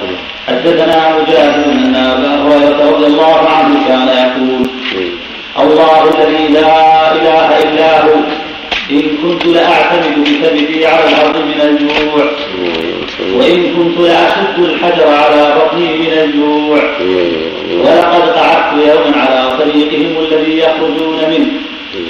حدثنا 0.48 1.18
مجاهد 1.18 1.64
ان 1.64 1.94
ابا 1.96 2.28
هريره 2.42 2.90
رضي 2.90 3.06
الله 3.06 3.48
عنه 3.48 3.88
كان 3.88 4.08
يقول 4.08 4.66
الله 5.58 6.02
الذي 6.14 6.48
لا 6.48 7.12
إله 7.14 7.58
إلا 7.62 8.04
هو 8.04 8.14
إن 8.90 9.02
كنت 9.22 9.46
لأعتمد 9.46 10.24
بكبدي 10.24 10.86
على 10.86 11.04
الأرض 11.08 11.36
من 11.36 11.60
الجوع 11.60 12.24
وإن 13.34 13.74
كنت 13.76 13.98
لأشد 13.98 14.58
الحجر 14.58 15.08
على 15.08 15.54
بطني 15.56 15.98
من 15.98 16.12
الجوع 16.12 16.78
ولقد 17.80 18.28
قعدت 18.28 18.72
يوما 18.86 19.16
على 19.16 19.50
طريقهم 19.58 20.24
الذي 20.24 20.58
يخرجون 20.58 21.18
منه. 21.30 21.46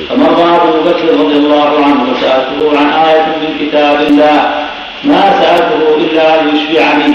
فمر 0.09 0.57
أبو 0.57 0.81
بكر 0.91 1.09
رضي 1.25 1.37
الله 1.37 1.85
عنه 1.85 2.13
وسألته 2.13 2.79
عن 2.79 2.87
آية 3.09 3.27
من 3.27 3.67
كتاب 3.67 4.01
الله 4.01 4.66
ما 5.05 5.23
سألته 5.43 5.97
إلا 5.97 6.41
أن 6.41 6.57
يشفعني. 6.57 7.15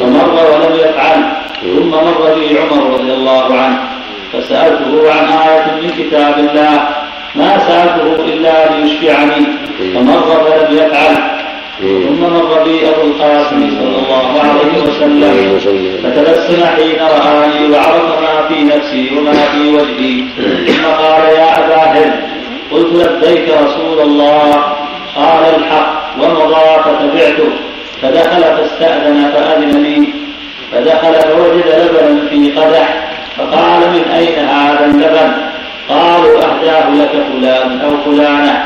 فمر 0.00 0.34
ولم 0.34 0.74
يفعل. 0.74 1.20
ثم 1.62 1.90
مر 1.90 2.34
بي 2.34 2.58
عمر 2.58 2.94
رضي 2.94 3.12
الله 3.12 3.54
عنه. 3.54 3.78
فسألته 4.32 5.12
عن 5.12 5.48
آية 5.48 5.66
من 5.82 5.90
كتاب 5.98 6.38
الله. 6.38 6.88
ما 7.34 7.58
سألته 7.58 8.24
إلا 8.24 8.70
أن 8.70 8.86
يشفعني. 8.86 9.46
فمر 9.94 10.46
ولم 10.46 10.76
يفعل. 10.76 11.16
ثم 11.80 12.22
مر 12.22 12.62
بي 12.64 12.88
أبو 12.88 13.02
القاسم 13.02 13.70
صلى 13.78 13.96
الله 14.02 14.40
عليه 14.40 14.82
وسلم. 14.82 15.98
فتبسم 16.02 16.64
حين 16.64 17.00
رآني 17.00 17.70
وعرف 17.72 18.20
ما 18.20 18.48
في 18.48 18.64
نفسي 18.64 19.18
وما 19.18 19.32
في 19.32 19.68
وجهي. 19.68 20.24
ثم 20.66 20.84
قال 20.84 21.22
يا 21.22 21.64
أبا 21.64 21.76
هل 21.76 22.12
قلت 22.72 22.92
لبيك 22.92 23.48
رسول 23.48 24.00
الله. 24.00 24.62
قال 25.16 25.54
الحق. 25.56 26.05
ومضى 26.18 26.66
فتبعته 26.84 27.50
فدخل 28.02 28.42
فاستأذن 28.42 29.30
فأذن 29.34 29.82
لي. 29.82 30.08
فدخل 30.72 31.14
فوجد 31.14 31.66
لبنا 31.66 32.28
في 32.30 32.52
قدح. 32.60 33.08
فقال 33.36 33.80
من 33.80 34.04
أين 34.16 34.48
هذا 34.48 34.84
اللبن؟ 34.84 35.32
قالوا 35.88 36.38
أهداه 36.38 36.90
لك 36.90 37.10
فلان 37.32 37.80
أو 37.80 37.90
فلانة. 38.04 38.64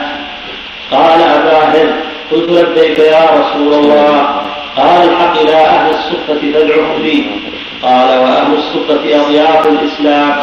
قال 0.90 1.22
أبا 1.22 1.58
هل 1.58 1.90
قلت 2.32 2.50
لبيك 2.50 2.98
يا 2.98 3.24
رسول 3.24 3.74
الله. 3.74 4.26
قال 4.76 5.08
الحق 5.08 5.40
إلى 5.40 5.54
أهل 5.54 5.90
الصفة 5.90 6.52
فادعهم 6.52 7.02
لي. 7.02 7.24
قال 7.82 8.18
وأهل 8.18 8.54
الصفة 8.54 9.24
أضياف 9.26 9.66
الإسلام. 9.66 10.34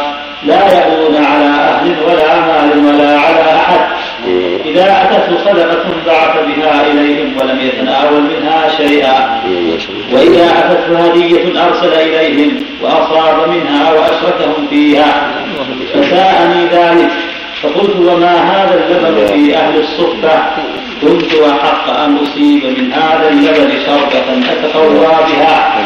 لا 0.42 0.72
يألون 0.72 1.24
على 1.24 1.44
أهل 1.44 1.96
ولا 2.06 2.40
مال 2.40 2.86
ولا 2.86 3.20
على 3.20 3.47
إذا 4.68 5.02
أتته 5.02 5.44
صدقة 5.44 5.84
بعث 6.06 6.34
بها 6.46 6.86
إليهم 6.86 7.36
ولم 7.40 7.60
يتناول 7.60 8.22
منها 8.22 8.68
شيئا. 8.76 9.40
وإذا 10.12 10.46
أتته 10.58 10.98
هدية 10.98 11.64
أرسل 11.66 11.92
إليهم 11.92 12.64
وأصاب 12.82 13.48
منها 13.48 13.92
وأشركهم 13.92 14.66
فيها. 14.70 15.30
فساءني 15.94 16.66
ذلك. 16.72 17.10
فقلت 17.62 17.96
وما 17.96 18.34
هذا 18.34 18.74
اللبن 18.84 19.26
في 19.26 19.56
أهل 19.56 19.80
الصفة 19.80 20.42
كنت 21.02 21.34
أحق 21.34 22.00
أن 22.00 22.16
أصيب 22.16 22.64
من 22.64 22.92
هذا 22.92 23.28
اللبن 23.28 23.70
شربة 23.86 24.52
أتقوى 24.52 25.06
بها. 25.06 25.78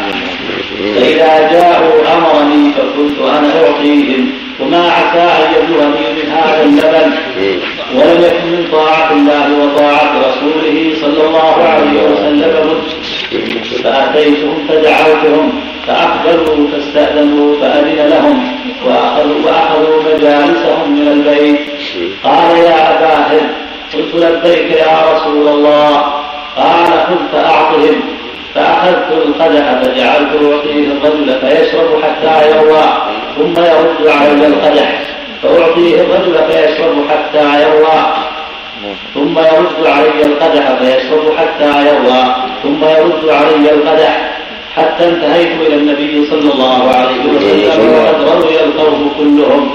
فإذا 0.95 1.51
جاءوا 1.51 2.01
أمرني 2.17 2.71
فكنت 2.71 3.19
أنا 3.19 3.67
أعطيهم 3.67 4.42
وما 4.59 4.87
أن 4.87 5.53
يبلغني 5.55 6.13
من 6.13 6.31
هذا 6.31 6.63
اللبن 6.63 7.11
ولم 7.95 8.23
يكن 8.23 8.47
من 8.47 8.67
طاعة 8.71 9.11
الله 9.11 9.47
وطاعة 9.63 10.11
رسوله 10.19 10.93
صلى 11.01 11.27
الله 11.27 11.63
عليه 11.63 12.03
وسلم. 12.03 12.81
فأتيتهم 13.83 14.67
فدعوتهم 14.69 15.61
فأقبلوا 15.87 16.67
فاستأذنوا 16.71 17.61
فأذن 17.61 18.09
لهم 18.09 18.55
وأخذوا, 18.85 19.35
وأخذوا 19.45 20.03
مجالسهم 20.03 20.91
من 20.91 21.07
البيت. 21.07 21.59
قال 22.23 22.57
يا 22.57 22.97
أبا 22.97 23.15
هل 23.15 23.41
قلت 23.93 24.15
لبيك 24.15 24.71
يا 24.71 25.13
رسول 25.13 25.47
الله. 25.47 25.91
قال 26.57 26.91
خذ 27.07 27.17
فأعطهم. 27.33 28.01
فأخذت 28.55 29.11
القدح 29.11 29.81
فجعلت 29.81 30.31
أعطيه 30.33 30.87
الرجل 30.91 31.39
فيشرب 31.41 32.03
حتى 32.03 32.49
يروى. 32.51 32.85
ثم 33.37 33.61
يرد 33.63 34.07
علي 34.07 34.47
القدح. 34.47 35.01
فأعطيه 35.43 36.01
الرجل 36.01 36.35
فيشرب 36.47 36.95
حتى 37.09 37.63
يروى 37.63 37.99
ثم 39.13 39.39
يرد 39.39 39.87
علي 39.87 40.25
القدح 40.25 40.71
فيشرب 40.79 41.33
حتى 41.37 41.87
يروى 41.87 42.35
ثم 42.63 42.83
يرد 42.85 43.29
علي 43.29 43.71
القدح. 43.71 44.29
حتى 44.75 45.07
انتهيت 45.07 45.61
إلى 45.61 45.75
النبي 45.75 46.25
صلى 46.29 46.53
الله 46.53 46.91
عليه 46.95 47.25
وسلم 47.29 47.93
وقد 47.93 48.21
روي 48.29 48.63
القوم 48.63 49.11
كلهم. 49.17 49.71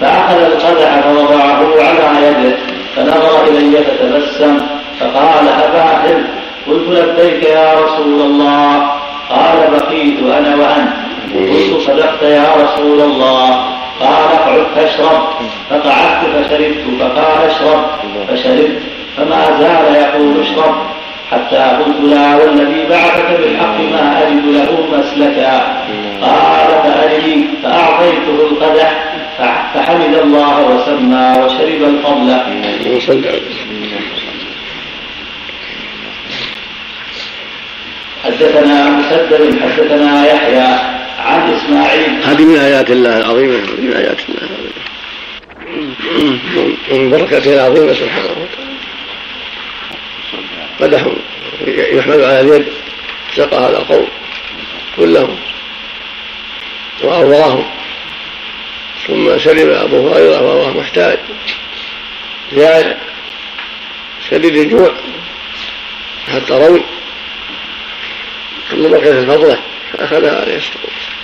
فأخذ 0.00 0.42
القدح 0.42 1.00
فوضعه 1.00 1.60
على 1.82 2.26
يده 2.26 2.56
فنظر 2.96 3.44
إلي 3.48 3.76
فتبسم. 3.76 4.60
فقال 5.00 5.48
أبا 5.48 6.24
قلت 6.66 6.88
لبيك 6.88 7.42
يا 7.44 7.72
رسول 7.72 8.20
الله؟ 8.20 8.90
قال 9.30 9.70
بقيت 9.72 10.18
أنا 10.38 10.56
وأنت. 10.56 10.92
قلت 11.34 11.80
صدقت 11.86 12.22
يا 12.22 12.54
رسول 12.62 13.00
الله. 13.00 13.50
قال 14.00 14.24
اقعد 14.32 14.66
فاشرب. 14.74 15.28
فقعدت 15.70 16.26
فشربت. 16.36 16.84
فقال 17.00 17.50
اشرب. 17.50 17.84
فشربت. 18.28 18.82
فما 19.16 19.58
زال 19.60 19.94
يقول 19.94 20.40
اشرب. 20.40 20.74
حتى 21.30 21.56
قلت 21.56 22.00
لا 22.00 22.36
والذي 22.36 22.86
بعثك 22.90 23.40
بالحق 23.40 23.80
ما 23.80 24.22
أجد 24.22 24.46
له 24.46 24.86
مسلكا. 24.92 25.82
قال 26.22 26.68
فأرني. 26.68 27.44
فأعطيته 27.62 28.48
القدح. 28.50 29.12
فحمد 29.74 30.14
الله 30.14 30.66
وسمى 30.66 31.44
وشرب 31.44 31.82
الفضل 31.82 32.40
حدثنا 38.24 38.90
مسدد 38.90 39.60
حدثنا 39.62 40.26
يحيى. 40.26 41.01
هذه 42.24 42.44
من 42.44 42.58
آيات 42.58 42.90
الله 42.90 43.18
العظيمة 43.18 43.58
من 43.78 43.92
آيات 43.92 44.18
الله 44.28 44.40
العظيمة. 44.40 44.82
من 46.90 47.10
بركته 47.10 47.54
العظيمه 47.54 47.92
سبحانه 47.92 48.28
وتعالى. 48.30 48.72
قدح 50.80 51.06
يحمل 51.66 52.24
على 52.24 52.40
اليد 52.40 52.66
سقى 53.36 53.56
هذا 53.56 53.78
القوم 53.78 54.08
كلهم 54.96 55.38
وأرواهم 57.02 57.64
ثم 59.06 59.38
شرب 59.38 59.68
أبو 59.68 60.08
هريرة 60.08 60.42
وهو 60.42 60.80
محتاج 60.80 61.18
جائع 62.52 62.96
شديد 64.30 64.56
الجوع 64.56 64.94
حتى 66.34 66.52
روي. 66.52 66.82
ثم 68.70 68.88
بقيت 68.88 69.06
الفضلة 69.06 69.58
فأخذها 69.92 70.40
عليه 70.40 70.56
الصلاة 70.56 70.84
والسلام. 70.84 71.21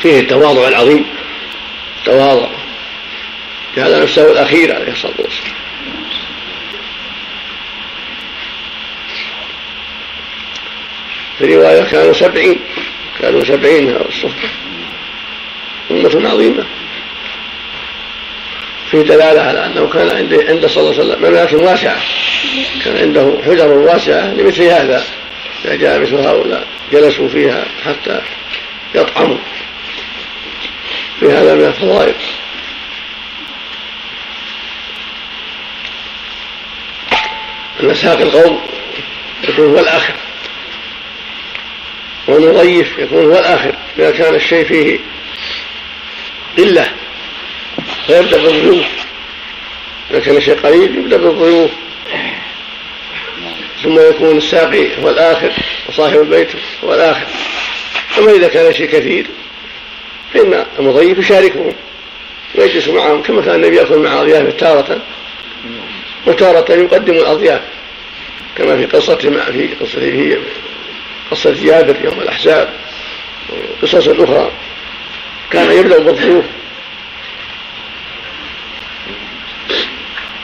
فيه 0.00 0.20
التواضع 0.20 0.68
العظيم. 0.68 1.06
التواضع 1.98 2.48
جعل 3.76 4.02
نفسه 4.02 4.32
الأخير 4.32 4.74
عليه 4.74 4.92
الصلاة 4.92 5.14
والسلام. 5.18 5.54
في 11.38 11.56
رواية 11.56 11.82
كانوا 11.82 12.12
سبعين. 12.12 12.60
كانوا 13.20 13.44
سبعين 13.44 13.88
هذا 13.90 14.08
الصحبة 14.08 14.48
أمة 15.90 16.30
عظيمة. 16.30 16.66
في 18.90 19.02
دلالة 19.02 19.40
على 19.40 19.66
أنه 19.66 19.88
كان 19.88 20.16
عند 20.16 20.34
عند 20.48 20.66
صلى 20.66 20.82
الله 20.82 21.00
عليه 21.00 21.02
وسلم 21.02 21.30
مملكة 21.30 21.56
واسعة. 21.56 21.96
كان 22.84 22.96
عنده 22.96 23.38
حجر 23.46 23.68
واسعة 23.68 24.26
لمثل 24.34 24.62
هذا. 24.62 25.04
إذا 25.64 25.74
جاء 25.74 26.00
مثل 26.00 26.14
هؤلاء 26.14 26.66
جلسوا 26.92 27.28
فيها 27.28 27.64
حتى 27.84 28.20
يطعموا. 28.94 29.38
في 31.20 31.26
هذا 31.26 31.54
من 31.54 31.64
الفضائل. 31.64 32.14
أن 37.82 37.94
ساق 37.94 38.20
القوم 38.20 38.60
يكون 39.48 39.66
هو 39.66 39.78
الآخر. 39.78 40.14
والمضيف 42.30 42.98
يكون 42.98 43.24
هو 43.24 43.38
الآخر 43.38 43.74
إذا 43.98 44.10
كان 44.10 44.34
الشيء 44.34 44.64
فيه 44.64 44.98
قلة 46.58 46.86
فيبدأ 48.06 48.36
بالضيوف 48.36 48.86
إذا 50.10 50.20
كان 50.20 50.36
الشيء 50.36 50.60
قليل 50.60 50.98
يبدأ 50.98 51.16
بالضيوف 51.16 51.70
ثم 53.82 54.00
يكون 54.00 54.36
الساقي 54.36 55.02
هو 55.02 55.10
الآخر 55.10 55.52
وصاحب 55.88 56.20
البيت 56.20 56.48
هو 56.84 56.94
الآخر. 56.94 57.26
أما 58.18 58.32
إذا 58.32 58.48
كان 58.48 58.72
شيء 58.72 58.86
كثير 58.86 59.26
فإن 60.34 60.66
المضيف 60.78 61.18
يشاركهم 61.18 61.72
ويجلس 62.54 62.88
معهم 62.88 63.22
كما 63.22 63.42
كان 63.42 63.54
النبي 63.54 63.76
يأكل 63.76 63.98
مع 63.98 64.20
أضيافه 64.20 64.50
تارة. 64.50 65.00
وتارة 66.26 66.72
يقدم 66.72 67.14
الأضياف 67.14 67.60
كما 68.58 68.76
في 68.76 68.86
قصة 68.86 69.16
في 69.16 69.68
قصة 69.80 70.00
في 70.00 70.38
قصة 71.30 71.52
جابر 71.64 71.96
يوم 72.04 72.20
الأحزاب 72.20 72.74
وقصص 73.82 74.08
أخرى. 74.08 74.50
كان 75.50 75.72
يبدأ 75.72 75.98
بالضيوف 75.98 76.44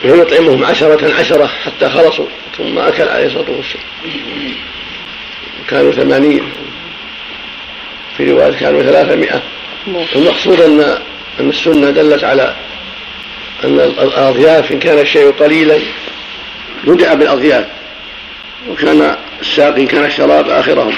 ويطعمهم 0.03 0.65
عشرة 0.65 1.13
عشرة 1.19 1.45
حتى 1.45 1.89
خلصوا 1.89 2.25
ثم 2.57 2.79
أكل 2.79 3.07
عليه 3.07 3.25
الصلاة 3.25 3.45
والسلام. 3.49 3.85
كانوا 5.69 5.91
ثمانين. 5.91 6.43
في 8.17 8.31
رواية 8.31 8.51
كانوا 8.51 8.81
ثلاثمائة. 8.81 9.41
المقصود 10.15 10.61
أن 10.61 10.79
أن 11.39 11.49
السنة 11.49 11.89
دلت 11.89 12.23
على 12.23 12.55
أن 13.63 13.79
الأضياف 13.79 14.71
إن 14.71 14.79
كان 14.79 14.99
الشيء 14.99 15.31
قليلا 15.31 15.79
يدعى 16.87 17.15
بالأضياف. 17.15 17.65
وكان 18.69 19.17
الساقي 19.41 19.85
كان 19.85 20.05
الشراب 20.05 20.49
آخرهم. 20.49 20.93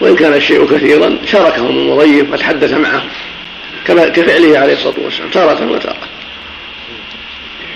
وإن 0.00 0.16
كان 0.16 0.34
الشيء 0.34 0.66
كثيرا 0.66 1.18
شاركهم 1.24 1.66
المضيف 1.66 2.32
وتحدث 2.32 2.72
معهم. 2.72 3.08
كما 3.86 4.08
كفعله 4.08 4.58
عليه 4.58 4.72
الصلاة 4.72 4.94
والسلام. 5.04 5.30
تارة 5.30 5.72
وتارة. 5.72 6.19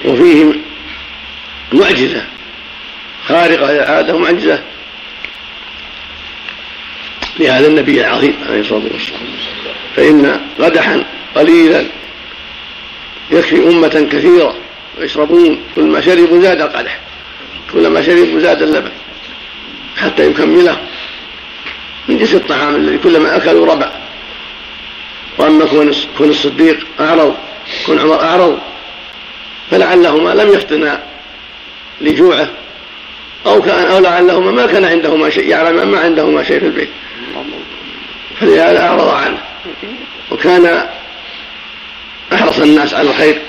وفيه 0.04 0.52
معجزة 1.72 2.24
خارقة 3.28 3.72
للعادة 3.72 4.14
ومعجزة 4.14 4.62
لهذا 7.38 7.66
النبي 7.66 8.00
العظيم 8.00 8.34
عليه 8.48 8.60
الصلاة 8.60 8.82
والسلام. 8.92 9.20
فإن 9.96 10.40
قدحا 10.60 11.04
قليلا 11.34 11.84
يكفي 13.30 13.56
أمة 13.56 14.08
كثيرة 14.12 14.56
ويشربون 14.98 15.62
كل 15.74 15.82
ما 15.82 16.00
شربوا 16.00 16.42
زاد 16.42 16.60
القدح 16.60 17.00
كلما 17.72 18.02
شربوا 18.02 18.40
زاد 18.40 18.62
اللبن 18.62 18.92
حتى 19.96 20.26
يكمله 20.26 20.80
من 22.08 22.18
جنس 22.18 22.34
الطعام 22.34 22.76
الذي 22.76 22.98
كلما 22.98 23.36
أكلوا 23.36 23.66
ربع. 23.66 23.92
وأما 25.38 25.64
كون 26.18 26.30
الصديق 26.30 26.86
أعرض 27.00 27.36
كون 27.86 27.98
عمر 27.98 28.20
أعرض 28.22 28.58
فلعلهما 29.70 30.31
لم 30.31 30.53
يفتنا 30.55 31.03
لجوعه 32.00 32.48
أو 33.46 33.62
كان 33.62 33.87
أو 33.87 33.98
لعلهما 33.98 34.50
ما 34.50 34.66
كان 34.66 34.85
عندهما 34.85 35.31
شيء 35.31 35.48
يعلم 35.48 35.88
ما 35.88 36.00
عندهما 36.00 36.42
شيء 36.42 36.61
في 36.61 36.66
البيت. 36.66 36.88
فلهذا 38.40 38.87
أعرض 38.87 39.09
عنه. 39.09 39.38
وكان 40.31 40.88
أحرص 42.33 42.59
الناس 42.59 42.94
على 42.94 43.11
الخير 43.11 43.42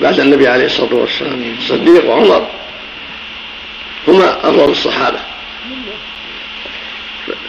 بعد 0.00 0.20
النبي 0.20 0.48
عليه 0.48 0.66
الصلاة 0.66 0.94
والسلام 0.94 1.54
الصديق 1.58 2.10
وعمر. 2.10 2.46
هما 4.08 4.38
أفضل 4.48 4.70
الصحابة. 4.70 5.18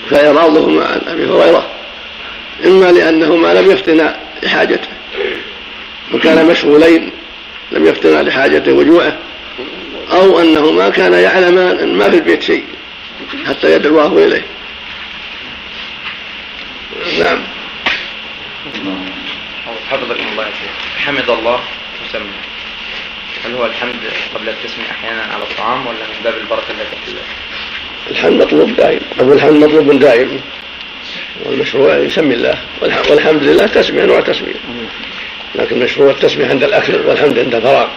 فإعراضهما 0.09 0.85
عن 0.85 1.01
أبي 1.07 1.25
هريرة 1.25 1.67
إما 2.65 2.91
لأنهما 2.91 3.53
لم 3.53 3.71
يفتنا 3.71 4.19
لحاجته 4.43 4.87
وكان 6.13 6.45
مشغولين 6.45 7.11
لم 7.71 7.85
يفتنا 7.87 8.23
لحاجته 8.23 8.71
وجوعه 8.71 9.17
أو 10.11 10.39
أنهما 10.39 10.89
كان 10.89 11.13
يعلمان 11.13 11.77
أن 11.79 11.95
ما 11.95 12.09
في 12.09 12.15
البيت 12.15 12.41
شيء 12.41 12.65
حتى 13.47 13.71
يدعواه 13.75 14.07
إليه. 14.17 14.45
نعم. 17.19 17.43
حفظكم 19.89 20.27
الله 20.31 20.43
يا 20.43 20.51
شيخ. 20.51 21.05
حمد 21.05 21.29
الله 21.29 21.59
مسمى 22.09 22.23
هل 23.45 23.53
هو 23.53 23.65
الحمد 23.65 23.95
قبل 24.35 24.49
التسمية 24.49 24.91
أحيانا 24.91 25.21
على 25.21 25.43
الطعام 25.43 25.87
ولا 25.87 25.97
من 25.97 26.23
باب 26.23 26.33
البركة 26.37 26.71
التي 26.71 27.15
في 28.05 28.11
الحمد 28.11 28.41
مطلوب 28.41 28.75
دائم. 28.75 28.99
أو 29.19 29.33
الحمد 29.33 29.63
مطلوب 29.63 29.99
دائم. 29.99 30.41
والمشروع 31.45 31.97
يسمي 31.97 32.33
الله. 32.33 32.57
والحمد 32.81 33.43
لله 33.43 33.67
تسمية 33.67 34.05
نوع 34.05 34.19
تسمية 34.19 34.55
لكن 35.55 35.79
مشروع 35.79 36.11
التسمية 36.11 36.47
عند 36.47 36.63
الأكل 36.63 36.95
والحمد 37.05 37.39
عند 37.39 37.55
الفراغ. 37.55 37.87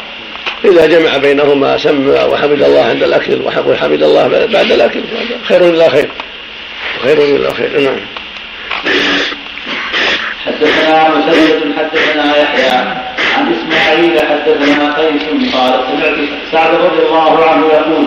إذا 0.65 0.87
جمع 0.87 1.17
بينهما 1.17 1.79
سمى 1.79 2.11
وحمد 2.11 2.63
الله 2.63 2.85
عند 2.85 3.03
الأكل 3.03 3.43
وحمد 3.67 4.03
الله 4.03 4.29
بعد 4.29 4.73
الأكل 4.73 5.01
خير 5.45 5.69
إلا 5.69 5.89
خير. 5.89 6.11
خير 7.03 7.19
إلا 7.19 7.55
خير 7.55 7.81
نعم. 7.81 8.01
حدثنا 10.47 11.09
مسدد 11.09 11.75
حدثنا 11.79 12.37
يحيى. 12.37 13.07
عن 13.37 13.55
إسماعيل 13.55 14.21
حدثنا 14.21 14.95
قيس 14.95 15.23
قال 15.55 15.85
سمعت 15.89 16.29
سعد 16.53 16.75
رضي 16.75 17.07
الله 17.07 17.45
عنه 17.45 17.67
يقول 17.67 18.07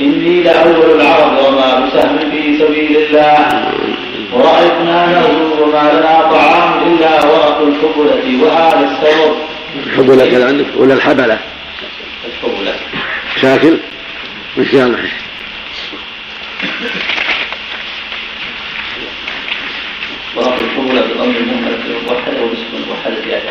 إني 0.00 0.42
لأول 0.42 1.00
العرب 1.00 1.38
وما 1.44 1.80
بسهم 1.86 2.18
في 2.30 2.58
سبيل 2.58 2.96
الله. 2.96 3.72
ورأيتنا 4.32 5.06
نغزو 5.06 5.62
وما 5.64 5.92
لنا 5.92 6.20
طعام 6.30 6.82
إلا 6.88 7.26
ورق 7.26 7.58
الحبلة 7.60 8.42
وهذا 8.42 8.90
السبب. 8.90 9.34
الحبلة 9.86 10.30
كان 10.30 10.42
عندك 10.42 10.66
ولا 10.76 10.94
الحبلة؟ 10.94 11.38
الحبلة. 12.26 12.74
شاكل؟ 13.40 13.78
مش 14.58 14.72
جامع 14.72 14.98
ورق 20.36 20.58
الحبلة 20.62 21.00
بضم 21.00 21.30
المهملة 21.30 21.78
الموحدة 22.00 22.42
وباسم 22.42 22.84
الموحدة 22.84 23.16
زيادة 23.24 23.50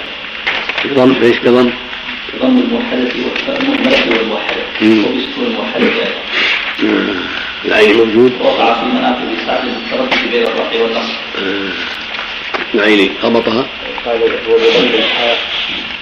بضم 0.85 1.23
إيش 1.23 1.37
بضم؟ 1.37 1.69
بضم 2.33 2.57
الموحدة 2.57 3.09
والمهملة 3.47 4.17
والموحدة 4.17 4.61
وباسم 4.81 5.41
الموحدة 5.47 5.85
زيادة 5.85 6.28
العين 7.65 7.97
موجود. 7.97 8.33
وقع 8.41 8.73
في 8.73 8.85
مناقب 8.85 9.27
سعد 9.45 9.67
التردد 9.67 10.31
بين 10.31 10.43
الرفع 10.43 10.81
والنصب. 10.81 11.13
العين 12.75 13.13
ضبطها 13.23 13.65
قال 14.05 14.21
هو 14.21 14.55
بضم 14.55 14.93
الحاء 14.93 15.37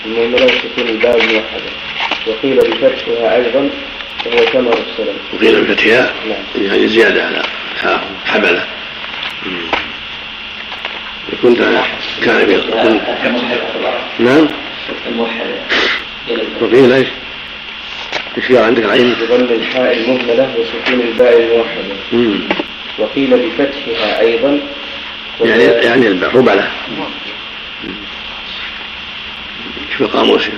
المهملة 0.06 0.46
وسكون 0.46 0.88
الباء 0.90 1.18
الموحدة 1.18 1.72
وقيل 2.28 2.56
بفتحها 2.56 3.36
أيضا 3.36 3.70
وهو 4.26 4.46
ثمر 4.46 4.74
السلم 4.74 5.16
وقيل 5.34 5.62
بفتحها 5.62 6.14
يعني 6.56 6.88
زيادة 6.88 7.26
على 7.26 7.44
حاء 7.82 8.04
حبلة 8.26 8.66
كنت 11.42 11.58
كان 12.24 12.46
في 12.48 12.62
نعم. 14.20 14.48
الموحدة. 15.08 15.60
وقيل 16.62 16.94
إيش؟ 16.94 17.08
قال 18.56 18.64
عندك 18.64 18.84
العين؟ 18.84 19.14
بضم 19.14 19.54
الحاء 19.54 19.98
المهملة 19.98 20.54
وسكون 20.58 21.02
الباء 21.02 21.40
الموحدة. 21.42 22.40
وقيل 23.00 23.30
بفتحها 23.30 24.20
أيضا. 24.20 24.60
يعني 25.42 25.64
يعني 25.64 26.08
الربلة 26.08 26.72
في 29.98 30.02
القاموس 30.02 30.50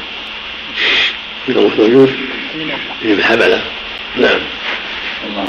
القاموس 1.48 1.80
موجود؟ 1.80 2.16
في 3.02 3.14
الحبلة 3.14 3.62
نعم. 4.16 4.40
الله 5.30 5.46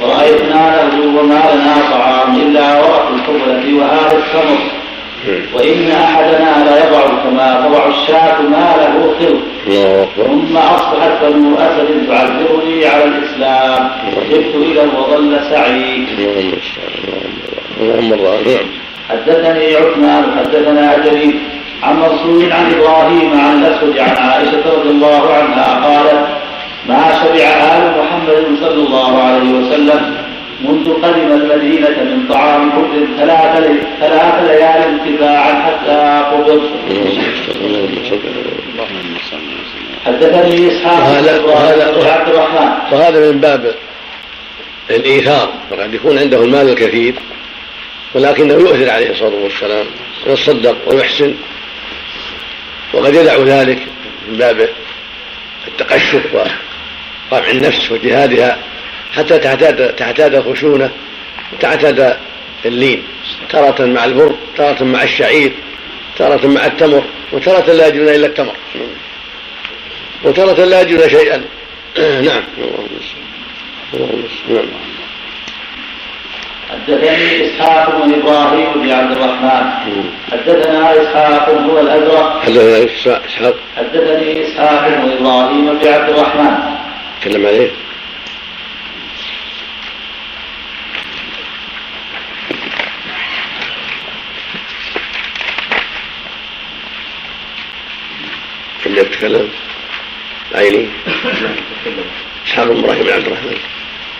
ورأيتنا 0.00 0.84
نغزو 0.84 1.20
وما 1.20 1.54
لنا 1.54 1.90
طعام 1.90 2.40
إلا 2.40 2.80
ورق 2.80 3.08
الحبلة 3.08 3.74
وهذا 3.74 4.18
التمر. 4.18 4.81
وإن 5.54 5.90
أحدنا 5.90 6.64
لا 6.64 6.88
يضع 6.88 7.06
كما 7.22 7.66
تضع 7.66 7.88
الشاة 7.88 8.42
ما 8.42 8.76
له 8.80 9.14
خلق 9.18 9.40
ثم 10.16 10.56
أصبحت 10.56 11.24
بنو 11.24 11.56
أسد 11.56 12.06
تعذرني 12.08 12.86
على 12.86 13.04
الإسلام. 13.04 13.90
جئت 14.30 14.54
إلى 14.54 14.80
وظل 14.80 15.40
سعي 15.50 16.06
اللهم 17.80 18.58
حدثني 19.10 19.76
عثمان 19.76 20.24
حدثنا 20.38 20.98
جرير. 21.04 21.34
عن 21.82 21.96
منصور 21.96 22.52
عن 22.52 22.74
إبراهيم 22.74 23.40
عن 23.40 23.64
الأسود 23.64 23.98
عن 23.98 24.16
عائشة 24.16 24.62
رضي 24.76 24.90
الله 24.90 25.34
عنها 25.34 25.86
قالت 25.86 26.26
ما 26.88 27.12
شبع 27.22 27.44
آل 27.44 27.92
محمد 27.98 28.56
صلى 28.60 28.86
الله 28.86 29.22
عليه 29.22 29.52
وسلم 29.52 30.21
منذ 30.64 30.92
قدم 31.02 31.32
المدينة 31.32 31.88
من 32.02 32.26
طعام 32.28 32.70
كفر 32.70 33.06
ثلاث 33.18 33.56
لي- 33.66 33.86
ثلاث 34.00 34.34
ليال 34.50 35.16
تباعا 35.16 35.52
حتى 35.62 36.24
قبض. 36.32 36.62
حدثني 40.06 40.68
إسحاق 40.68 40.98
وهذا- 40.98 41.40
وهذا- 41.40 42.12
عبد 42.12 42.28
الرحمن. 42.28 42.92
وهذا 42.92 43.30
من 43.32 43.40
باب 43.40 43.74
الإيثار. 44.90 45.52
فقد 45.70 45.94
يكون 45.94 46.18
عنده 46.18 46.42
المال 46.44 46.68
الكثير 46.68 47.14
ولكنه 48.14 48.54
يؤثر 48.54 48.90
عليه 48.90 49.10
الصلاة 49.10 49.34
والسلام 49.42 49.86
ويتصدق 50.26 50.76
ويحسن 50.86 51.34
وقد 52.92 53.14
يدع 53.14 53.36
ذلك 53.36 53.78
من 54.28 54.36
باب 54.38 54.68
التقشف 55.68 56.22
ورفع 56.34 57.50
النفس 57.50 57.92
وجهادها. 57.92 58.58
حتى 59.16 59.38
تعتاد 59.38 59.96
تعتاد 59.96 60.34
الخشونة 60.34 60.90
وتعتاد 61.52 62.16
اللين 62.64 63.02
تارة 63.50 63.84
مع 63.86 64.04
البر 64.04 64.34
تارة 64.56 64.84
مع 64.84 65.02
الشعير 65.02 65.52
تارة 66.18 66.46
مع 66.46 66.66
التمر 66.66 67.04
وتارة 67.32 67.72
لا 67.72 67.86
يجدون 67.86 68.08
إلا 68.08 68.26
التمر. 68.26 68.56
وتارة 70.24 70.64
لا 70.64 70.80
يجدون 70.80 71.08
شيئا. 71.08 71.44
نعم. 72.28 72.42
اللهم 73.94 74.24
نعم. 74.48 74.64
حدثني 76.70 77.46
إسحاق 77.46 78.04
بن 78.04 78.14
إبراهيم 78.14 78.82
بن 78.82 78.90
عبد 78.90 79.12
الرحمن. 79.16 79.64
حدثنا 80.32 81.02
إسحاق 81.02 81.48
هو 81.48 81.80
الأزرق. 81.80 82.40
حدثنا 82.42 82.84
إسحاق. 83.26 83.54
حدثني 83.76 84.46
إسحاق 84.46 84.88
بن 84.88 85.10
إبراهيم 85.10 85.78
بن 85.78 85.88
عبد 85.88 86.08
الرحمن. 86.08 86.54
تكلم 87.20 87.46
عليه. 87.46 87.70
كم 98.92 98.98
يتكلم 98.98 99.48
عيني. 100.54 100.88
إسحاق 102.46 102.66
بن 102.66 102.78
إبراهيم 102.78 103.04
بن 103.04 103.12
عبد 103.12 103.26
الرحمن. 103.26 103.56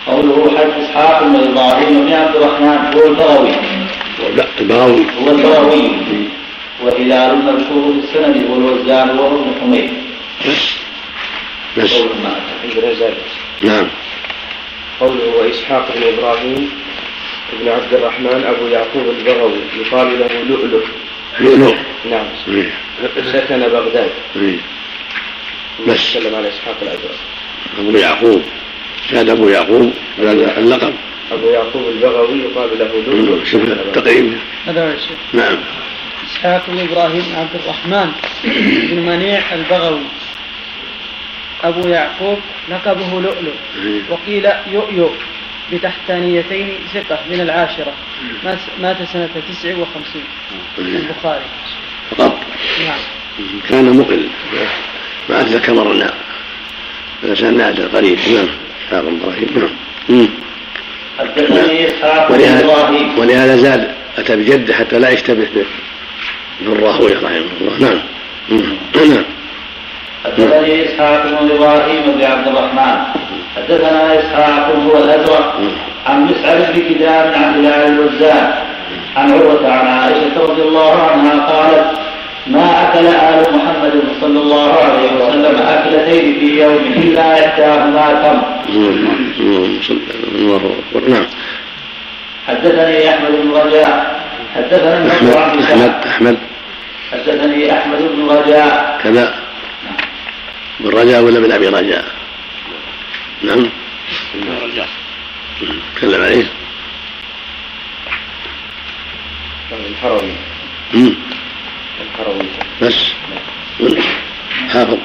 قوله 0.07 0.57
حد 0.57 0.81
اسحاق 0.81 1.23
بن 1.23 1.35
إبراهيم 1.35 2.05
بن 2.05 2.13
عبد 2.13 2.35
الرحمن 2.35 2.93
هو 2.95 3.07
البغوي. 3.07 3.51
لا 4.35 4.45
البغاوي 4.59 5.05
هو 5.21 5.31
البغوي. 5.31 5.91
وهلال 6.83 7.45
مذكور 7.45 7.93
في 7.93 7.99
السند 7.99 8.47
هو 8.49 8.55
الوزان 8.55 9.19
وهو 9.19 9.35
ابن 9.35 9.61
حميد. 9.61 9.93
بس. 11.77 11.93
قول 11.93 12.09
ما 12.23 12.35
عندنا 12.63 12.93
زاد 12.93 13.17
نعم. 13.61 13.87
قوله 14.99 15.35
وإسحاق 15.37 15.87
بن 15.95 16.03
إبراهيم 16.03 16.69
بن 17.53 17.69
عبد 17.69 17.93
الرحمن 17.93 18.43
أبو 18.45 18.67
يعقوب 18.67 19.15
البغوي 19.17 19.59
يقال 19.79 20.19
له 20.19 20.43
لؤلؤ. 20.49 20.85
لؤلؤ 21.39 21.75
نعم. 22.09 22.25
إيه. 22.47 22.71
سكن 23.33 23.59
بغداد. 23.59 24.09
إيه. 24.35 24.57
بس. 25.87 26.15
نتكلم 26.15 26.35
على 26.35 26.49
إسحاق 26.49 26.77
الأزرق 26.81 27.15
أبو 27.79 27.97
يعقوب. 27.97 28.43
كان 29.09 29.29
أبو 29.29 29.49
يعقوب 29.49 29.93
هذا 30.17 30.57
اللقب. 30.59 30.93
أبو 31.31 31.49
يعقوب 31.49 31.87
البغوي 31.87 32.39
يقال 32.39 32.79
له 32.79 33.03
لؤلؤ 33.07 33.43
شوف 33.43 33.63
التقييم. 33.63 34.39
هذا 34.65 34.85
هو 34.85 34.91
الشيخ. 34.91 35.17
نعم. 35.33 35.57
إسحاق 36.31 36.63
بن 36.67 36.79
إبراهيم 36.79 37.23
بن 37.29 37.35
عبد 37.35 37.55
الرحمن 37.55 38.11
بن 38.91 38.99
منيع 39.05 39.53
البغوي. 39.53 40.03
أبو 41.63 41.87
يعقوب 41.87 42.39
لقبه 42.69 43.21
لؤلؤ. 43.21 43.53
إيه. 43.85 44.01
وقيل 44.09 44.49
يؤيؤ. 44.71 45.11
بتحتانيتين 45.73 46.77
ثقة 46.93 47.19
من 47.31 47.41
العاشرة. 47.41 47.93
مات- 48.79 48.97
سنة 49.13 49.29
تسع 49.49 49.69
وخمسين. 49.77 50.23
إيه. 50.79 50.83
البخاري. 50.83 51.45
فقط 52.11 52.39
نعم. 52.85 52.99
كان 53.69 53.97
مقل. 53.97 54.27
ما 55.29 55.41
أتذكر 55.41 55.73
مرنا. 55.73 56.13
الإنسان 57.23 57.57
نادر 57.57 57.87
قريب. 57.87 58.19
نعم. 58.33 58.47
إسحاق 58.87 59.01
بن 59.01 59.19
إبراهيم. 59.21 59.71
نعم. 60.09 60.29
حدثني 61.19 61.87
إسحاق 61.87 62.27
بن 62.27 62.33
ولهذا 62.33 62.67
ولهذا 63.17 63.55
زاد. 63.57 63.95
أتى 64.17 64.35
بجده 64.35 64.73
حتى 64.73 64.99
لا 64.99 65.09
يشتبه 65.09 65.47
به. 65.55 65.65
بالراهوية 66.61 67.15
رحمه 67.15 67.27
الله 67.61 67.77
نعم. 67.79 67.99
نعم. 68.95 69.23
حدثني 70.25 70.85
إسحاق 70.85 71.23
بن 71.41 71.51
إبراهيم 71.51 72.01
بن 72.11 72.23
عبد 72.23 72.47
الرحمن. 72.47 73.22
حدثنا 73.55 74.19
إسحاق 74.19 74.75
هو 74.75 74.97
الأزرق 74.97 75.61
عن 76.07 76.25
مسعد 76.25 76.73
بن 76.73 76.79
كدام 76.89 77.33
عن 77.33 77.53
هلال 77.53 77.87
الوزان 77.87 78.53
عن 79.17 79.33
عروة 79.33 79.71
عن 79.71 79.87
عائشة 79.87 80.41
رضي 80.41 80.61
الله 80.61 81.01
عنها 81.01 81.45
قالت 81.45 81.99
ما 82.47 82.89
أكل 82.89 83.05
آل 83.07 83.55
محمد 83.57 84.03
صلى 84.21 84.39
الله 84.39 84.73
عليه 84.73 85.11
وسلم 85.15 85.55
أكلتين 85.61 86.39
في 86.39 86.61
يوم 86.61 86.77
إلا 86.77 87.45
إحداهما 87.47 88.05
تمر. 88.23 88.43
نعم. 91.07 91.25
حدثني 92.47 93.09
أحمد 93.09 93.31
بن 93.31 93.51
رجاء 93.51 94.21
حدثنا 94.55 95.07
أحمد 95.07 95.29
هشام 95.63 95.93
أحمد 96.07 96.37
حدثني 97.11 97.73
أحمد 97.73 97.97
بن 97.97 98.29
رجاء. 98.29 98.99
كذا. 99.03 99.33
بالرجاء 100.79 101.21
ولا 101.21 101.39
بالأبي 101.39 101.67
رجاء؟ 101.67 102.03
نعم. 103.43 103.69
تكلم 105.95 106.21
عليه. 106.23 106.45
الحروي. 109.71 110.31
الحروي 112.01 112.45
بس. 112.81 113.11
حافظ. 114.69 114.97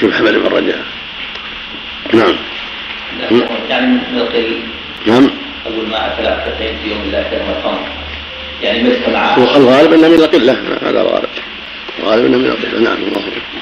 شوف 0.00 0.14
حمد 0.14 0.34
بن 0.34 0.46
رجاء. 0.46 0.84
نعم. 2.14 2.34
يعني 3.68 3.86
من 3.86 4.18
القل 4.18 4.60
نعم. 5.06 5.30
أقول 5.66 5.88
ما 5.88 6.14
اكل 6.14 6.26
اكلتين 6.26 6.78
في 6.82 6.90
يوم 6.90 7.02
الا 7.02 7.22
احداهما 7.22 7.60
تمر 7.62 7.88
يعني 8.62 8.82
ما 8.82 8.88
اجتمعا 8.88 9.38
والغالب 9.38 9.92
إنه 9.92 10.08
من 10.08 10.14
القله 10.14 10.52
هذا 10.82 11.00
الغالب 11.00 11.28
الغالب 11.98 12.24
إنه 12.24 12.38
من 12.38 12.46
القله 12.46 12.80
نعم 12.80 12.96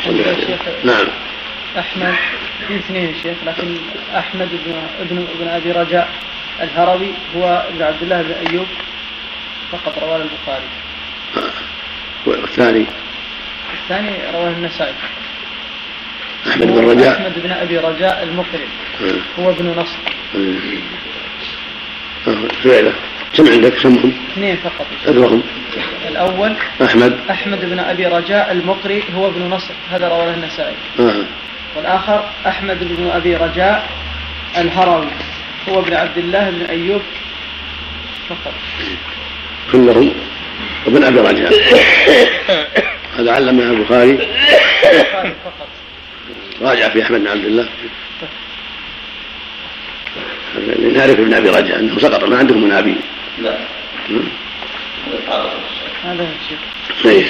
الله 0.07 0.37
نعم. 0.85 1.07
أحمد. 1.79 2.15
في 2.71 2.77
اثنين 2.77 3.09
يا 3.09 3.15
شيخ 3.23 3.37
لكن 3.47 3.77
أحمد 4.17 4.49
بن 4.65 4.75
ابن 5.01 5.27
ابن 5.39 5.49
أبي 5.49 5.73
رجاء 5.73 6.09
الهروي 6.63 7.11
هو 7.37 7.65
ابن 7.69 7.83
عبد 7.83 8.03
الله 8.03 8.23
بن 8.23 8.33
أيوب 8.33 8.67
فقط 9.73 9.99
رواه 9.99 10.17
البخاري. 10.17 10.69
والثاني؟ 12.27 12.87
الثاني 13.83 14.11
رواه 14.35 14.49
النسائي. 14.49 14.95
أحمد 16.49 16.67
بن 16.67 16.91
رجاء. 16.91 17.17
أحمد 17.17 17.43
بن 17.43 17.53
أبي 17.53 17.79
رجاء 17.79 18.23
المقرن 18.23 18.69
آه. 19.03 19.43
هو 19.43 19.51
ابن 19.51 19.67
نصر. 19.67 19.99
آه. 22.29 22.49
فعله. 22.65 22.93
كم 23.35 23.49
عندك 23.49 23.79
سمهم؟ 23.79 24.13
اثنين 24.33 24.57
فقط. 24.57 24.87
اذرهم 25.09 25.43
الأول 26.09 26.57
أحمد. 26.83 27.19
أحمد 27.31 27.65
بن 27.65 27.79
أبي 27.79 28.07
رجاء 28.07 28.53
المقري 28.53 29.03
هو 29.17 29.29
ابن 29.29 29.43
نصر. 29.43 29.75
هذا 29.91 30.09
رواه 30.09 30.35
النسائي. 30.35 30.75
آه. 31.01 31.25
والآخر 31.77 32.25
أحمد 32.47 32.79
بن 32.81 33.11
أبي 33.11 33.37
رجاء 33.37 33.91
الهروي 34.59 35.07
هو 35.69 35.81
ابن 35.81 35.95
عبد 35.95 36.19
الله 36.19 36.51
بن 36.51 36.67
أيوب. 36.67 37.03
فقط 38.29 38.55
كلهم 39.73 40.13
وابن 40.87 41.05
أبي 41.05 41.21
رجاء. 41.21 41.53
هذا 43.19 43.33
علمها 43.33 43.71
البخاري. 43.71 44.11
البخاري 44.11 45.35
فقط 45.45 45.69
راجع 46.63 46.89
في 46.89 47.03
أحمد 47.03 47.21
بن 47.21 47.29
عبد 47.29 47.45
الله. 47.45 47.69
نعرف 50.95 51.21
ابن 51.21 51.35
أبي 51.35 51.49
رجاء 51.49 51.79
أنه 51.81 51.99
سقط 51.99 52.25
ما 52.25 52.39
عندهم 52.39 52.65
منابين 52.65 53.01
لا. 53.43 53.59
هذا 56.05 56.23
هو 56.23 56.27
الشيخ. 57.01 57.29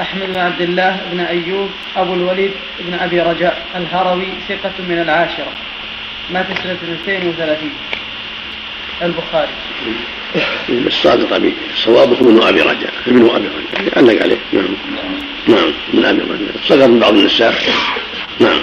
أحمد 0.00 0.26
بن 0.26 0.36
عبد 0.36 0.60
الله 0.60 1.00
بن 1.12 1.20
أيوب 1.20 1.70
أبو 1.96 2.14
الوليد 2.14 2.50
بن 2.80 2.94
أبي 2.94 3.20
رجاء 3.20 3.66
الهروي 3.76 4.28
ثقة 4.48 4.72
من 4.88 4.98
العاشرة. 4.98 5.52
مات 6.30 6.46
سنة 6.62 6.72
32 6.72 7.70
البخاري. 9.02 9.52
الصادق 10.68 11.36
به 11.36 11.52
الصواب 11.72 12.12
ابن 12.12 12.42
أبي 12.42 12.60
رجاء 12.60 12.92
ابن 13.06 13.30
أبي 13.30 13.46
رجاء. 13.48 13.98
علق 13.98 14.22
عليه. 14.22 14.38
نعم. 14.52 14.76
نعم. 15.48 15.72
من 15.92 16.04
أبي 16.04 16.20
رجاء. 16.20 16.54
صدر 16.64 16.88
من 16.88 16.98
بعض 16.98 17.14
النساخ 17.14 17.68
نعم. 18.40 18.62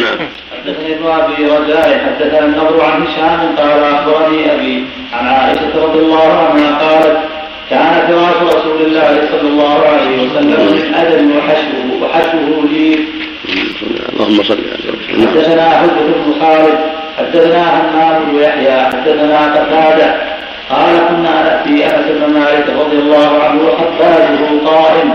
نعم. 0.00 0.28
حدثني 0.52 0.94
ابن 0.94 1.06
أبي 1.06 1.46
رجاء 1.46 1.98
حدثنا 1.98 2.44
النضر 2.44 2.84
عن 2.84 3.06
هشام 3.06 3.56
قال 3.56 3.84
أخبرني 3.84 4.54
أبي 4.54 4.84
عن 5.12 5.26
عائشة 5.26 5.84
رضي 5.84 5.98
الله 5.98 6.32
عنها 6.32 6.78
قالت 6.78 7.35
كان 7.70 8.06
فراش 8.06 8.54
رسول 8.54 8.80
الله 8.86 9.20
صلى 9.30 9.48
الله 9.48 9.78
عليه 9.86 10.22
وسلم 10.22 10.60
من 10.74 10.94
أدم 10.94 11.36
وحشوه 11.36 12.02
وحشوه 12.02 12.66
لي. 12.70 12.98
اللهم 14.12 14.42
صل 14.42 14.58
على 14.72 15.26
حدثنا 15.26 15.70
حجة 15.70 16.06
بن 16.24 16.34
خالد 16.40 16.78
حدثنا 17.18 17.62
همام 17.80 18.24
بن 18.24 18.38
يحيى 18.42 18.80
حدثنا 18.80 19.54
قتادة. 19.54 20.14
قال 20.70 20.98
كنا 21.08 21.42
نأتي 21.42 21.86
أنس 21.86 22.06
بن 22.08 22.32
مالك 22.32 22.66
رضي 22.80 22.98
الله 22.98 23.42
عنه 23.42 23.60
وحبابه 23.62 24.70
قائم 24.70 25.10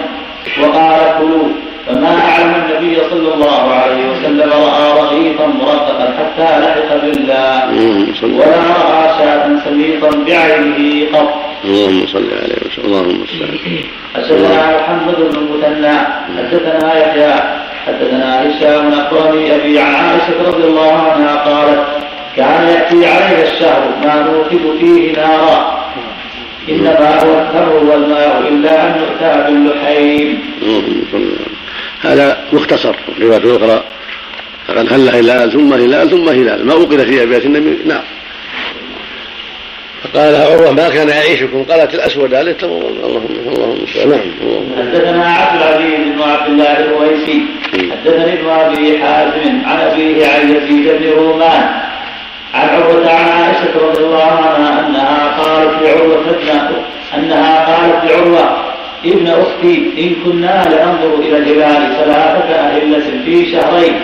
وقال 0.61 1.01
كلوا. 1.19 1.47
فما 1.87 2.15
أعلم 2.29 2.53
النبي 2.55 2.97
صلى 3.09 3.33
الله 3.33 3.73
عليه 3.73 4.09
وسلم 4.11 4.49
رأى 4.49 5.01
رغيفا 5.01 5.47
مرققا 5.47 6.13
حتى 6.17 6.59
لحق 6.59 6.95
بالله. 7.03 7.63
ولا 8.23 8.63
رأى 8.81 9.03
شاة 9.17 9.45
سميطا 9.65 10.09
بعينه 10.09 11.17
قط. 11.17 11.40
اللهم 11.71 12.07
صل 12.07 12.27
عليه 12.43 12.57
وسلم 12.65 12.85
اللهم 12.85 13.25
صل 13.25 13.43
عليه 13.43 13.83
حدثنا 14.15 14.77
محمد 14.77 15.15
بن 15.15 15.37
المثنى 15.37 15.97
حدثنا 16.37 16.97
يحيى 16.99 17.33
حدثنا 17.85 18.29
هشام 18.43 18.93
اخبرني 18.93 19.55
أبي 19.55 19.79
عن 19.79 19.95
عائشة 19.95 20.43
رضي 20.47 20.63
الله 20.63 20.93
عنها 20.93 21.35
قالت 21.35 21.87
كان 22.35 22.67
يأتي 22.67 23.05
عليها 23.05 23.53
الشهر 23.53 23.81
ما 24.03 24.15
نوقد 24.21 24.79
فيه 24.79 25.13
نارا. 25.13 25.81
إنما 26.69 27.23
هو 27.23 27.39
التمر 27.39 27.75
والماء 27.75 28.47
إلا 28.47 28.87
أن 28.87 29.01
يؤتى 29.01 29.31
باللحيم. 29.45 30.39
هذا 32.01 32.37
مختصر 32.53 32.95
رواية 33.21 33.57
أخرى 33.57 33.83
فقد 34.67 34.93
هل 34.93 35.09
هلال 35.09 35.51
ثم 35.51 35.73
هلال 35.73 36.09
ثم 36.09 36.29
هلال 36.29 36.65
ما 36.65 36.73
أوقد 36.73 37.03
في 37.03 37.23
أبيات 37.23 37.45
النبي. 37.45 37.77
نعم. 37.85 38.03
فقال 40.03 40.33
لها 40.33 40.53
عروة 40.53 40.71
ما 40.71 40.89
كان 40.89 41.09
يعيشكم 41.09 41.63
قالت 41.63 41.93
الأسود 41.93 42.33
قالت 42.33 42.63
اللهم 42.63 43.25
اللهم 43.47 43.85
نعم 44.07 44.21
حدثنا 44.77 45.25
عبد 45.25 45.61
العزيز 45.61 45.99
بن 46.15 46.21
عبد 46.21 46.47
الله 46.49 46.79
الويسي 46.79 47.41
حدثني 47.73 48.33
ابن 48.33 48.49
أبي 48.49 48.99
حازم 48.99 49.61
عن 49.65 49.79
أبيه 49.79 50.27
عن 50.27 50.55
يزيد 50.55 51.01
بن 51.01 51.09
رومان. 51.09 51.69
عن 52.53 52.69
عروة 52.69 53.09
عن 53.09 53.29
عائشة 53.29 53.79
رضي 53.81 54.03
الله 54.03 54.31
عنها 54.31 54.87
أنها 54.87 55.37
قالت 55.43 55.83
لعروة 55.83 56.29
ابن 56.29 56.75
أنها 57.17 57.65
قالت 57.65 58.11
لعروة 58.11 58.57
ابن 59.05 59.27
أختي 59.27 59.91
إن 59.97 60.15
كنا 60.25 60.63
لننظر 60.67 61.19
إلى 61.19 61.37
الهلال 61.37 61.95
ثلاثة 61.95 62.55
أهلة 62.55 63.03
في 63.25 63.51
شهرين 63.51 63.99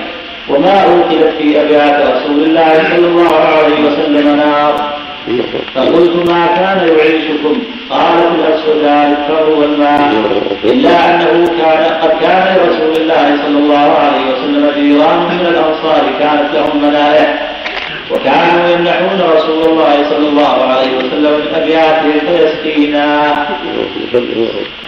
وما 0.49 0.83
أوقدت 0.83 1.33
في 1.37 1.61
أبيات 1.61 2.01
رسول 2.01 2.43
الله 2.43 2.73
صلى 2.73 3.07
الله 3.07 3.35
عليه 3.35 3.79
وسلم 3.85 4.35
نار. 4.35 4.96
فقلت 5.75 6.29
ما 6.29 6.47
كان 6.47 6.87
يعيشكم؟ 6.97 7.63
قالت 7.89 8.31
الاسودان 8.35 9.11
الفر 9.11 9.49
والماء 9.49 10.13
إلا 10.63 11.15
أنه 11.15 11.47
كان 11.47 11.83
قد 12.01 12.21
كان 12.21 12.57
لرسول 12.57 12.95
الله 13.01 13.37
صلى 13.43 13.57
الله 13.57 13.77
عليه 13.97 14.25
وسلم 14.33 14.71
جيران 14.75 15.19
من 15.19 15.45
الأنصار 15.45 16.13
كانت 16.19 16.53
لهم 16.53 16.81
منائح 16.83 17.53
وكانوا 18.11 18.69
يمنحون 18.69 19.21
رسول 19.21 19.63
الله 19.69 20.09
صلى 20.09 20.27
الله 20.27 20.63
عليه 20.63 20.97
وسلم 20.97 21.31
من 21.39 21.55
أبياته 21.55 22.19
فيسقينا. 22.19 23.47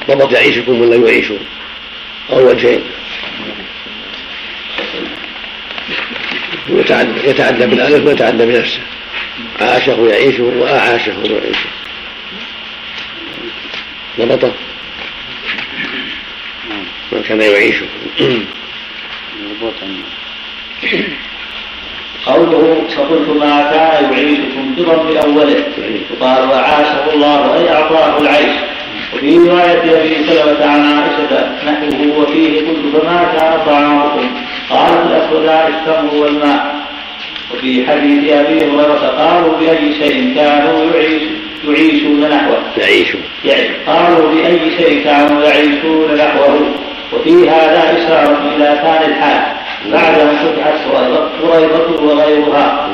ضبط 0.10 0.32
يعيشكم 0.34 0.82
ولا 0.82 0.96
يعيشون؟ 0.96 1.40
أو 2.34 2.50
وجهين 2.50 2.82
يتعدى 7.24 7.66
بالالف 7.66 8.06
ويتعدى 8.06 8.46
بنفسه 8.46 8.80
عاشه 9.62 10.08
يعيشه 10.10 10.44
وأعاشه 10.44 11.14
يعيشه. 11.24 11.70
ضبطه. 14.20 14.52
ما 17.12 17.22
كان 17.28 17.42
يعيشه. 17.42 17.86
قوله 22.26 22.88
فقلت 22.98 23.30
ما 23.30 23.72
كان 23.72 24.14
يعيشكم 24.14 24.76
بضم 24.78 25.18
أوله 25.18 25.64
يقال 26.12 26.50
وعاشه 26.50 27.14
الله 27.14 27.56
أي 27.58 27.74
أعطاه 27.74 28.18
العيش 28.22 28.56
وفي 29.14 29.38
رواية 29.38 30.02
أبي 30.02 30.16
سلمة 30.28 30.66
عن 30.66 30.82
عائشة 30.82 31.50
نحوه 31.66 32.18
وفيه 32.18 32.60
قلت 32.68 32.96
فما 32.96 33.34
كان 33.38 33.66
طعامكم 33.66 34.28
قالت 34.70 35.12
الأسودان 35.12 35.74
التمر 35.74 36.16
والماء 36.16 36.76
وفي 37.54 37.88
حديث 37.88 38.34
أبي 38.34 38.66
هريرة 38.66 39.08
قالوا 39.18 39.58
بأي 39.58 39.94
شيء 39.94 40.36
كانوا 40.36 40.86
يعيش 40.86 41.22
يعيشون 41.68 42.30
نحوه. 42.30 42.58
يعيشون. 42.78 43.22
يعني 43.46 43.68
قالوا 43.88 44.34
بأي 44.34 44.60
شيء 44.78 45.04
كانوا 45.04 45.44
يعيشون 45.44 46.16
نحوه. 46.16 46.72
وفي 47.14 47.50
هذا 47.50 47.98
إشارة 47.98 48.56
إلى 48.56 48.80
ثاني 48.84 49.06
الحال. 49.06 49.42
بعد 49.92 50.20
أن 50.20 50.36
فتحت 50.36 50.80
قريضة 51.44 52.04
وغيرها. 52.04 52.90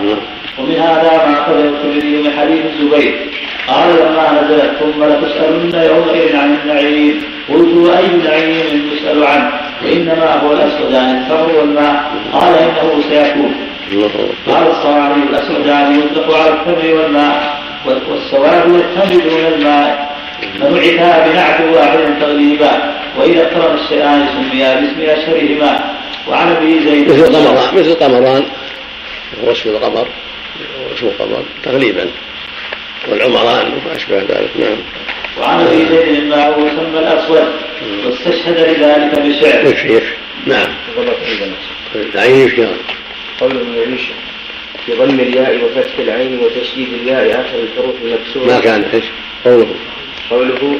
ومن 0.59 0.75
هذا 0.75 1.11
ما 1.27 1.41
أخرجه 1.41 1.65
الترمذي 1.65 2.17
من 2.17 2.31
حديث 2.39 2.61
الزبير. 2.65 3.15
قال 3.67 3.89
لما 3.89 4.41
نزلت 4.41 4.75
ثم 4.79 5.03
لتسألن 5.03 5.89
يومئذ 5.89 6.35
عن 6.35 6.57
النعيم. 6.63 7.23
قلت 7.49 7.73
وأي 7.73 8.07
نعيم 8.07 8.91
يسأل 8.93 9.23
عنه؟ 9.23 9.64
وإنما 9.85 10.33
هو 10.33 10.53
الأسودان 10.53 11.17
الثمر 11.17 11.59
والماء 11.59 12.11
قال 12.33 12.53
إنه 12.53 13.01
سيكون. 13.09 13.55
قال 14.47 14.67
الصواعي 14.67 15.23
الأسودان 15.29 15.99
يطلق 15.99 16.37
على 16.37 16.49
التمر 16.53 16.93
والماء. 16.95 17.59
والسواد 17.85 18.65
يتمر 18.65 19.29
دون 19.29 19.45
الماء. 19.53 20.15
فنعتا 20.59 21.27
بنعت 21.27 21.61
واحد 21.61 21.99
تغليبا. 22.21 22.93
وإذا 23.17 23.41
اقترن 23.43 23.73
الشيئان 23.73 24.27
سميا 24.27 24.73
باسم 24.73 25.01
أشهرهما. 25.01 25.79
وعن 26.29 26.55
أبي 26.55 26.79
زيد 26.79 27.11
مثل 27.11 27.35
قمران. 27.35 27.75
مثل 27.75 27.93
قمران. 27.93 28.43
وصف 29.43 29.67
القمر. 29.67 30.07
وصف 30.93 31.03
القمر. 31.03 31.43
تغليبا. 31.63 32.05
والعمران 33.07 33.67
وما 33.73 33.95
أشبه 33.95 34.17
ذلك 34.17 34.49
نعم. 34.59 34.77
وعن 35.39 35.67
أبي 35.67 35.77
زيد 35.77 36.23
إنه 36.23 36.55
يسمى 36.57 36.99
الأسود 36.99 37.47
واستشهد 38.05 38.57
لذلك 38.59 39.19
بشعر. 39.19 39.65
يكفي 39.65 39.93
يكفي 39.93 40.13
نعم. 40.45 40.67
العين 42.15 42.47
يشكي 42.47 42.67
قوله 43.39 43.75
يعيش 43.77 44.01
بضم 44.87 45.19
الياء 45.19 45.63
وفتح 45.63 45.99
العين 45.99 46.39
وتشديد 46.39 46.87
الياء 46.93 47.41
آخر 47.41 47.59
الحروف 47.59 47.95
المكسوره 48.03 48.45
ما 48.45 48.59
كان 48.59 48.83
إيش؟ 48.83 49.05
قوله. 49.45 49.75
قوله 50.29 50.79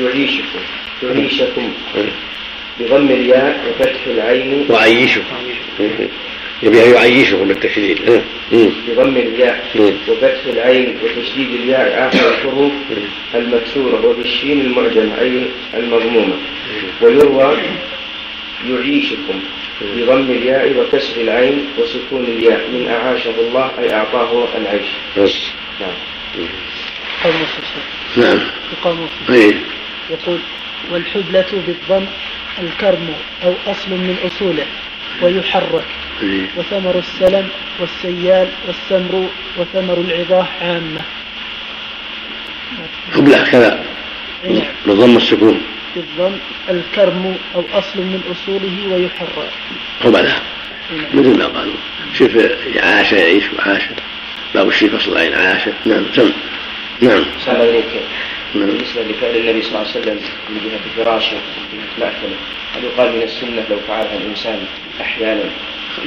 يعيشكم 0.00 0.58
يعيشكم. 1.02 1.72
بضم 2.80 3.10
الياء 3.10 3.60
وفتح 3.68 4.06
العين. 4.06 4.66
وعيشكم. 4.70 5.24
يبيها 6.62 6.84
يعيشهم 6.84 7.48
بالتشديد 7.48 8.22
بضم 8.88 9.16
الياء 9.16 9.64
وفتح 10.08 10.40
العين 10.46 10.98
وتشديد 11.04 11.50
الياء 11.50 12.08
آخر 12.08 12.28
الحروف 12.28 12.72
المكسورة 13.34 14.06
وبالشين 14.06 14.60
المعجم 14.60 15.12
أي 15.20 15.42
المضمومة. 15.74 16.34
ويروى 17.00 17.56
يعيشكم 18.70 19.40
بضم 19.96 20.30
الياء 20.30 20.74
وكسر 20.78 21.20
العين 21.20 21.66
وسكون 21.78 22.24
الياء 22.24 22.60
من 22.70 22.88
أعاشه 22.90 23.34
الله 23.40 23.70
أي 23.78 23.94
أعطاه 23.94 24.48
العيش. 24.56 24.86
نعم. 25.80 25.90
نعم. 28.16 28.40
أي 29.30 29.54
يقول 30.10 30.38
والحبلة 30.92 31.46
بالضم 31.66 32.06
الكرم 32.62 33.08
أو 33.44 33.54
أصل 33.66 33.90
من 33.90 34.16
أصوله. 34.26 34.66
ويحرك. 35.22 35.84
وثمر 36.56 36.98
السلم 36.98 37.48
والسيال 37.80 38.48
والسمر 38.66 39.28
وثمر 39.58 39.98
العظاه 39.98 40.46
عامة. 40.60 41.00
حبلة 43.14 43.44
كذا. 43.44 43.84
نعم. 44.44 44.62
بالضم 44.86 45.16
السكون 45.16 45.62
بالضم 45.96 46.36
الكرم 46.70 47.36
أو 47.54 47.64
أصل 47.72 47.98
من 47.98 48.22
أصوله 48.32 48.94
ويحرك. 48.94 49.50
حبلة 50.04 50.22
نعم. 50.22 51.06
مثل 51.14 51.38
ما 51.38 51.46
قالوا. 51.46 51.74
شوف 52.14 52.30
عاش 52.82 53.12
يعيش 53.12 53.44
وعاش. 53.58 53.82
باب 54.54 54.68
الشيء 54.68 54.90
فصل 54.90 55.12
العين 55.12 55.34
عاش. 55.34 55.62
نعم 55.86 56.04
سم. 56.16 56.32
نعم. 57.00 57.24
إليك 57.48 57.84
نعم. 57.84 58.37
بالنسبة 58.54 59.02
لفعل 59.02 59.36
النبي 59.36 59.62
صلى 59.62 59.68
الله 59.68 59.78
عليه 59.78 59.90
وسلم 59.90 60.18
من 60.48 60.56
جهة 60.64 61.04
فراشه 61.04 61.36
ومن 61.36 61.68
جهة 61.72 62.06
مأكله 62.06 62.36
هل 62.76 62.84
يقال 62.84 63.16
من 63.16 63.22
السنة 63.22 63.62
لو 63.70 63.76
فعلها 63.88 64.16
الإنسان 64.16 64.58
أحيانا؟ 65.00 65.42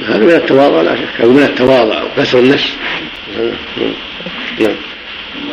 هذا 0.08 0.18
من 0.18 0.30
التواضع 0.30 0.82
لا 0.82 0.96
شك. 0.96 1.20
هذا 1.20 1.28
من 1.28 1.42
التواضع 1.42 2.02
وكسر 2.02 2.38
النفس. 2.38 2.76
نعم. 4.60 4.74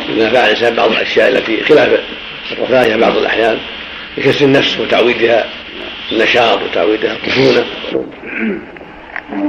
إذا 0.08 0.30
فعل 0.30 0.44
الإنسان 0.44 0.74
بعض 0.74 0.90
الأشياء 0.90 1.28
التي 1.28 1.64
خلاف 1.64 2.00
الرفاهية 2.52 2.96
بعض 2.96 3.16
الأحيان 3.16 3.58
لكسر 4.18 4.44
النفس 4.44 4.80
وتعويدها 4.80 5.44
النشاط 6.12 6.62
وتعويدها 6.62 7.12
الطفولة 7.12 7.64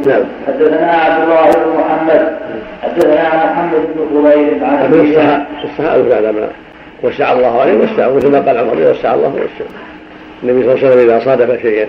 نعم. 0.06 0.26
حدثنا 0.48 0.92
عبد 0.92 1.24
الله 1.24 1.52
بن 1.52 1.80
محمد. 1.80 2.38
حدثنا 2.84 3.52
محمد 3.52 3.88
بن 3.96 4.10
خبير 4.10 4.66
عن 4.66 4.78
أبي 4.78 5.18
الصحابه 5.64 6.10
بعد 6.10 6.24
ما 6.24 6.52
وسع 7.04 7.32
الله 7.32 7.62
عليه 7.62 7.74
وسع 7.74 8.10
مثل 8.10 8.32
ما 8.32 8.40
قال 8.40 8.58
عمر 8.58 8.92
وسع 8.92 9.14
الله 9.14 9.28
وسع 9.28 9.66
النبي 10.44 10.64
صلى 10.64 10.74
الله 10.74 10.88
عليه 10.88 10.96
وسلم 10.96 11.10
إذا 11.10 11.26
صادف 11.26 11.62
شيئا 11.62 11.88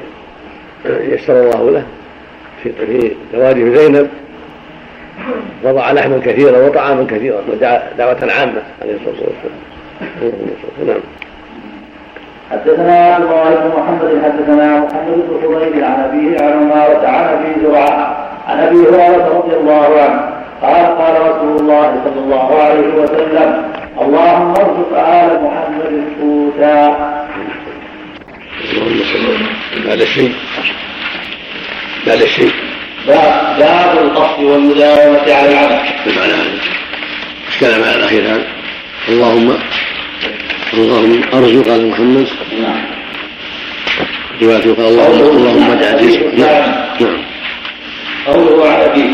يسر 0.85 1.41
الله 1.41 1.71
له 1.71 1.85
في 2.63 3.13
زواجه 3.33 3.77
زينب. 3.77 4.09
وضع 5.65 5.93
لحما 5.93 6.21
كثيرا 6.25 6.59
وطعاما 6.59 7.07
كثيرا 7.11 7.41
ودعا 7.53 7.83
دعوة 7.99 8.17
عامة 8.23 8.63
عليه 8.83 8.95
الصلاة 8.95 9.29
والسلام. 9.29 9.59
نعم. 10.87 11.01
حدثنا 12.51 13.19
بن 13.19 13.25
محمد 13.77 14.23
حدثنا 14.25 14.79
محمد 14.79 15.15
بن 15.29 15.57
حضير 15.57 15.85
عن 15.85 16.01
أبيه 16.01 16.45
عن 16.45 16.53
عمارة 16.53 17.07
عن 17.07 17.25
أبي 17.25 17.67
زرعة 17.67 18.29
عن 18.49 18.59
أبي 18.61 18.77
هريرة 18.77 19.39
رضي 19.39 19.57
الله 19.57 20.01
عنه. 20.01 20.41
قال 20.63 20.87
قال 20.99 21.15
رسول 21.21 21.61
الله 21.61 22.03
صلى 22.05 22.21
الله 22.25 22.63
عليه 22.63 22.89
وسلم 22.89 23.73
اللهم 24.01 24.51
ارزق 24.51 24.93
آل 24.99 25.31
محمد 25.45 25.93
قوتا 26.21 26.79
هذا 29.89 30.03
الشيء 30.03 30.33
هذا 32.07 32.25
الشيء 32.25 32.53
باب 33.07 33.99
القصد 33.99 34.43
والمداومة 34.43 35.35
على 35.35 35.49
العمل. 35.49 35.81
بمعنى 36.07 36.33
هذا. 36.33 36.61
إيش 37.49 37.59
كان 37.61 37.81
معنى 37.81 37.97
الأخير 37.97 38.23
هذا؟ 38.23 38.47
اللهم 39.09 39.59
اللهم 40.75 41.21
ارزق 41.35 41.73
على 41.73 41.85
محمد. 41.85 42.27
نعم. 42.63 42.85
رواية 44.43 44.75
قال 44.75 44.87
اللهم 44.87 45.37
اللهم 45.37 45.71
اجعل 45.71 46.39
نعم. 46.39 46.75
نعم. 47.01 47.23
قوله 48.27 48.69
على 48.69 48.87
ابيه 48.87 49.11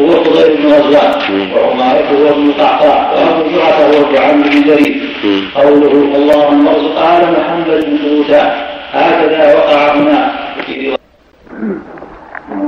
هو 0.00 0.24
فضيل 0.24 0.56
بن 0.56 0.72
غزوان 0.72 1.12
وعمارة 1.56 2.08
هو 2.10 2.28
ابن 2.28 2.52
قعقاع 2.52 3.12
وابو 3.12 3.50
زرعة 3.50 3.78
هو 3.86 4.06
ابن 4.06 4.16
عمرو 4.16 4.50
بن 4.50 4.62
جرير. 4.66 4.94
قوله 5.54 5.92
اللهم 6.16 6.68
ارزق 6.68 6.98
ال 6.98 7.32
محمد 7.32 7.84
بن 7.84 7.98
موسى. 8.08 8.42
هكذا 8.92 9.54
وقع 9.54 9.94
هنا 9.94 10.32
في 10.66 10.96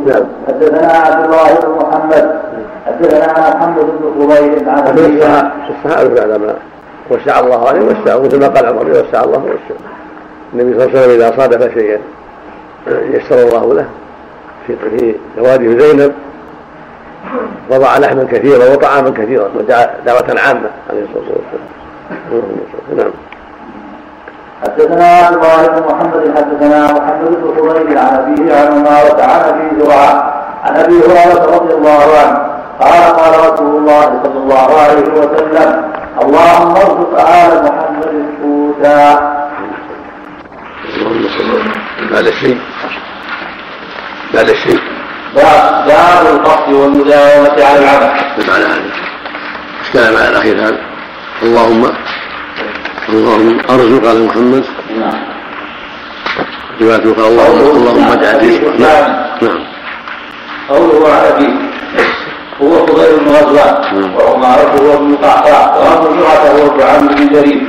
نعم. 0.07 0.27
حدثنا 0.49 0.93
عبد 0.93 1.25
الله 1.25 1.55
بن 1.55 1.87
محمد. 1.87 2.41
حدثنا 2.87 3.57
محمد 3.57 3.85
بن 3.85 4.29
خبير 4.31 4.71
عن 4.71 5.51
الصحابة 5.71 6.15
بعد 6.15 6.41
ما 6.41 6.55
وسع 7.11 7.41
الله 7.41 7.69
عليه 7.69 7.81
وسع 7.81 8.19
مثل 8.19 8.41
ما 8.41 8.49
قال 8.49 8.67
عمر 8.67 8.91
وسع 8.91 9.25
الله 9.25 9.39
وسع 9.39 9.77
النبي 10.53 10.75
صلى 10.75 10.85
الله 10.85 10.99
عليه 10.99 10.99
وسلم 10.99 11.11
إذا 11.11 11.37
صادف 11.37 11.75
شيئا 11.75 11.99
يسر 12.87 13.39
الله 13.49 13.75
له 13.75 13.87
في 14.67 15.15
زواجه 15.37 15.79
زينب. 15.79 16.13
وضع 17.71 17.99
لحما 17.99 18.25
كثيرا 18.33 18.73
وطعاما 18.73 19.11
كثيرا 19.11 19.49
ودعا 19.55 19.87
دعوة 20.07 20.35
عامة 20.47 20.71
عليه 20.91 21.03
الصلاة 21.03 21.37
والسلام. 21.37 21.67
نعم. 22.97 23.11
حدثنا 24.63 25.29
الله 25.29 25.67
بن 25.67 25.87
محمد 25.89 26.35
حدثنا 26.37 26.85
محمد 26.93 27.31
بن 27.31 27.55
حبيب 27.57 27.99
عن 27.99 28.15
أبيه 28.15 28.55
عن 28.55 28.67
عمارة 28.67 29.23
عن 29.23 29.41
أبي 29.41 29.85
زرعة 29.85 30.33
عن 30.65 30.77
أبي 30.77 30.95
هريرة 30.95 31.57
رضي 31.57 31.75
الله 31.75 32.19
عنه. 32.19 32.57
قال 32.81 33.17
قال 33.17 33.53
رسول 33.53 33.77
الله 33.77 34.23
صلى 34.23 34.39
الله 34.39 34.81
عليه 34.81 35.09
وسلم 35.13 35.93
اللهم 36.23 36.71
ارزق 36.71 37.29
آل 37.29 37.65
محمد 37.65 38.27
قوتا 38.43 39.37
هذا 42.13 42.29
الشيء 42.29 42.59
هذا 44.35 44.53
الشيء 44.53 44.81
باب 45.37 46.27
القصد 46.27 46.73
والمداومة 46.73 47.65
على 47.65 47.79
العمل 47.79 48.11
بمعنى 48.39 48.65
هذا. 48.65 48.83
إيش 49.81 49.91
كان 49.95 50.15
معنى 50.15 50.29
الأخير 50.29 50.57
هذا؟ 50.61 50.79
اللهم 51.43 51.93
اللهم 53.09 53.59
ارزق 53.71 54.09
على 54.09 54.19
محمد. 54.19 54.65
نعم. 55.01 55.21
رواية 56.81 56.97
قال 56.97 57.27
اللهم 57.27 57.77
اللهم 57.77 58.13
اجعل 58.13 58.37
رزقه 58.37 58.71
نعم. 58.79 59.05
نعم. 59.43 59.65
قوله 60.69 61.09
على 61.15 61.29
ابيه 61.29 61.55
هو 62.63 62.87
فضيل 62.87 63.17
بن 63.17 63.29
غزوان 63.29 64.15
وعمارة 64.17 64.71
هو 64.81 64.95
ابن 64.95 65.17
قعقاع. 65.17 65.77
وابو 65.77 66.07
زرعة 66.19 66.47
هو 66.57 66.67
ابن 66.67 66.83
عمرو 66.83 67.15
بن 67.15 67.29
جرير. 67.29 67.61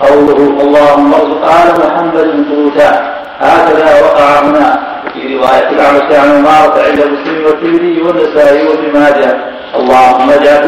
قوله 0.00 0.38
اللهم 0.62 1.14
ارزق 1.14 1.44
آل 1.44 1.68
محمد 1.78 2.44
قوتا 2.50 3.14
هكذا 3.40 4.02
وقع 4.02 4.40
هنا. 4.40 4.93
في 5.14 5.36
رواية 5.36 5.70
الأعمش 5.70 6.12
عن 6.12 6.30
عمارة 6.36 6.82
عند 6.82 6.98
مسلم 6.98 7.44
والترمذي 7.46 8.02
والنسائي 8.02 8.68
وابن 8.68 8.98
ماجه. 8.98 9.36
اللهم 9.74 10.30
اجعل 10.30 10.64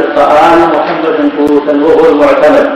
آل 0.53 0.61
محمد 0.74 1.32
قوتا 1.38 1.72
وهو 1.72 2.09
المعتمد. 2.09 2.70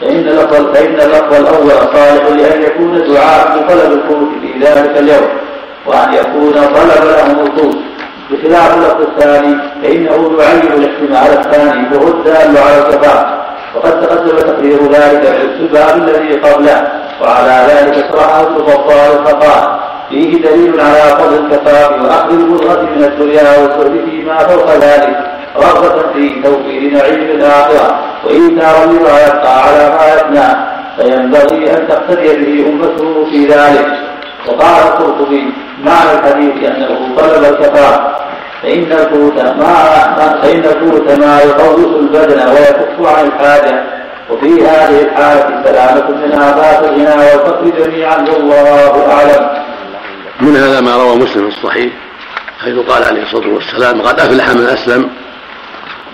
فإن 0.00 0.22
لفظ 0.22 0.74
فإن 0.74 0.94
اللفظ 1.00 1.34
الأول 1.34 1.70
صالح 1.70 2.24
لأن 2.28 2.62
يكون 2.62 3.02
دعاء 3.08 3.58
بطلب 3.58 3.92
القوت 3.92 4.28
في 4.40 4.58
ذلك 4.64 4.98
اليوم. 4.98 5.28
وأن 5.86 6.14
يكون 6.14 6.52
طلب 6.52 7.04
له 7.04 7.30
القوت 7.30 7.76
بخلاف 8.30 8.74
اللفظ 8.76 9.00
الثاني 9.00 9.56
فإنه 9.82 10.38
يعين 10.38 10.72
الاحتمال 10.72 11.38
الثاني 11.38 11.96
وهو 11.96 12.08
الدال 12.08 12.58
على 12.58 12.78
الكفاءة 12.78 13.44
وقد 13.74 14.02
تقدم 14.02 14.36
تقرير 14.36 14.78
ذلك 14.92 15.22
في 15.56 15.60
الباب 15.60 15.96
الذي 15.96 16.40
قبله. 16.40 16.88
وعلى 17.22 17.66
ذلك 17.68 17.94
شرحه 18.12 18.40
الغفار 18.40 19.24
فقال 19.24 19.78
فيه 20.14 20.42
دليل 20.42 20.80
على 20.80 21.16
فضل 21.18 21.44
الكفاف 21.44 21.90
واخذ 21.90 22.30
المضغة 22.30 22.82
من 22.82 23.04
الدنيا 23.04 23.58
والسؤل 23.58 24.10
فيما 24.10 24.38
فوق 24.38 24.74
ذلك 24.74 25.16
رغبة 25.56 26.12
في 26.12 26.42
توفير 26.42 26.92
نعيم 26.92 27.30
الآخرة. 27.30 27.98
وإيثارا 28.24 28.86
لما 28.86 29.26
يبقى 29.26 29.62
على 29.62 29.94
ما 29.96 30.14
يفنى 30.14 30.48
فينبغي 30.96 31.70
أن 31.70 31.88
تقتدي 31.88 32.28
به 32.28 32.68
أمته 32.68 33.24
في 33.30 33.46
ذلك. 33.46 33.86
وقال 34.48 34.82
القرطبي 34.86 35.52
معنى 35.84 36.18
الحديث 36.18 36.70
أنه 36.70 37.16
طلب 37.18 37.44
الكفاف 37.44 38.00
فإن 38.62 38.92
القوت 38.92 39.40
ما 39.40 39.74
فإن 40.42 40.64
القوت 40.64 41.18
ما 41.18 41.40
يقوس 41.40 42.00
البدن 42.00 42.48
ويكف 42.48 43.18
عن 43.18 43.26
الحاجة. 43.26 43.82
وفي 44.30 44.66
هذه 44.66 45.00
الحالة 45.00 45.62
سلامة 45.64 46.08
من 46.10 46.32
آفات 46.32 46.84
الغنى 46.84 47.24
والفقر 47.24 47.64
جميعا 47.78 48.16
والله 48.16 49.12
أعلم. 49.12 49.73
من 50.40 50.56
هذا 50.56 50.80
ما 50.80 50.96
روى 50.96 51.16
مسلم 51.16 51.50
في 51.50 51.56
الصحيح 51.56 51.92
حيث 52.60 52.74
قال 52.74 53.04
عليه 53.04 53.22
الصلاة 53.22 53.48
والسلام 53.48 54.02
قد 54.02 54.20
أفلح 54.20 54.48
من 54.50 54.66
أسلم 54.66 55.10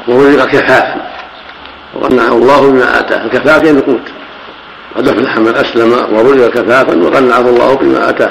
ورزق 0.09 0.47
كفافا 0.47 1.11
وقنعه 1.95 2.33
الله 2.33 2.71
بما 2.71 3.01
آتاه 3.01 3.25
الكفاف 3.25 3.63
يعني 3.65 3.79
القوت. 3.79 4.11
قد 4.97 5.09
أفلح 5.09 5.37
من 5.37 5.55
أسلم 5.55 5.93
ورزق 6.13 6.51
كفافا 6.51 7.03
وقنعه 7.03 7.41
الله 7.41 7.75
بما 7.75 8.31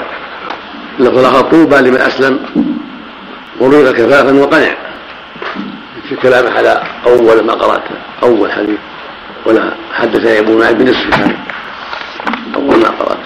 اللفظ 1.00 1.18
الآخر 1.18 1.40
طوبى 1.40 1.76
لمن 1.76 1.96
أسلم 2.00 2.40
ورزق 3.60 3.92
كفافا 3.92 4.32
وقنع. 4.32 4.74
في 6.08 6.16
كلام 6.16 6.56
على 6.56 6.82
أول 7.06 7.44
ما 7.44 7.52
قرأت 7.52 7.82
أول 8.22 8.52
حديث 8.52 8.78
ولا 9.46 9.72
حدث 9.92 10.26
أبو 10.26 10.58
نعيم 10.58 10.78
بنصف 10.78 11.20
أول 12.54 12.76
ما 12.78 12.88
قرأت. 12.88 13.18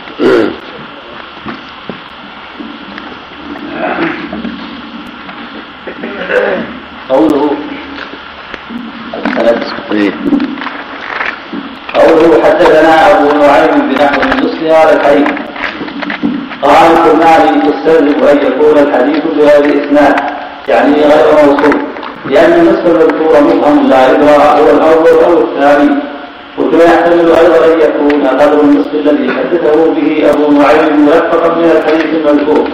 قوله 7.08 7.50
إيه. 9.92 10.12
قوله 11.94 12.42
حدثنا 12.44 13.10
أبو 13.10 13.38
نعيم 13.38 13.88
بنحو 13.88 14.22
النصف 14.22 14.62
هذا 14.62 14.92
الحديث 14.96 15.28
قال 16.62 16.90
كنا 17.04 17.60
تستلزم 17.60 18.24
أن 18.28 18.38
يكون 18.38 18.78
الحديث 18.78 19.22
بهذا 19.36 19.64
الاسناد 19.64 20.16
يعني 20.68 20.94
غير 20.94 21.46
موصول 21.46 21.74
لأن 22.30 22.52
النصف 22.52 22.86
المذكور 22.86 23.40
مبهم 23.40 23.88
لا 23.88 24.12
يدرى 24.12 24.30
هو 24.30 24.70
الأول 24.76 25.24
أو 25.24 25.42
الثاني 25.42 25.90
وكما 26.58 26.84
يحتمل 26.84 27.32
أيضا 27.32 27.74
أن 27.74 27.80
يكون 27.80 28.26
قدر 28.26 28.60
النصف 28.60 28.94
الذي 28.94 29.30
حدثه 29.32 29.90
به 29.94 30.30
أبو 30.30 30.52
نعيم 30.52 31.00
موفقا 31.00 31.54
من 31.54 31.64
الحديث 31.64 32.04
المذكور 32.04 32.68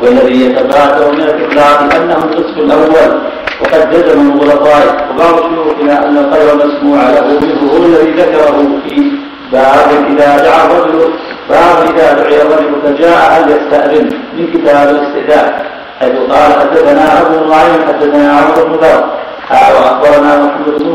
والذي 0.00 0.44
يتبادر 0.46 1.12
من 1.12 1.20
الإطلاق 1.20 1.80
أنه 1.80 2.24
النصف 2.24 2.58
الأول 2.58 3.18
وقد 3.60 3.90
جزم 3.90 4.38
غلطائه 4.40 5.08
وبعض 5.10 5.34
شيوخنا 5.40 6.06
أن 6.06 6.18
الخير 6.18 6.52
المسموع 6.52 7.10
له 7.10 7.26
منه 7.40 7.72
هو 7.72 7.76
الذي 7.76 8.10
ذكره 8.12 8.68
في 8.88 9.10
باب 9.52 10.04
إذا 10.10 10.36
دعا 10.44 10.66
الرجل 10.66 11.12
باب 11.48 11.94
إذا 11.94 12.12
دعي 12.12 12.42
الرجل 12.42 12.74
فجاء 12.84 13.32
هل 13.32 13.50
يستأذن؟ 13.50 14.08
من 14.38 14.46
كتاب 14.54 14.88
الاستئذان 14.88 15.52
حيث 16.00 16.12
قال 16.30 16.52
حدثنا 16.60 17.20
أبو 17.20 17.48
نعيم 17.50 17.86
حدثنا 17.88 18.32
عمرو 18.32 18.64
بن 18.64 18.74
ذر 18.86 19.04
وأخبرنا 19.50 20.36
محمد 20.44 20.78
بن 20.78 20.86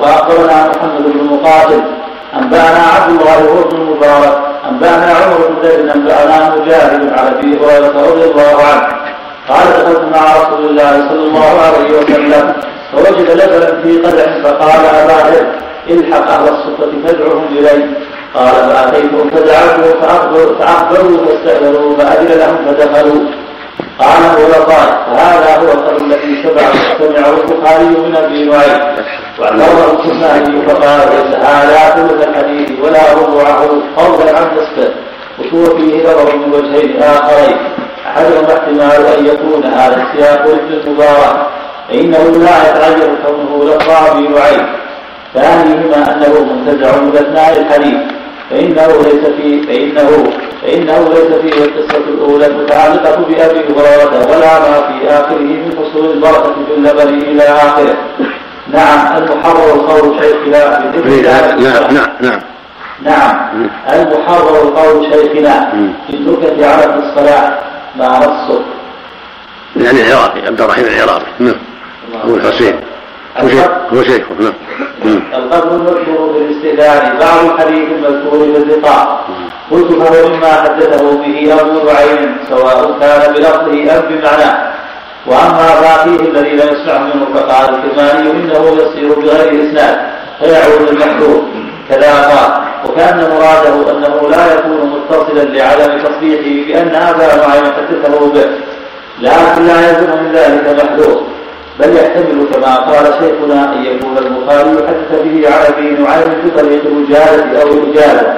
وأخبرنا 0.00 0.68
محمد 0.68 1.02
بن 1.14 1.24
مقاتل 1.24 1.82
أنبأنا 2.34 2.82
عبد 2.96 3.20
الله 3.20 3.64
بن 3.70 3.76
المبارك 3.76 4.47
انبانا 4.70 5.14
عمر 5.14 5.48
بن 5.48 5.68
زيد 5.68 5.88
انبانا 5.88 6.54
مجاهد 6.56 7.12
عن 7.18 7.26
أبي 7.34 7.58
هريرة 7.58 7.96
رضي 8.10 8.24
الله 8.30 8.56
عنه. 8.64 8.86
قال 9.48 9.66
دخلت 9.78 10.04
مع 10.14 10.22
رسول 10.36 10.70
الله 10.70 11.08
صلى 11.08 11.24
الله 11.28 11.60
عليه 11.60 11.98
وسلم 11.98 12.52
فوجد 12.92 13.30
لبنا 13.30 13.82
في 13.82 13.98
قدح 13.98 14.42
فقال 14.44 14.80
أبا 15.02 15.12
هر 15.12 15.46
الحق 15.90 16.28
أهل 16.30 16.48
الصفه 16.48 16.90
فادعهم 17.06 17.46
إلي. 17.50 17.84
قال 18.34 18.54
فأتيتهم 18.54 19.30
فدعوتهم 19.30 20.00
فأخبروا 20.58 21.26
فاستأذنوا 21.26 21.96
فأذن 21.98 22.38
لهم 22.38 22.58
فدخلوا. 22.66 23.20
قال 23.98 24.24
الخلفاء 24.24 25.06
فهذا 25.06 25.56
هو 25.60 25.72
القول 25.72 26.12
الذي 26.12 26.42
سمعه 26.98 27.30
البخاري 27.30 27.84
من 27.84 28.16
أبي 28.16 28.44
نعيم. 28.44 28.96
واعتبر 29.38 29.92
الكشماني 29.92 30.68
فقال 30.68 30.98
ليس 30.98 31.36
هذا 31.36 31.78
ثلث 31.94 32.28
الحديث 32.28 32.70
ولا 32.82 33.12
ربعه 33.14 33.68
فضلا 33.96 34.38
عن 34.38 34.46
نصفه 34.56 34.90
وهو 35.38 35.76
فيه 35.76 36.02
نظر 36.02 36.36
من 36.36 36.54
وجهين 36.54 37.02
آخرين. 37.02 37.56
أحدهما 38.06 38.52
احتمال 38.58 39.06
أن 39.18 39.26
يكون 39.26 39.64
هذا 39.64 39.96
السياق 40.02 40.46
لابن 40.46 40.72
المبارك 40.72 41.46
فإنه 41.88 42.24
لا 42.44 42.70
يتعين 42.70 43.16
كونه 43.26 43.64
لقى 43.64 44.10
أبي 44.10 44.28
نعيم. 44.28 44.66
ثانيهما 45.34 46.14
أنه 46.14 46.44
منتزع 46.44 47.00
من 47.00 47.16
أثناء 47.16 47.58
الحديث. 47.60 48.17
فإنه 48.50 48.86
ليس 48.86 49.26
في 49.36 49.62
فانه 49.62 50.30
فإنه 50.62 51.08
ليس 51.08 51.32
فيه 51.42 51.64
القصة 51.64 51.96
الأولى 52.08 52.46
المتعلقة 52.46 53.16
بأبي 53.16 53.58
هريرة 53.58 54.26
ولا 54.30 54.58
ما 54.60 54.88
في 54.88 55.08
آخره 55.10 55.38
من 55.38 55.72
حصول 55.78 56.10
البركة 56.10 56.54
في 56.68 56.74
اللبن 56.76 57.08
إلى 57.22 57.42
آخره. 57.42 57.96
نعم 58.72 59.16
المحرر 59.16 59.70
قول 59.70 60.16
شيخنا 60.24 60.78
نعم 60.78 61.92
نعم 61.92 62.10
نعم. 62.20 62.40
نعم 63.02 63.68
المحرر 63.92 64.72
قول 64.76 65.04
شيخنا. 65.12 65.70
في 66.06 66.14
النكت 66.16 66.62
على 66.62 66.84
الصلاة 66.84 67.58
مع 67.96 68.18
نصه 68.18 68.60
يعني 69.76 70.02
العراقي 70.02 70.46
عبد 70.46 70.60
الرحيم 70.60 70.84
العراقي 70.84 71.26
نعم 71.38 71.54
أبو 72.24 72.34
الحسين. 72.36 72.80
هو 73.36 73.48
شيخ 73.48 73.68
هو 73.92 74.02
شيخ 74.02 74.24
نعم 74.40 74.52
القبر 75.34 75.76
المذكور 75.76 76.32
في 76.32 76.38
الاستئذان 76.38 77.18
بعض 77.18 77.44
الحديث 77.44 77.88
المذكور 77.92 78.38
في 78.38 78.62
اللقاء 78.62 79.24
قلت 79.70 79.92
فهو 79.92 80.28
مما 80.28 80.52
حدثه 80.52 81.18
به 81.18 81.60
أبو 81.60 81.90
نعيم 81.90 82.36
سواء 82.48 82.98
كان 83.00 83.32
بلفظه 83.32 83.96
أم 83.96 84.02
بمعناه. 84.08 84.72
وأما 85.26 85.80
باقيه 85.80 86.30
الذي 86.30 86.56
لا 86.56 86.64
يسمع 86.64 86.98
منه 86.98 87.26
فقال 87.34 87.74
الكرماني 87.74 88.30
إنه 88.30 88.76
يصير 88.82 89.14
بغير 89.20 89.68
إسناد 89.68 89.98
فيعود 90.40 90.88
المحذور 90.88 91.42
كذا 91.88 92.12
قال. 92.12 92.62
وكأن 92.86 93.30
مراده 93.30 93.90
أنه 93.90 94.28
لا 94.30 94.54
يكون 94.54 94.92
متصلا 94.92 95.42
لعدم 95.42 95.98
تصريحه 95.98 96.66
بأن 96.66 96.94
ابا 96.94 97.46
نعيم 97.46 97.64
حدثه 97.64 98.32
به. 98.32 98.50
لكن 99.20 99.66
لا 99.66 99.90
يلزم 99.90 100.10
من 100.10 100.32
ذلك 100.32 100.84
محذور 100.84 101.22
بل 101.80 101.96
يحتمل 101.96 102.46
كما 102.52 102.76
قال 102.76 103.04
شيخنا 103.04 103.74
ان 103.74 103.84
يكون 103.84 104.18
البخاري 104.18 104.70
يحدث 104.70 105.22
به 105.24 105.48
ابي 105.68 105.90
نعيم 105.90 106.34
بطريق 106.44 106.82
الوجاده 106.86 107.62
أو 107.62 107.68
الاجازه 107.72 108.34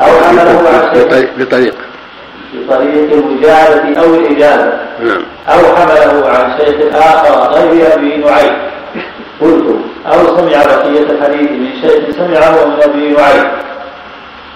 أو 0.00 0.10
حمله 0.24 0.68
عن 0.68 0.94
شيخ 0.94 1.04
بطريق 1.38 1.74
بطريق 2.54 3.12
الوجاده 3.12 4.00
أو 4.00 4.14
الإجازة. 4.14 4.72
نعم. 5.02 5.22
أو 5.48 5.76
حمله 5.76 6.28
عن 6.28 6.58
شيخ 6.58 6.74
آخر 6.94 7.52
غير 7.52 7.94
أبي 7.94 8.16
نعيم. 8.16 8.56
قلت 9.40 9.64
أو 10.06 10.36
سمع 10.36 10.64
بقية 10.64 11.02
الحديث 11.10 11.50
من 11.50 11.68
شيخ 11.80 12.16
سمعه 12.16 12.66
من 12.66 12.82
أبي 12.82 13.10
نعيم. 13.10 13.48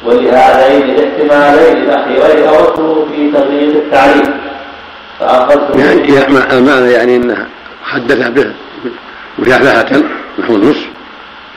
ولهذين 0.07 0.83
الاحتمالين 0.83 1.77
الاخيرين 1.83 2.49
اردت 2.49 3.07
في 3.12 3.31
تغليق 3.33 3.75
التعليم. 3.75 4.41
فأخذت 5.20 5.77
يعني 5.77 6.27
المعنى 6.53 6.93
يعني 6.93 7.16
انها 7.16 7.47
حدث 7.85 8.28
به. 8.28 8.53
مشافهة 9.39 10.03
نحو 10.39 10.57
النصف. 10.57 10.87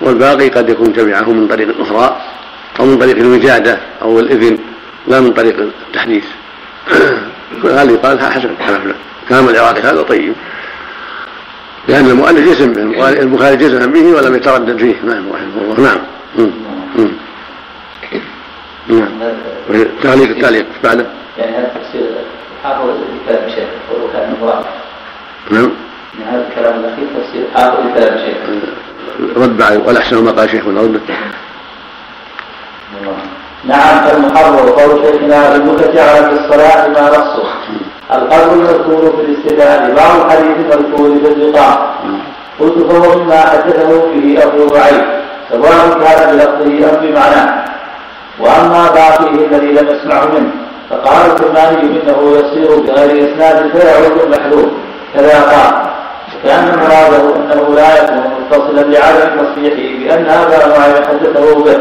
والباقي 0.01 0.49
قد 0.49 0.69
يكون 0.69 0.93
جمعه 0.93 1.32
من 1.32 1.47
طريق 1.47 1.82
أخرى 1.82 2.21
أو 2.80 2.86
من 2.86 2.97
طريق 2.97 3.17
الوجادة 3.17 3.78
أو 4.01 4.19
الإذن 4.19 4.57
لا 5.07 5.21
من 5.21 5.34
طريق 5.34 5.55
التحديث. 5.59 6.25
هذا 7.63 7.91
يقال 7.91 8.19
حسن 8.19 8.49
كلام 9.30 9.49
العراقي 9.49 9.82
هذا 9.82 10.01
طيب. 10.01 10.34
لأن 11.88 12.09
المؤلف 12.09 12.49
جزم 12.49 12.73
به 12.73 13.09
البخاري 13.09 13.55
جزم 13.55 13.91
به 13.91 14.05
ولم 14.05 14.36
يتردد 14.36 14.78
فيه. 14.78 14.95
نعم 15.03 15.30
رحمه 15.34 15.61
الله. 15.61 15.84
نعم. 15.84 15.99
نعم. 18.89 19.09
تعليق 20.03 20.30
التعليق 20.30 20.65
بعده 20.84 21.05
يعني 21.38 21.57
هذا 21.57 21.71
تفسير 21.75 22.03
حافظ 22.63 22.89
كلام 23.28 23.43
الشيخ 23.47 23.67
ولو 23.91 24.07
كان 24.13 24.36
نعم. 25.51 25.71
من 26.18 26.26
هذا 26.32 26.47
الكلام 26.49 26.80
الأخير 26.80 27.07
تفسير 27.18 27.45
حافظ 27.55 27.78
كلام 27.95 28.13
الشيخ 28.13 28.38
رد 29.38 29.57
بعد 29.57 29.88
والاحسن 29.88 30.24
ما 30.24 30.32
قال 30.32 30.49
شيخنا 30.49 30.82
رد. 30.82 31.01
نعم 33.63 34.03
فالمحرر 34.03 34.70
قول 34.70 35.05
شيخنا 35.05 35.49
بالمكة 35.49 36.01
على 36.01 36.32
الصلاة 36.32 36.88
ما 36.88 37.09
نصه. 37.09 37.47
القلب 38.13 38.53
المذكور 38.53 39.15
في 39.15 39.22
الاستدلال 39.22 39.95
بعض 39.95 40.26
الحديث 40.26 40.57
المذكور 40.57 41.20
في 41.20 41.28
اللقاء 41.28 41.95
قلت 42.59 42.91
فهو 42.91 43.20
مما 43.20 43.41
حدثه 43.41 43.89
به 43.89 44.43
أبو 44.43 44.76
نعيم 44.76 45.05
سواء 45.49 45.99
كان 46.03 46.38
بلفظه 46.38 46.89
أم 46.89 47.05
بمعناه. 47.05 47.65
وأما 48.39 48.91
باقيه 48.91 49.47
الذي 49.47 49.72
لم 49.72 49.88
يسمعه 49.88 50.26
منه 50.26 50.51
فقال 50.89 51.32
الكرماني 51.32 51.82
إنه 51.82 52.38
يصير 52.38 52.80
بغير 52.80 53.34
إسناد 53.34 53.72
فيعود 53.72 54.22
المحلول 54.22 54.72
كذا 55.13 55.41
قال. 55.41 55.88
كان 56.47 56.79
مراده 56.79 57.35
أنه 57.53 57.75
لا 57.75 58.03
يكون 58.03 58.23
متصلا 58.39 58.81
لعدم 58.81 59.29
تصريحه 59.37 59.99
بأن 59.99 60.25
هذا 60.25 60.67
ما 60.67 61.07
حدثه 61.07 61.63
به. 61.63 61.77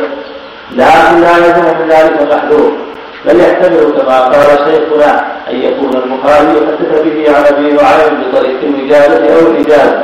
لكن 0.72 1.20
لا 1.20 1.36
يلزم 1.36 1.64
من 1.80 1.88
ذلك 1.88 2.32
محذور. 2.32 2.72
بل 3.26 3.40
يحتمل 3.40 3.92
كما 3.98 4.20
قال 4.20 4.58
شيخنا 4.66 5.24
أن 5.50 5.56
يكون 5.56 5.90
البخاري 5.96 6.48
يحدث 6.48 7.02
به 7.04 7.36
عن 7.36 7.44
أبي 7.54 7.72
نعيم 7.72 8.22
بطريق 8.22 8.60
الوجاده 8.62 9.34
أو 9.34 9.50
الاجازه 9.50 10.02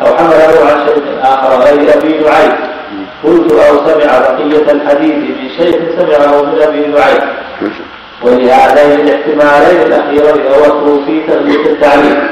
أو 0.00 0.16
حمله 0.16 0.70
عن 0.70 0.86
شيخ 0.86 1.04
آخر 1.22 1.62
غير 1.64 1.98
أبي 1.98 2.08
نعيم. 2.08 2.52
قلت 3.24 3.52
أو 3.52 3.74
سمع 3.86 4.18
بقية 4.18 4.72
الحديث 4.72 5.14
من 5.14 5.48
شيخ 5.58 5.76
سمعه 5.98 6.42
من 6.42 6.62
أبي 6.62 6.86
نعيم. 6.86 7.20
ولهذين 8.22 9.00
الاحتمالين 9.00 9.82
الأخيرين 9.86 10.46
اوته 10.46 11.04
في 11.06 11.20
تغليق 11.28 11.60
التعليم. 11.66 12.28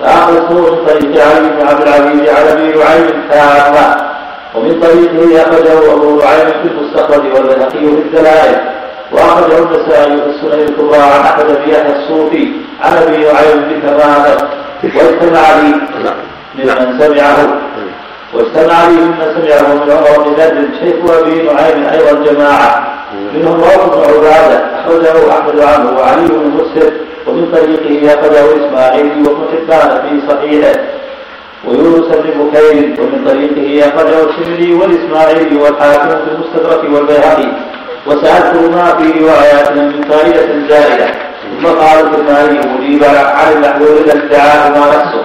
فأخذ 0.00 0.52
من 0.52 0.86
طريق 0.86 1.26
علي 1.26 1.48
بن 1.48 1.66
عبد 1.68 1.82
العزيز 1.82 2.28
على 2.28 2.52
أبي 2.52 2.78
نعيم 2.78 3.22
تاما 3.30 4.08
ومن 4.54 4.80
طريقه 4.80 5.42
أخرجه 5.42 5.92
أبو 5.92 6.20
نعيم 6.20 6.48
في 6.62 6.68
المستخرج 6.68 7.24
والبيهقي 7.34 7.78
في 7.78 7.86
الدلائل. 7.86 8.56
وأخرجه 9.12 9.58
النسائي 9.58 10.16
في 10.16 10.26
السنن 10.26 10.60
الكبرى 10.68 10.96
عن 10.96 11.20
أحمد 11.20 11.46
بن 11.46 11.70
يحيى 11.70 11.96
الصوفي 11.96 12.48
عن 12.82 12.92
أبي 12.92 13.16
نعيم 13.16 13.58
بتمامه 13.68 14.36
واجتمع 14.84 15.40
لي 15.60 15.74
ممن 16.54 16.98
سمعه. 17.00 17.58
واجتمع 18.34 18.86
لي 18.88 18.94
ممن 18.94 19.26
سمعه 19.34 19.74
من 19.74 19.90
عمر 19.90 20.24
بن 20.24 20.32
بدر 20.32 20.68
شيخ 20.80 21.10
أبي 21.18 21.42
نعيم 21.42 21.86
أيضا 21.86 22.32
جماعة. 22.32 22.94
منهم 23.34 23.60
روح 23.60 23.86
بن 23.86 24.00
عبادة 24.00 24.64
أخرجه 24.80 25.32
أحمد 25.32 25.60
عنه 25.60 25.98
وعلي 25.98 26.28
بن 26.28 26.50
مسلم 26.60 26.92
ومن 27.26 27.52
طريقه 27.52 28.14
أخذه 28.14 28.66
إسماعيل 28.66 29.26
وابن 29.26 29.44
حبان 29.52 30.02
في 30.02 30.20
صحيحه. 30.28 30.80
ويونس 31.64 32.06
بن 32.06 32.30
بكير 32.40 33.00
ومن 33.00 33.24
طريقه 33.26 33.88
أخرجه 33.88 34.30
الشمري 34.30 34.74
والإسماعيلي 34.74 35.56
والحاكم 35.56 36.08
في 36.08 36.30
المستدرك 36.34 36.84
والبيهقي. 36.94 37.48
وسألته 38.06 38.70
ما 38.70 38.84
في 38.84 39.20
رواياتنا 39.20 39.82
من 39.82 40.02
فائدة 40.02 40.68
زائدة. 40.68 41.06
ثم 41.60 41.66
قال 41.66 42.06
الكرماني 42.06 42.60
مجيبا 42.74 43.08
عن 43.08 43.52
المحلول 43.52 43.98
الادعاء 43.98 44.70
ما 44.70 44.86
نفسه. 44.86 45.22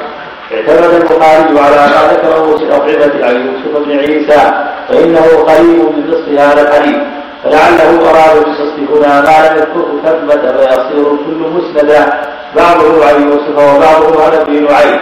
اعتمد 0.53 0.93
البخاري 0.93 1.59
على 1.59 1.91
ما 1.93 2.13
ذكره 2.13 2.57
في 2.57 2.63
الأطعمة 2.63 3.25
عن 3.25 3.35
يوسف 3.47 3.85
بن 3.85 3.99
عيسى 3.99 4.51
فإنه 4.89 5.25
قريب 5.47 5.79
من 5.95 6.09
نصف 6.09 6.41
هذا 6.41 6.61
الحديث. 6.61 6.97
فلعله 7.43 8.09
أراد 8.09 8.43
بالقصد 8.43 8.79
هنا 8.91 9.21
ما 9.21 9.47
لم 9.47 9.55
يذكره 9.57 10.01
ثمة 10.05 10.51
فيصير 10.57 11.03
كل 11.03 11.39
مسندا 11.55 12.21
بعضه 12.55 13.05
عن 13.05 13.23
يوسف 13.23 13.57
وبعضه 13.57 14.23
عن 14.23 14.33
أبي 14.41 14.59
نعيم. 14.59 14.99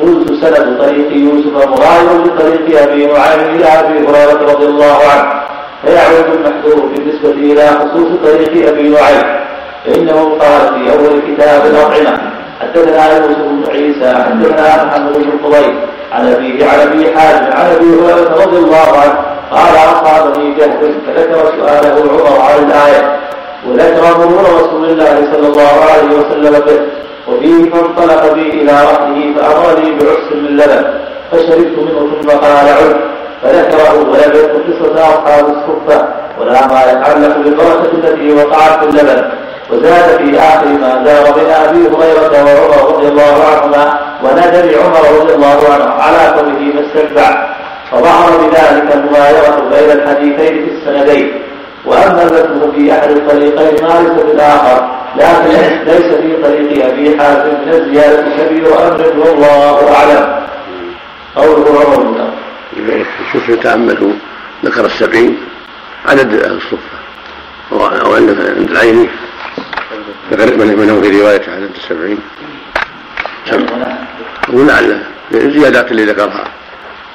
قلت 0.00 0.28
سند 0.44 0.78
طريق 0.78 1.12
يوسف 1.12 1.68
مغاير 1.68 2.24
لطريق 2.24 2.82
أبي 2.82 3.06
نعيم 3.06 3.40
إلى 3.40 3.64
أبي 3.64 4.08
هريرة 4.08 4.52
رضي 4.52 4.66
الله 4.66 4.98
عنه. 5.12 5.42
فيعود 5.82 6.26
المحذور 6.34 6.86
بالنسبة 6.86 7.30
إلى 7.30 7.68
خصوص 7.68 8.08
طريق 8.24 8.68
أبي 8.68 8.88
نعيم. 8.88 9.46
فإنه 9.86 10.38
قال 10.40 10.74
في 10.74 10.92
أول 10.92 11.20
كتاب 11.28 11.66
الأطعمة 11.66 12.35
حدثنا 12.60 13.16
يوسف 13.16 13.38
بن 13.38 13.64
عيسى 13.70 14.14
حدثنا 14.24 14.84
محمد 14.84 15.12
بن 15.12 15.38
فضيل 15.44 15.74
عن 16.12 16.32
أبيه 16.32 16.66
عن 16.66 16.80
أبي 16.80 17.16
حازم 17.16 17.52
عن 17.52 17.66
أبي 17.76 17.86
هريرة 17.86 18.44
رضي 18.44 18.58
الله 18.58 18.88
عنه 19.02 19.14
قال 19.50 19.74
أصابني 19.76 20.54
جهد 20.54 20.94
فذكر 21.06 21.52
سؤاله 21.60 21.94
عمر 22.12 22.40
عن 22.40 22.64
الآية. 22.64 23.20
وذكر 23.66 24.18
مرور 24.18 24.44
رسول 24.60 24.84
الله 24.84 25.14
صلى 25.32 25.46
الله 25.46 25.74
عليه 25.90 26.18
وسلم 26.18 26.60
به 26.66 26.80
وفيه 27.28 27.70
فانطلق 27.70 28.32
بي 28.32 28.50
إلى 28.50 28.72
رحله 28.72 29.34
فأمرني 29.36 29.90
بعس 29.98 30.32
من 30.32 30.56
لبن 30.56 30.84
فشربت 31.32 31.78
منه 31.78 32.10
ثم 32.22 32.28
قال 32.28 32.68
عد. 32.68 32.96
فذكره 33.42 33.94
ولم 33.98 34.32
يذكر 34.34 34.60
قصة 34.68 35.04
أصحاب 35.04 35.44
الصفة 35.48 36.08
ولا 36.40 36.66
ما 36.66 36.80
يتعلق 36.92 37.36
بالبركة 37.36 37.90
التي 37.92 38.32
وقعت 38.32 38.84
في 38.84 38.90
اللبن. 38.90 39.22
وزاد 39.70 40.18
في 40.18 40.38
آخر 40.38 40.66
ما 40.66 41.02
دار 41.04 41.32
بين 41.32 41.50
أبي 41.50 41.78
هريرة 41.78 42.44
وعمر 42.44 42.94
رضي 42.94 43.08
الله 43.08 43.44
عنهما 43.44 44.00
وندم 44.22 44.80
عمر 44.80 45.20
رضي 45.20 45.34
الله 45.34 45.58
عنه 45.72 45.84
على 45.84 46.34
كونه 46.34 46.74
ما 46.74 46.80
استتبع 46.86 47.56
فظهر 47.90 48.36
بذلك 48.36 48.92
المغايرة 48.94 49.68
بين 49.70 49.90
الحديثين 49.90 50.66
في 50.66 50.70
السندين. 50.74 51.32
وأما 51.84 52.22
الذكر 52.22 52.72
في 52.76 52.92
أحد 52.92 53.10
الطريقين 53.10 53.84
ما 53.84 54.00
ليس 54.00 54.24
في 54.24 54.32
الآخر 54.32 54.88
لكن 55.16 55.50
ليس 55.86 56.14
في 56.14 56.42
طريق 56.42 56.86
أبي 56.86 57.18
حاتم 57.20 57.48
من 57.48 57.72
الزيادة 57.72 58.22
كبير 58.36 58.66
أمر 58.66 59.12
والله 59.18 59.94
أعلم. 59.94 60.46
قوله 61.36 61.80
عمر 61.80 62.02
بن 62.76 63.04
شوف 63.32 63.48
يتأملوا 63.48 64.12
ذكر 64.64 64.84
السبعين 64.84 65.38
عدد 66.06 66.34
أهل 66.34 66.56
الصفة. 66.56 66.96
وعند 68.10 68.28
العيني 68.70 69.08
منهم 70.32 71.02
في 71.02 71.20
رواية 71.20 71.42
عدد 71.48 71.70
السبعين. 71.76 72.18
ولعل 74.48 75.02
الزيادات 75.34 75.90
اللي 75.90 76.04
ذكرها. 76.04 76.44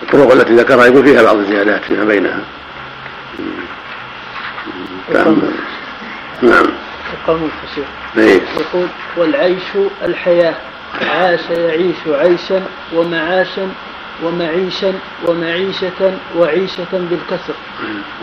الطرق 0.01 0.31
التي 0.31 0.55
ذكرها 0.55 0.85
يقول 0.85 1.03
فيها 1.03 1.23
بعض 1.23 1.37
الزيادات 1.37 1.81
فيما 1.83 2.05
بينها. 2.05 2.39
نعم. 5.13 5.37
نعم. 6.41 6.67
الفصيح 7.27 7.87
إيه. 8.17 8.41
يقول 8.59 8.87
والعيش 9.17 9.63
الحياة 10.05 10.55
عاش 11.01 11.39
يعيش 11.49 11.95
عيشا 12.07 12.63
ومعاشا 12.93 13.69
ومعيشا 14.23 14.93
ومعيشة 15.27 16.11
وعيشة 16.37 16.91
بالكسر 16.93 17.53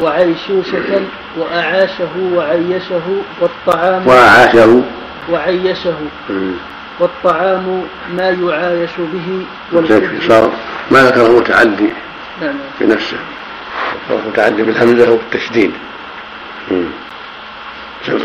وعيشوشة 0.01 1.01
وأعاشه 1.39 2.09
وعيشه 2.34 3.01
والطعام 3.41 4.07
وأعاشه. 4.07 4.82
وعيشه 5.30 5.95
والطعام 7.01 7.82
ما 8.16 8.28
يعايش 8.30 8.91
به 8.99 9.45
صار 10.28 10.53
ما 10.91 11.03
ذكر 11.03 11.26
المتعدي 11.26 11.91
نعم. 12.43 12.55
بنفسه 12.80 13.16
متعدي 14.28 14.62
بالهمزة 14.62 15.11
والتشديد 15.11 15.72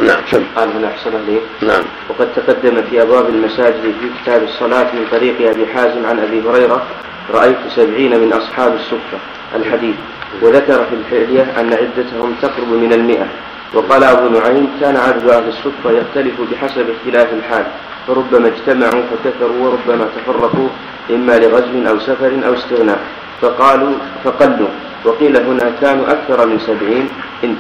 نعم 0.02 0.22
سم. 0.32 0.44
قال 0.56 0.70
هنا 0.78 0.88
أحسن 0.88 1.12
عليه 1.16 1.40
نعم. 1.62 1.84
وقد 2.10 2.28
تقدم 2.36 2.82
في 2.90 3.02
أبواب 3.02 3.30
المساجد 3.30 3.82
في 3.82 4.08
كتاب 4.24 4.44
الصلاة 4.44 4.84
من 4.84 5.06
طريق 5.12 5.50
أبي 5.50 5.66
حازم 5.74 6.06
عن 6.06 6.20
أبي 6.20 6.42
هريرة. 6.50 6.84
رأيت 7.32 7.58
سبعين 7.76 8.20
من 8.20 8.34
أصحاب 8.34 8.76
الصفة 8.76 9.18
الحديث 9.56 9.96
وذكر 10.42 10.86
في 10.86 10.96
الحلية 10.96 11.60
أن 11.60 11.74
عدتهم 11.74 12.36
تقرب 12.42 12.68
من 12.68 12.94
المئة. 12.94 13.28
وقال 13.74 14.04
أبو 14.04 14.28
نعيم 14.30 14.70
كان 14.82 14.98
عدد 14.98 15.30
أهل 15.30 15.48
الصفة 15.48 15.92
يختلف 15.92 16.34
بحسب 16.52 16.86
اختلاف 16.90 17.34
الحال 17.34 17.66
فربما 18.08 18.48
اجتمعوا 18.48 19.04
فكثروا 19.12 19.68
وربما 19.68 20.08
تفرقوا 20.16 20.70
إما 21.10 21.40
لغزو 21.40 21.90
أو 21.90 22.00
سفر 22.00 22.32
أو 22.46 22.54
استغناء. 22.54 23.00
فقالوا 23.42 23.94
فقلوا 24.24 24.68
وقيل 25.06 25.38
هنا 25.38 25.72
كانوا 25.82 26.12
أكثر 26.12 26.46
من 26.46 26.60
سبعين. 26.60 27.10
انت. 27.44 27.60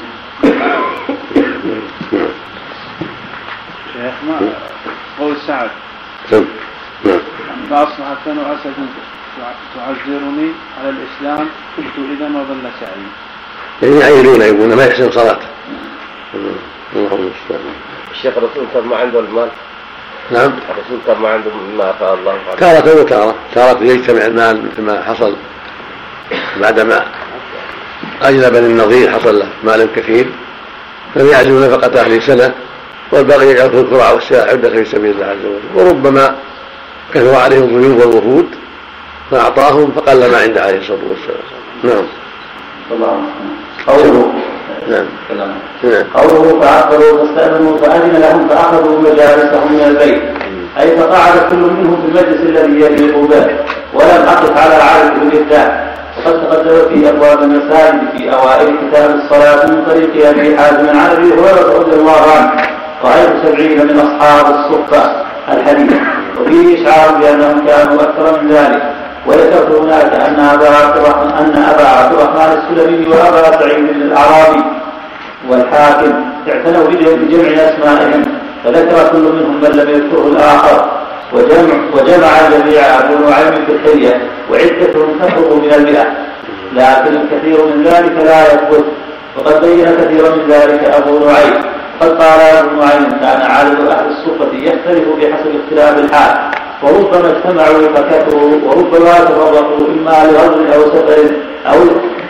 شيخ 3.94 4.14
ما 4.28 4.40
قول 5.20 5.36
سعد. 5.48 5.70
سم 6.30 6.46
نعم. 7.06 7.20
فأصبحت 7.70 8.18
بنو 8.26 8.42
أسد 8.42 8.74
تعذرني 9.76 10.52
على 10.80 10.90
الإسلام 10.90 11.48
قلت 11.78 11.96
إذا 12.18 12.26
وضل 12.26 12.70
سعي 12.80 12.90
يعني 13.82 14.00
يعينون 14.00 14.42
يقولون 14.42 14.74
ما 14.74 14.86
يحسن 14.86 15.12
صلاته 15.12 15.48
اللهم 16.96 17.20
المستعان 17.20 17.74
الشيخ 18.12 18.38
الرسول 18.38 18.66
كان 18.74 18.84
ما 18.84 18.96
عنده 18.96 19.20
المال؟ 19.20 19.50
نعم. 20.32 20.52
الرسول 20.70 21.00
كان 21.08 21.18
ما 21.22 21.30
عنده 21.30 21.52
ما 21.78 21.90
أفاء 21.90 22.14
الله 22.14 22.32
عليه 22.32 22.60
تارة 22.60 23.02
وتارة 23.02 23.36
تارة 23.56 23.84
يجتمع 23.84 24.26
المال 24.26 24.66
مثل 24.66 24.82
ما 24.82 25.04
حصل. 25.04 25.36
بعدما 26.62 27.06
أجلب 28.22 28.56
النظير 28.56 29.12
حصل 29.12 29.40
له 29.40 29.48
مال 29.64 29.88
كثير. 29.96 30.28
فيعزم 31.14 31.64
نفقة 31.66 32.02
أهل 32.02 32.24
سنة 32.24 32.54
والباقي 33.12 33.48
يجعل 33.48 33.70
في 33.70 33.80
القرى 33.80 34.14
والسلاح 34.14 34.50
عدة 34.50 34.70
في 34.70 34.86
سبيل 34.86 35.12
الله 35.12 35.26
عز 35.26 35.46
وجل. 35.46 35.88
وربما 35.88 36.36
كثر 37.14 37.36
عليهم 37.36 37.64
الضيوف 37.64 38.06
والوفود. 38.06 38.48
فأعطاهم 39.34 39.92
فقل 39.92 40.32
ما 40.32 40.38
عنده 40.38 40.62
عليه 40.62 40.78
الصلاة 40.78 41.00
والسلام. 41.10 42.06
نعم. 43.02 43.22
قوله. 43.88 44.34
نعم. 44.90 45.06
نعم. 45.84 46.04
قوله 46.14 46.60
فعقلوا 46.62 47.26
فاستأذنوا 47.26 47.78
فأذن 47.78 48.22
لهم 48.22 48.48
فأخذوا 48.48 49.00
مجالسهم 49.00 49.74
من 49.74 49.84
البيت. 49.88 50.24
أي 50.80 50.98
فقعد 50.98 51.50
كل 51.50 51.56
منهم 51.56 52.02
في 52.02 52.08
المجلس 52.08 52.42
الذي 52.42 52.82
يليق 52.82 53.18
به 53.18 53.46
ولم 53.94 54.26
أقف 54.28 54.58
على 54.58 54.76
عارف 54.76 55.20
بالإفتاء. 55.20 55.94
وقد 56.18 56.42
تقدم 56.42 56.90
في 56.90 57.10
أبواب 57.10 57.44
المساجد 57.44 58.02
في 58.18 58.34
أوائل 58.34 58.76
كتاب 58.90 59.16
الصلاة 59.16 59.66
من 59.66 59.86
طريق 59.86 60.28
أبي 60.28 60.58
حازم 60.58 60.90
عن 60.90 60.96
أبي 60.96 61.34
هريرة 61.34 61.80
رضي 61.80 61.96
الله 61.96 62.22
عنه. 62.38 62.52
رأيت 63.04 63.32
سبعين 63.46 63.88
من 63.88 64.00
أصحاب 64.00 64.56
الصفة 64.56 65.24
الحديث. 65.54 65.94
وفيه 66.42 66.84
إشعار 66.84 67.16
بأنهم 67.16 67.66
كانوا 67.68 68.02
أكثر 68.02 68.42
من 68.42 68.52
ذلك. 68.52 69.03
وذكرت 69.28 69.72
هناك 69.82 70.14
أن 70.14 70.40
أبا 70.40 70.70
عبد 70.70 70.98
الرحمن 70.98 71.32
أن 71.32 71.64
أبا 71.64 71.88
عبد 71.88 72.14
الرحمن 72.14 72.58
السلمي 72.58 73.08
وأبا 73.08 73.52
سعيد 73.60 73.90
الأعرابي 73.90 74.64
والحاكم 75.50 76.14
اعتنوا 76.50 76.88
بجمع 76.88 77.50
أسمائهم 77.50 78.24
فذكر 78.64 79.12
كل 79.12 79.18
منهم 79.18 79.62
من 79.62 79.70
لم 79.70 79.90
يذكره 79.90 80.28
الآخر. 80.28 80.92
وجمع 81.34 81.74
وجمع 81.94 82.28
الجميع 82.48 82.82
أبو 83.00 83.30
نعيم 83.30 83.66
في 83.66 83.72
الحلية 83.72 84.22
وعدتهم 84.52 85.20
تفرغ 85.20 85.56
من 85.56 85.74
المئة. 85.74 86.06
لكن 86.74 87.16
الكثير 87.22 87.66
من 87.66 87.84
ذلك 87.84 88.26
لا 88.26 88.54
يثبت 88.54 88.86
وقد 89.38 89.62
بين 89.62 89.86
كثيرا 89.86 90.36
من 90.36 90.48
ذلك 90.50 90.84
أبو 90.84 91.20
نعيم. 91.20 91.64
قد 92.02 92.10
قال 92.10 92.40
ابن 92.40 92.80
نعيم 92.80 93.10
كان 93.10 93.42
عدد 93.42 93.80
أهل 93.88 94.06
الصفة 94.08 94.54
يختلف 94.54 95.08
بحسب 95.18 95.52
اختلاف 95.64 95.98
الحال. 95.98 96.34
وربما 96.84 97.38
اجتمعوا 97.38 97.88
فكثروا 97.96 98.60
وربما 98.64 99.14
تفرقوا 99.14 99.88
إما 99.88 100.32
لغزو 100.32 100.74
أو 100.74 100.82
سفر 100.92 101.32
أو 101.66 101.80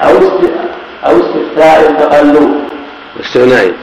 أو 0.02 0.18
أو 1.06 1.18
استفتاء 1.22 1.94
فقلوا 2.00 2.50
استغناء 3.20 3.74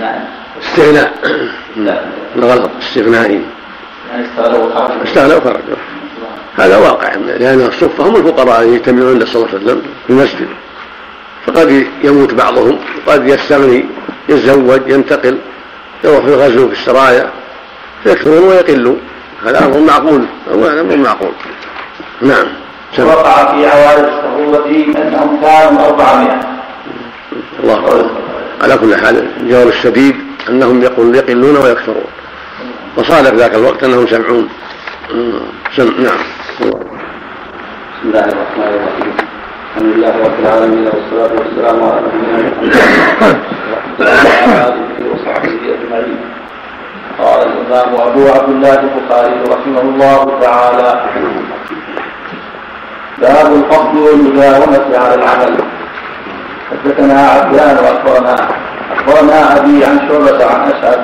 نعم. 0.00 0.20
استغناء. 0.62 1.12
لا 1.76 2.00
غلط 2.40 2.70
استغناء 2.82 3.30
يعني 3.30 4.26
استغلوا 5.04 5.36
وخرجوا 5.36 5.76
هذا 6.56 6.76
واقع. 6.76 7.14
لأن 7.14 7.60
الصفة 7.60 8.08
هم 8.08 8.16
الفقراء 8.16 8.60
الذين 8.60 8.74
يجتمعون 8.74 9.12
عند 9.12 9.24
صلى 9.24 9.36
الله 9.36 9.48
عليه 9.48 9.64
وسلم 9.64 9.82
في 10.06 10.12
المسجد. 10.12 10.48
فقد 11.46 11.86
يموت 12.04 12.34
بعضهم 12.34 12.78
وقد 13.06 13.28
يستغني 13.28 13.84
يتزوج 14.28 14.80
ينتقل 14.86 15.38
يروح 16.04 16.20
في 16.20 16.28
الغزو 16.28 16.68
في 16.68 16.72
السرايا 16.72 17.30
يكثرون 18.06 18.48
ويقلون 18.48 19.00
هذا 19.46 19.66
أمر 19.66 19.78
معقول. 19.78 20.24
هذا 20.50 20.80
أمر 20.80 20.96
معقول. 20.96 21.32
نعم. 22.22 22.46
وقع 22.98 23.52
في 23.52 23.66
عوارض 23.66 24.04
الصعوبة 24.04 24.86
أنهم 24.96 25.40
كانوا 25.42 25.86
400 25.86 26.40
الله. 27.62 28.10
على 28.62 28.76
كل 28.76 28.96
حال 28.96 29.28
الجواب 29.40 29.68
الشديد 29.68 30.16
أنهم 30.48 30.82
يقول 30.82 31.16
يقلون 31.16 31.56
ويكثرون. 31.56 32.04
وصادف 32.96 33.34
ذاك 33.34 33.54
الوقت 33.54 33.84
أنهم 33.84 34.06
سمعون. 34.06 34.48
سم 35.76 36.02
نعم. 36.02 36.18
بسم 36.60 36.70
الله 38.04 38.24
الرحمن 38.24 38.62
الرحيم. 38.62 39.12
الحمد 39.70 39.96
لله 39.96 40.24
رب 40.24 40.40
العالمين 40.40 40.86
والصلاة 40.86 41.32
والسلام 41.38 41.82
على 41.82 42.00
نبينا 42.06 42.36
محمد 42.48 43.38
وعلى 44.00 44.10
آله 44.68 45.12
وصحبه 45.12 45.60
أجمعين. 45.74 46.18
قال 47.22 47.40
الإمام 47.46 47.94
أبو 48.08 48.28
عبد 48.28 48.48
الله 48.48 48.78
البخاري 48.80 49.34
رحمه 49.48 49.80
الله 49.80 50.38
تعالى 50.40 51.00
باب 53.18 53.52
القصد 53.52 53.96
والمداومة 53.96 54.98
على 54.98 55.14
العمل. 55.14 55.54
حدثنا 56.70 57.20
عبدان 57.20 57.76
وأخبرنا 57.84 58.36
أخبرنا 58.94 59.56
أبي 59.56 59.84
عن 59.84 59.98
شعبة 60.08 60.44
عن 60.46 60.60
أشعث 60.72 60.98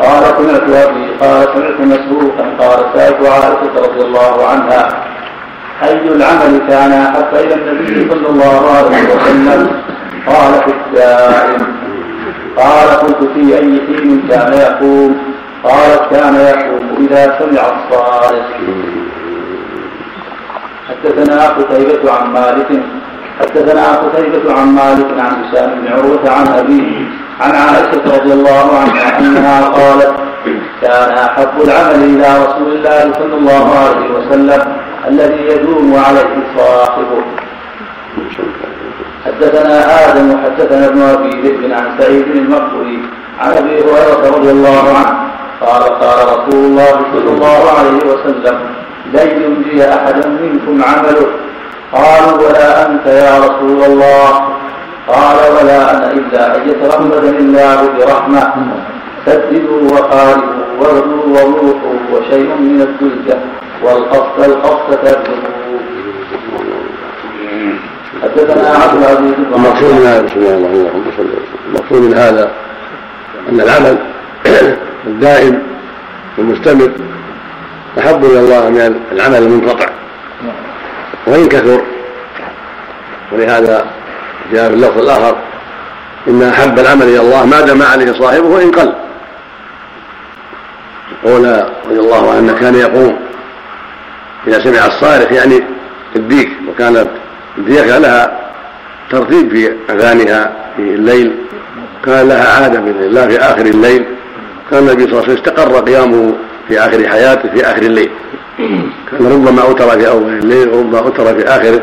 قال 0.00 0.22
سمعت 0.38 0.86
ابي 0.86 1.06
قال 1.20 1.48
سمعت 1.54 1.80
مسروقا 1.80 2.44
قال 2.60 2.84
سألت 2.94 3.26
عائشة 3.26 3.74
رضي 3.86 4.00
الله 4.06 4.48
عنها 4.48 4.88
أي 5.82 6.08
العمل 6.08 6.60
كان 6.68 6.92
احب 6.92 7.34
إلى 7.34 7.54
النبي 7.54 8.10
صلى 8.10 8.28
الله 8.28 8.70
عليه 8.70 9.14
وسلم؟ 9.14 9.82
قال 10.26 10.52
في 10.64 10.70
الدائم 10.70 11.76
قال 12.56 12.88
قلت 12.88 13.30
في 13.34 13.58
أي 13.58 13.80
حين 13.86 14.22
كان 14.30 14.52
يقوم؟ 14.52 15.37
قالت 15.64 16.02
كان 16.10 16.34
يقوم 16.34 17.06
إذا 17.10 17.38
سمع 17.38 17.62
الصالح 17.62 18.46
حدثنا 20.88 21.48
قتيبة 21.48 22.12
عن 22.12 22.32
مالك 22.32 22.82
حدثنا 23.40 23.96
قتيبة 23.96 24.52
عن 24.60 24.66
مالك 24.68 25.06
عن 25.18 25.44
هشام 25.44 25.80
بن 25.80 25.92
عروة 25.92 26.30
عن 26.30 26.46
أبيه 26.48 27.06
عن 27.40 27.50
عائشة 27.54 28.16
رضي 28.16 28.32
الله 28.32 28.78
عنها 28.78 29.18
أنها 29.18 29.68
قالت 29.68 30.14
كان 30.82 31.10
أحب 31.18 31.62
العمل 31.64 32.04
إلى 32.04 32.44
رسول 32.46 32.72
الله 32.72 33.12
صلى 33.18 33.34
الله 33.34 33.78
عليه 33.78 34.10
وسلم 34.10 34.76
الذي 35.08 35.42
يدوم 35.46 35.94
عليه 36.06 36.36
صاحبه. 36.56 37.22
حدثنا 39.26 40.10
آدم 40.10 40.30
وحدثنا 40.34 40.86
ابن 40.86 41.02
أبي 41.02 41.30
ذئب 41.42 41.72
عن 41.72 41.98
سعيد 42.00 42.26
المقبري 42.28 43.02
عن 43.40 43.50
أبي 43.52 43.70
هريرة 43.80 44.36
رضي 44.36 44.50
الله 44.50 44.94
عنه 44.96 45.28
قال 45.60 45.82
قال 45.82 46.18
رسول 46.28 46.64
الله 46.64 46.94
صلى 47.12 47.30
الله 47.30 47.60
عليه 47.78 47.98
وسلم 48.10 48.58
لن 49.14 49.28
ينجي 49.42 49.84
أحدا 49.84 50.28
منكم 50.28 50.84
عمله. 50.84 51.26
قالوا 51.92 52.48
ولا 52.48 52.86
أنت 52.86 53.06
يا 53.06 53.38
رسول 53.38 53.82
الله. 53.82 54.30
قال 55.08 55.36
ولا 55.56 55.90
أنا 55.90 56.12
إلا 56.12 56.56
أن 56.56 56.68
يتغمدني 56.68 57.38
الله 57.38 57.88
برحمة. 57.98 58.52
سددوا 59.26 59.82
وقاربوا 59.92 60.62
واغدوا 60.80 61.24
وروحوا 61.26 61.98
وشيء 62.12 62.48
من 62.48 62.80
الدلجة. 62.82 63.38
والقصد 63.82 64.40
القصد 64.44 64.96
تبلغوا 64.96 65.78
حدثنا 68.22 68.68
عبد 68.68 69.02
العزيز 69.02 69.34
المقصود 69.54 69.92
من 69.92 70.06
هذا 70.06 70.22
بسم 70.22 70.36
الله 70.36 70.50
الرحمن 70.50 70.86
الرحيم 70.86 71.28
المقصود 71.68 72.02
من 72.02 72.14
هذا 72.14 72.50
أن 73.48 73.60
العمل 73.60 73.98
الدائم 75.06 75.62
المستمر 76.38 76.92
أحب 77.98 78.24
إلى 78.24 78.40
الله 78.40 78.68
من 78.68 79.00
العمل 79.12 79.36
المنقطع. 79.36 79.86
وإن 81.26 81.48
كثر 81.48 81.80
ولهذا 83.32 83.86
جاء 84.52 84.68
في 84.68 84.74
اللفظ 84.74 84.98
الآخر 84.98 85.36
إن 86.28 86.42
أحب 86.42 86.78
العمل 86.78 87.02
إلى 87.02 87.20
الله 87.20 87.46
ما 87.46 87.60
دام 87.60 87.82
عليه 87.82 88.12
صاحبه 88.12 88.46
وإن 88.46 88.70
قل. 88.70 88.92
قول 91.24 91.64
رضي 91.86 92.00
الله 92.00 92.34
عنه 92.34 92.52
كان 92.52 92.74
يقوم 92.74 93.16
إذا 94.46 94.64
سمع 94.64 94.86
الصارخ 94.86 95.32
يعني 95.32 95.62
الديك 96.16 96.48
وكانت 96.68 97.08
الديكة 97.58 97.98
لها 97.98 98.38
ترتيب 99.10 99.50
في 99.50 99.72
أغانيها 99.90 100.52
في 100.76 100.82
الليل 100.82 101.32
كان 102.04 102.28
لها 102.28 102.62
عادة 102.62 102.80
بإذن 102.80 103.02
الله 103.02 103.26
في 103.28 103.38
آخر 103.38 103.66
الليل. 103.66 104.04
كان 104.70 104.78
النبي 104.78 105.02
صلى 105.02 105.12
الله 105.12 105.22
عليه 105.22 105.32
وسلم 105.32 105.44
استقر 105.44 105.80
قيامه 105.80 106.34
في 106.68 106.78
آخر 106.78 107.08
حياته 107.08 107.48
في 107.54 107.66
آخر 107.66 107.82
الليل. 107.82 108.10
كان 109.10 109.32
ربما 109.32 109.62
أوتر 109.62 109.88
في 109.90 110.08
أول 110.08 110.32
الليل 110.32 110.68
وربما 110.68 110.98
أوتر 110.98 111.34
في 111.34 111.44
آخره 111.44 111.82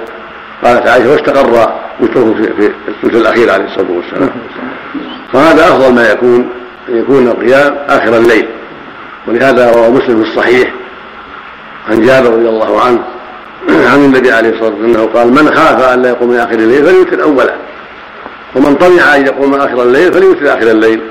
قالت 0.63 0.87
عائشة 0.87 1.11
واستقر 1.11 1.69
وتره 2.01 2.35
في 2.57 2.71
الثلث 2.87 3.15
الأخير 3.15 3.51
عليه 3.51 3.65
الصلاة 3.65 3.91
والسلام. 3.91 4.29
فهذا 5.33 5.67
أفضل 5.67 5.93
ما 5.93 6.11
يكون 6.11 6.49
أن 6.89 6.97
يكون 6.97 7.27
القيام 7.27 7.77
آخر 7.87 8.17
الليل. 8.17 8.45
ولهذا 9.27 9.71
روى 9.71 9.89
مسلم 9.89 10.23
في 10.23 10.29
الصحيح 10.29 10.73
عن 11.89 12.01
جابر 12.01 12.29
رضي 12.29 12.49
الله 12.49 12.81
عنه 12.81 12.99
عن 13.69 13.99
النبي 14.05 14.31
عليه 14.31 14.49
الصلاة 14.49 14.69
والسلام 14.69 14.89
أنه 14.89 15.05
قال 15.05 15.27
من 15.27 15.47
خاف 15.55 15.93
أن 15.93 16.01
لا 16.01 16.09
يقوم 16.09 16.35
آخر 16.35 16.53
الليل 16.53 16.85
فليوتر 16.85 17.23
أولا 17.23 17.55
ومن 18.55 18.75
طمع 18.75 19.15
أن 19.15 19.25
يقوم 19.25 19.53
آخر 19.53 19.83
الليل 19.83 20.13
فليوتر 20.13 20.53
آخر 20.53 20.71
الليل. 20.71 21.01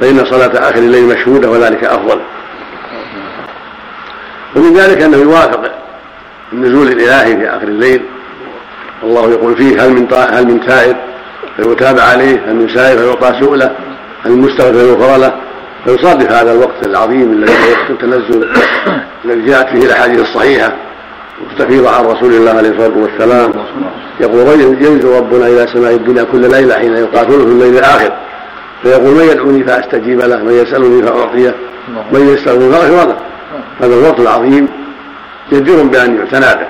فإن 0.00 0.24
صلاة 0.24 0.70
آخر 0.70 0.78
الليل 0.78 1.04
مشهودة 1.04 1.50
وذلك 1.50 1.84
أفضل. 1.84 2.20
ومن 4.56 4.74
ذلك 4.74 5.02
أنه 5.02 5.16
يوافق 5.16 5.70
النزول 6.52 6.88
الإلهي 6.88 7.36
في 7.36 7.48
آخر 7.48 7.68
الليل. 7.68 8.02
الله 9.02 9.30
يقول 9.30 9.56
فيه 9.56 9.84
هل 9.84 9.90
من 9.90 10.06
هل 10.12 10.46
من 10.46 10.60
تائب؟ 10.66 10.96
فيتاب 11.56 11.98
عليه. 11.98 12.44
هل 12.46 12.54
من 12.54 12.68
سائر 12.74 12.98
فيعطى 12.98 13.40
سؤله. 13.40 13.70
هل 14.24 14.32
من 14.32 14.40
مستغفر؟ 14.40 14.72
فيغفر 14.72 15.16
له. 15.16 15.32
فيصادف 15.84 16.32
هذا 16.32 16.52
الوقت 16.52 16.86
العظيم 16.86 17.32
الذي 17.32 17.52
هو 17.52 17.70
وقت 17.70 17.90
التنزل 17.90 18.48
الذي 19.24 19.50
جاءت 19.50 19.68
فيه 19.68 19.86
الأحاديث 19.86 20.20
الصحيحة. 20.20 20.72
مستفيض 21.50 21.86
عن 21.86 22.04
رسول 22.04 22.32
الله 22.32 22.50
عليه 22.50 22.70
الصلاة 22.70 22.92
والسلام. 22.96 23.52
يقول 24.20 24.60
ينزل 24.60 25.08
ربنا 25.16 25.46
إلى 25.46 25.66
سماء 25.72 25.94
الدنيا 25.94 26.22
كل 26.22 26.50
ليلة 26.50 26.74
حين 26.74 26.96
يقاتله 26.96 27.38
في 27.38 27.52
الليل 27.52 27.78
الآخر. 27.78 28.12
فيقول 28.82 29.14
من 29.14 29.28
يدعوني 29.30 29.64
فأستجيب 29.64 30.20
له 30.20 30.36
من 30.36 30.52
يسألني 30.52 31.02
فأعطيه 31.02 31.54
من 32.12 32.34
يستغفر 32.34 32.72
فاغفر 32.72 33.08
له 33.08 33.16
هذا 33.80 33.94
الوقت 33.94 34.20
العظيم 34.20 34.68
جدير 35.52 35.82
بأن 35.82 36.16
يعتنى 36.16 36.60
به. 36.60 36.68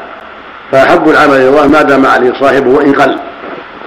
فأحب 0.72 1.08
العمل 1.08 1.34
إلى 1.34 1.48
الله 1.48 1.66
ما 1.66 1.82
دام 1.82 2.06
عليه 2.06 2.32
صاحبه 2.40 2.70
وإن 2.70 2.92
قل. 2.92 3.18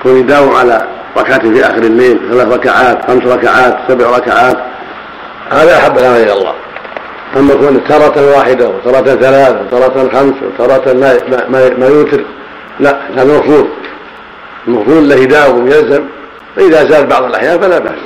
كون 0.04 0.18
يداوم 0.18 0.56
على 0.56 0.88
ركعات 1.18 1.42
في 1.42 1.66
آخر 1.66 1.78
الليل 1.78 2.20
ثلاث 2.32 2.54
ركعات 2.54 3.06
خمس 3.08 3.24
ركعات 3.24 3.78
سبع 3.88 4.18
ركعات. 4.18 4.58
هذا 5.52 5.78
أحب 5.78 5.98
العمل 5.98 6.18
إلى 6.18 6.34
الله. 6.34 6.54
أما 7.38 7.54
كون 7.54 7.84
ترة 7.84 8.36
واحدة 8.38 8.70
وترة 8.70 9.16
ثلاث 9.16 9.56
وترة 9.62 10.10
خمس 10.14 10.34
وترة 10.44 10.94
ما 10.94 11.14
ما, 11.50 11.70
ما 11.78 11.88
يوتر. 11.88 12.22
لا 12.80 12.98
هذا 13.16 13.40
مفروض 13.40 13.68
المفروض 14.68 15.04
له 15.04 15.16
يداوم 15.16 15.68
يلزم. 15.68 16.04
فإذا 16.56 16.86
زاد 16.86 17.10
بعض 17.10 17.24
الأحيان 17.24 17.62
فلا 17.62 17.80
بأس. 17.80 18.00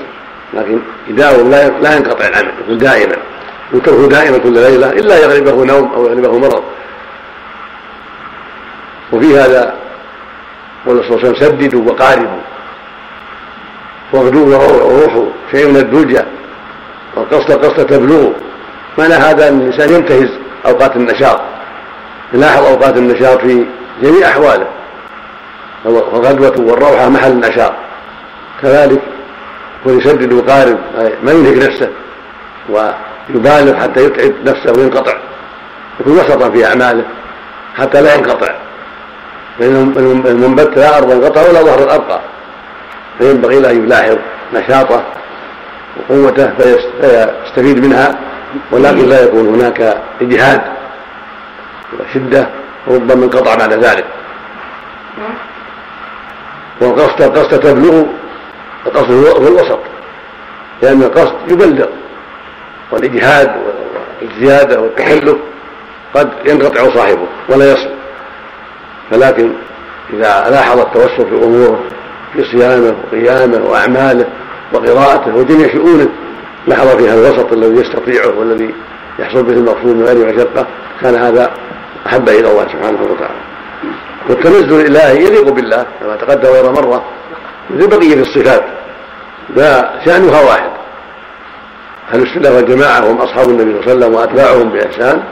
لكن 0.53 0.79
يداوم 1.07 1.51
لا 1.81 1.95
ينقطع 1.95 2.27
العمل 2.27 2.51
يكون 2.63 2.77
دائما. 2.77 3.15
يتركه 3.73 4.07
دائما 4.07 4.37
كل 4.37 4.53
ليلة 4.53 4.89
إلا 4.89 5.19
يغلبه 5.19 5.65
نوم 5.65 5.93
أو 5.93 6.05
يغلبه 6.05 6.39
مرض. 6.39 6.63
وفي 9.13 9.37
هذا 9.39 9.75
قول 10.85 11.03
صلى 11.03 11.07
الله 11.07 11.19
عليه 11.19 11.29
وسلم 11.29 11.49
سددوا 11.49 11.91
وقاربوا 11.91 12.41
واغدوا 14.13 14.55
وروحوا 14.55 15.25
شيء 15.51 15.67
من 15.67 15.77
الدجى 15.77 16.21
والقصد 17.15 17.65
قصد 17.65 17.85
تبلغوا 17.85 18.33
معنى 18.97 19.13
هذا 19.13 19.49
أن 19.49 19.61
الإنسان 19.61 19.93
ينتهز 19.93 20.29
أوقات 20.65 20.95
النشاط. 20.95 21.41
يلاحظ 22.33 22.65
أوقات 22.65 22.97
النشاط 22.97 23.41
في 23.41 23.65
جميع 24.01 24.27
أحواله. 24.27 24.67
والغدوة 25.85 26.55
والروحة 26.59 27.09
محل 27.09 27.31
النشاط. 27.31 27.73
كذلك 28.61 29.01
ويسدد 29.85 30.33
ويقارب 30.33 30.77
ما 31.23 31.31
ينهك 31.31 31.57
نفسه 31.67 31.89
ويبالغ 32.69 33.79
حتى 33.81 34.05
يتعب 34.05 34.31
نفسه 34.45 34.71
وينقطع. 34.77 35.13
يكون 35.99 36.13
وسطا 36.13 36.49
في 36.49 36.65
أعماله 36.65 37.03
حتى 37.75 38.01
لا 38.01 38.15
ينقطع. 38.15 38.55
فإن 39.59 39.93
المنبت 40.25 40.77
لا 40.77 40.97
أرض 40.97 41.11
انقطع 41.11 41.41
ولا 41.41 41.61
ظهر 41.61 41.95
أبقى 41.95 42.19
فينبغي 43.19 43.59
له 43.59 43.71
أن 43.71 43.83
يلاحظ 43.83 44.17
نشاطه 44.53 45.03
وقوته 46.09 46.51
فيستفيد 46.57 47.85
منها 47.85 48.15
ولكن 48.71 49.09
لا 49.09 49.23
يكون 49.23 49.47
هناك 49.47 49.97
إجهاد 50.21 50.61
وشدة 51.99 52.47
وربما 52.87 53.25
انقطع 53.25 53.55
بعد 53.55 53.73
ذلك. 53.73 54.05
والقصد 56.81 57.21
القصد 57.21 57.59
تبلغ 57.59 58.03
القصد 58.85 59.11
هو 59.11 59.47
الوسط. 59.47 59.79
لأن 60.81 61.03
القصد 61.03 61.35
يبلغ 61.47 61.85
والإجهاد 62.91 63.51
والزيادة 64.21 64.81
والتكلف 64.81 65.37
قد 66.13 66.29
ينقطع 66.45 66.89
صاحبه 66.93 67.27
ولا 67.49 67.71
يصل. 67.71 67.91
فلكن 69.11 69.51
إذا 70.13 70.49
لاحظ 70.49 70.79
التوسل 70.79 71.25
في 71.29 71.45
أموره 71.45 71.83
في 72.33 72.43
صيامه 72.43 72.95
وقيامه 73.03 73.69
وأعماله 73.69 74.25
وقراءته 74.73 75.35
وجميع 75.35 75.73
شؤونه 75.73 76.09
لاحظ 76.67 76.87
فيها 76.87 77.13
الوسط 77.13 77.53
الذي 77.53 77.81
يستطيعه 77.81 78.39
والذي 78.39 78.73
يحصل 79.19 79.43
به 79.43 79.53
المقصود 79.53 79.95
من 79.95 80.03
غير 80.03 80.35
مشقة 80.35 80.67
كان 81.01 81.15
هذا 81.15 81.51
أحب 82.07 82.29
إلى 82.29 82.51
الله 82.51 82.67
سبحانه 82.67 82.99
وتعالى. 83.01 83.39
والتنزل 84.29 84.81
الإلهي 84.81 85.25
يليق 85.25 85.49
بالله 85.49 85.85
كما 85.99 86.15
تقدم 86.15 86.49
غير 86.49 86.71
مرة. 86.71 87.03
مثل 87.69 87.87
بقيه 87.87 88.21
الصفات 88.21 88.63
لا 89.55 89.89
شأنها 90.05 90.41
واحد. 90.41 90.69
أهل 92.13 92.21
السنة 92.21 92.55
والجماعة 92.55 92.99
هم 92.99 93.17
أصحاب 93.17 93.49
النبي 93.49 93.63
صلى 93.63 93.93
الله 93.93 94.05
عليه 94.05 94.05
وسلم 94.05 94.15
وأتباعهم 94.15 94.69
بإحسان 94.69 95.23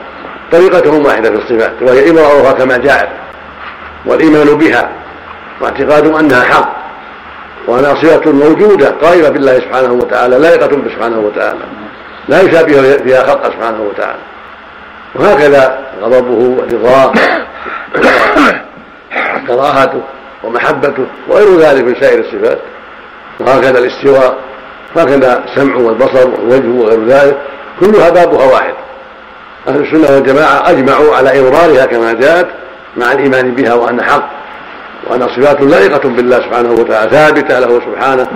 طريقتهم 0.52 1.06
واحدة 1.06 1.30
في 1.30 1.36
الصفات 1.36 1.74
وهي 1.82 2.10
امرارها 2.10 2.52
كما 2.52 2.78
جاءت 2.78 3.10
والإيمان 4.06 4.58
بها 4.58 4.90
واعتقاد 5.62 6.08
أنها 6.08 6.44
حق 6.44 6.76
وانها 7.68 7.96
صفه 7.96 8.32
موجودة 8.32 8.90
قائمه 8.90 9.30
بالله 9.30 9.60
سبحانه 9.60 9.94
وتعالى 9.94 10.38
لائقة 10.38 10.68
به 10.68 10.96
سبحانه 10.96 11.20
وتعالى 11.20 11.60
لا 12.28 12.42
يشابه 12.42 12.98
فيها 12.98 13.24
خلقه 13.24 13.50
سبحانه 13.50 13.82
وتعالى. 13.82 14.20
وهكذا 15.16 15.80
غضبه 16.02 16.32
ورضاه 16.32 17.14
كراهته 19.48 20.02
ومحبته 20.44 21.06
وغير 21.30 21.60
ذلك 21.60 21.84
من 21.84 21.96
سائر 22.02 22.20
الصفات. 22.20 22.60
وهكذا 23.40 23.80
الاستواء 23.80 24.38
وهكذا 24.96 25.44
السمع 25.48 25.76
والبصر 25.76 26.28
والوجه 26.30 26.84
وغير 26.84 27.06
ذلك. 27.06 27.38
كلها 27.80 28.10
بابها 28.10 28.46
واحد. 28.54 28.74
أهل 29.68 29.82
السنة 29.82 30.16
والجماعة 30.16 30.70
أجمعوا 30.70 31.16
على 31.16 31.40
إضرارها 31.40 31.86
كما 31.86 32.14
جاءت 32.14 32.48
مع 32.98 33.12
الإيمان 33.12 33.52
بها 33.52 33.74
وأن 33.74 34.02
حق 34.02 34.30
وأن 35.10 35.28
صفات 35.28 35.62
لائقة 35.62 36.10
بالله 36.10 36.40
سبحانه 36.40 36.72
وتعالى 36.72 37.12
ثابتة 37.12 37.60
له 37.60 37.80
سبحانه 37.80 38.28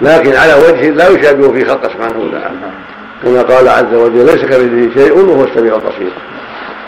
لكن 0.00 0.36
على 0.36 0.54
وجه 0.54 0.90
لا 0.90 1.08
يشابه 1.08 1.52
في 1.52 1.64
خلقه 1.64 1.88
سبحانه 1.88 2.18
وتعالى. 2.18 2.56
كما 3.22 3.42
قال 3.42 3.68
عز 3.68 3.94
وجل 3.94 4.26
ليس 4.26 4.40
كمثله 4.40 4.90
شيء 4.94 5.18
وهو 5.18 5.44
السميع 5.44 5.74
البصير 5.74 6.12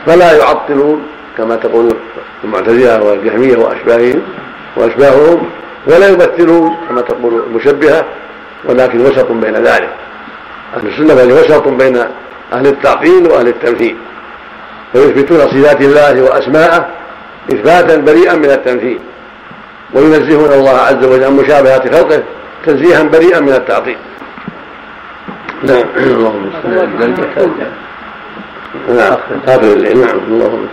فلا 0.07 0.33
يعطلون 0.39 1.03
كما 1.39 1.57
تقول 1.57 1.97
المعتزلة 2.45 3.03
والجهمية 3.03 3.57
واشباههم 3.57 4.23
وأشباههم 4.77 5.47
ولا 5.87 6.09
يمثلون 6.09 6.77
كما 6.89 7.01
تقول 7.01 7.43
المشبهة 7.47 8.05
ولكن 8.65 9.01
وسط 9.01 9.33
بين 9.33 9.55
ذلك. 9.55 9.91
أهل 10.77 10.87
السنة 10.87 11.15
بل 11.15 11.33
وسط 11.33 11.69
بين 11.69 11.97
أهل 12.53 12.67
التعطيل 12.67 13.27
وأهل 13.27 13.49
التمثيل 13.49 13.97
فيثبتون 14.93 15.39
صفات 15.39 15.81
الله 15.81 16.23
وأسماءه 16.23 16.89
إثباتا 17.53 17.97
بريئا 17.97 18.35
من 18.35 18.51
التمثيل 18.51 18.99
وينزهون 19.95 20.53
الله 20.53 20.79
عز 20.79 21.05
وجل 21.05 21.25
عن 21.25 21.33
مشابهة 21.33 21.91
خلقه 21.91 22.23
تنزيها 22.67 23.03
بريئا 23.03 23.41
من 23.41 23.53
التعطيل 23.53 23.97
نعم. 25.63 25.85
اللهم 25.97 26.51
نعم. 28.89 29.17
اخر 29.47 29.73
الليل 29.73 29.99
نعم. 29.99 30.19
اللهم 30.29 30.69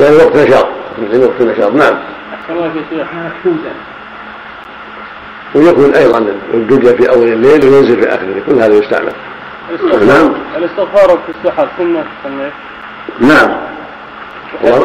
يعني 0.00 0.16
وقت 0.16 0.36
نشاط. 0.36 0.66
مثل 0.98 1.24
وقت 1.24 1.40
نشاط. 1.40 1.72
نعم. 1.72 1.98
ويكون 5.54 5.94
أيضا 5.94 6.18
الدجى 6.54 6.96
في 6.96 7.10
أول 7.10 7.28
الليل 7.28 7.64
وينزل 7.64 8.02
في 8.02 8.08
اخره 8.08 8.42
كل 8.46 8.62
هذا 8.62 8.74
يستعمل. 8.74 9.12
نعم. 10.06 10.32
الاستغفار 10.56 11.18
في 11.26 11.32
السحر 11.38 11.68
سنه 11.78 12.04
نعم. 13.20 13.56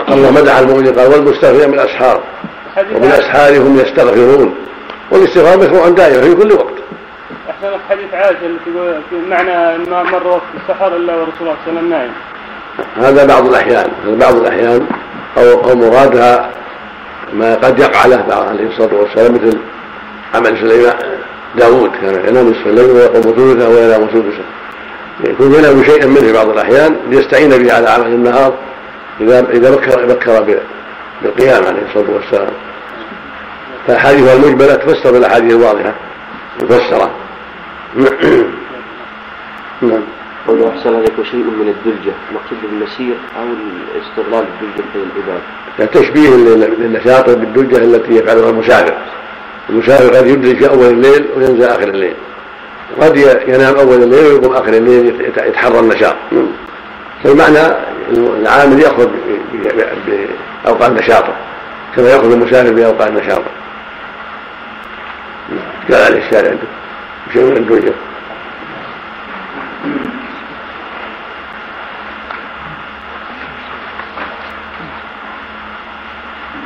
الله 0.10 0.32
مدح 0.32 0.58
المؤمنين. 0.58 1.00
قال 1.00 1.12
والمستغفرين 1.12 1.70
من 1.70 1.74
الأسحار. 1.74 2.22
وبالاسحار 2.96 3.58
هم 3.58 3.80
يستغفرون. 3.80 4.56
والاستغفار 5.12 5.58
مشروع 5.60 5.90
دائما 5.90 6.22
في 6.22 6.36
كل 6.36 6.52
وقت. 6.52 6.76
أحسن 7.56 7.78
حديث 7.90 8.14
عائشه 8.14 8.46
التي 8.46 8.72
تقول 9.10 9.30
معنى 9.30 9.78
ما 9.78 10.04
مر 10.04 10.28
وقت 10.28 10.42
السحر 10.64 10.96
إلا 10.96 11.16
ورسول 11.16 11.34
الله 11.42 11.56
صلى 11.66 11.68
الله 11.68 11.68
عليه 11.68 11.80
وسلم 11.80 11.90
نائم 11.90 12.12
هذا 12.98 13.26
بعض 13.26 13.48
الأحيان 13.48 13.92
هذا 14.06 14.16
بعض 14.16 14.36
الأحيان 14.36 14.88
أو 15.38 15.70
أو 15.70 15.76
مرادها 15.76 16.50
ما 17.34 17.56
قد 17.56 17.80
يقع 17.80 18.06
له 18.06 18.26
بعض 18.30 18.48
عليه 18.48 18.68
الصلاة 18.68 18.94
والسلام 18.94 19.34
مثل 19.34 19.60
عمل 20.36 20.58
سليمان 20.58 20.96
داوود 21.56 21.92
كان 22.02 22.28
ينام 22.28 22.50
نصف 22.50 22.68
الليل 22.68 22.92
ويقوم 22.92 23.22
ثلثه 23.22 23.70
وينام 23.70 24.08
سدسه 24.08 24.46
يكون 25.24 25.54
ينام 25.54 25.84
شيئا 25.84 26.06
منه 26.06 26.34
بعض 26.34 26.50
الأحيان 26.50 26.98
ليستعين 27.10 27.50
به 27.50 27.74
على 27.74 27.90
عمل 27.90 28.08
النهار 28.08 28.54
إذا 29.22 29.46
إذا 29.50 29.72
بكر 29.72 30.06
بكر 30.06 30.60
بالقيام 31.22 31.66
عليه 31.66 31.82
الصلاة 31.88 32.16
والسلام. 32.16 32.54
فالاحاديث 33.88 34.36
المجمله 34.36 34.76
تفسر 34.76 35.12
بالأحاديث 35.12 35.54
الواضحة 35.54 35.94
مفسرة. 36.62 37.12
نعم 39.82 40.02
قول 40.48 40.64
أحسن 40.64 40.96
عليك 40.96 41.14
شيء 41.32 41.40
من 41.40 41.76
الدلجة 41.78 42.14
مقصود 42.34 42.58
بالمسير 42.62 43.16
أو 43.40 43.44
الاستغلال 43.96 44.46
بالدلجة 44.62 44.90
في 44.94 45.00
العباد. 45.00 45.42
يعني 45.80 45.92
تشبيه 45.92 46.30
للنشاط 46.80 47.30
بالدلجة 47.30 47.78
التي 47.78 48.12
يفعلها 48.12 48.50
المسافر 48.50 48.94
المسافر 49.70 50.16
قد 50.16 50.28
يدرك 50.28 50.58
في 50.58 50.70
أول 50.70 50.86
الليل 50.86 51.26
وينزل 51.36 51.64
آخر 51.64 51.88
الليل. 51.88 52.16
قد 53.02 53.18
ينام 53.48 53.76
أول 53.76 54.04
الليل 54.04 54.26
ويقوم 54.26 54.54
آخر 54.56 54.74
الليل 54.74 55.22
يتحرى 55.38 55.80
النشاط. 55.80 56.16
فالمعنى 57.24 57.76
العامل 58.18 58.80
يأخذ 58.80 59.10
بأوقات 60.66 60.92
نشاطه 60.92 61.36
كما 61.96 62.10
يأخذ 62.10 62.32
المسافر 62.32 62.74
بأوقات 62.74 63.12
نشاطه. 63.12 63.52
قال 65.92 66.04
عليه 66.04 66.28
الشارع 66.28 66.50
عنده 66.50 66.68
شيء 67.34 67.44
من 67.44 67.58
الدنيا 67.58 67.94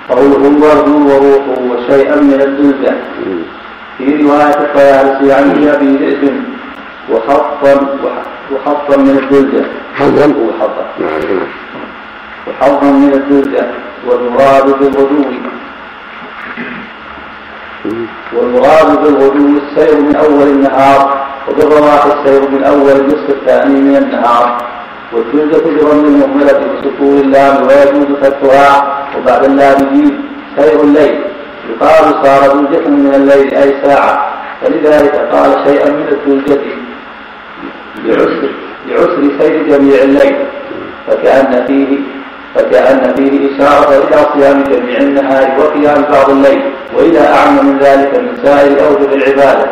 قوله 0.10 0.44
برد 0.62 0.88
وروح 0.90 1.44
وشيئا 1.70 2.16
من 2.16 2.42
الدلجة 2.42 2.94
في 3.98 4.24
رواية 4.24 4.58
الطيالسي 4.66 5.34
عن 5.34 5.68
أبي 5.68 5.98
ذئب 5.98 6.44
وخطا 7.12 7.74
وخطا 8.52 8.98
من 8.98 9.18
الدلجة 9.24 9.66
حظا؟ 9.96 10.26
وحظا 10.26 10.86
وحظا 12.48 12.92
من 12.92 13.14
الدلجة 13.14 13.68
والمراد 14.08 14.80
بالغدو. 14.80 15.24
والمراد 18.34 19.04
بالغدو 19.04 19.58
السير 19.58 20.02
من 20.02 20.16
أول 20.16 20.48
النهار 20.48 21.28
وبالرواح 21.50 22.06
السير 22.06 22.50
من 22.50 22.64
أول 22.64 22.92
النصف 22.92 23.30
الثاني 23.30 23.82
من 23.82 23.96
النهار. 23.96 24.58
والجلدة 25.14 25.58
بضم 25.58 26.06
المهملة 26.06 26.54
بسكون 26.54 27.18
اللام 27.18 27.68
ويجوز 27.68 28.18
فتحها 28.22 29.00
وبعد 29.18 29.46
اللام 29.46 29.78
جيم 29.94 30.30
سير 30.58 30.82
الليل. 30.82 31.20
يقال 31.70 32.26
صار 32.26 32.52
دلجة 32.54 32.88
من 32.90 33.14
الليل 33.16 33.54
أي 33.54 33.74
ساعة 33.84 34.30
فلذلك 34.62 35.16
قال 35.32 35.68
شيئا 35.68 35.90
من 35.90 36.08
الدلجة 36.12 36.62
لعسر 38.06 38.50
لعسر 38.88 39.24
سير 39.40 39.64
جميع 39.70 40.04
الليل 40.04 40.36
فكأن 41.08 41.66
فيه 41.68 41.98
فكأن 42.56 43.14
فيه 43.16 43.56
إشارة 43.56 43.90
إلى 43.98 44.18
صيام 44.34 44.64
جميع 44.64 44.98
النهار 44.98 45.60
وقيام 45.60 46.06
بعض 46.12 46.30
الليل 46.30 46.62
وإلى 46.98 47.20
أعم 47.20 47.66
من 47.66 47.78
ذلك 47.80 48.20
من 48.20 48.38
سائر 48.44 48.88
أوجه 48.88 49.14
العبادة. 49.16 49.66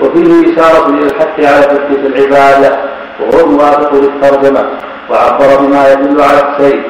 وفيه 0.00 0.52
إشارة 0.52 0.88
إلى 0.88 1.06
الحث 1.06 1.38
على 1.38 1.66
تثبيت 1.66 2.06
العبادة 2.06 2.78
وهو 3.20 3.46
موافق 3.46 3.94
للترجمة. 3.94 4.64
وعبر 5.10 5.56
بما 5.60 5.92
يدل 5.92 6.20
على 6.20 6.40
السير 6.48 6.82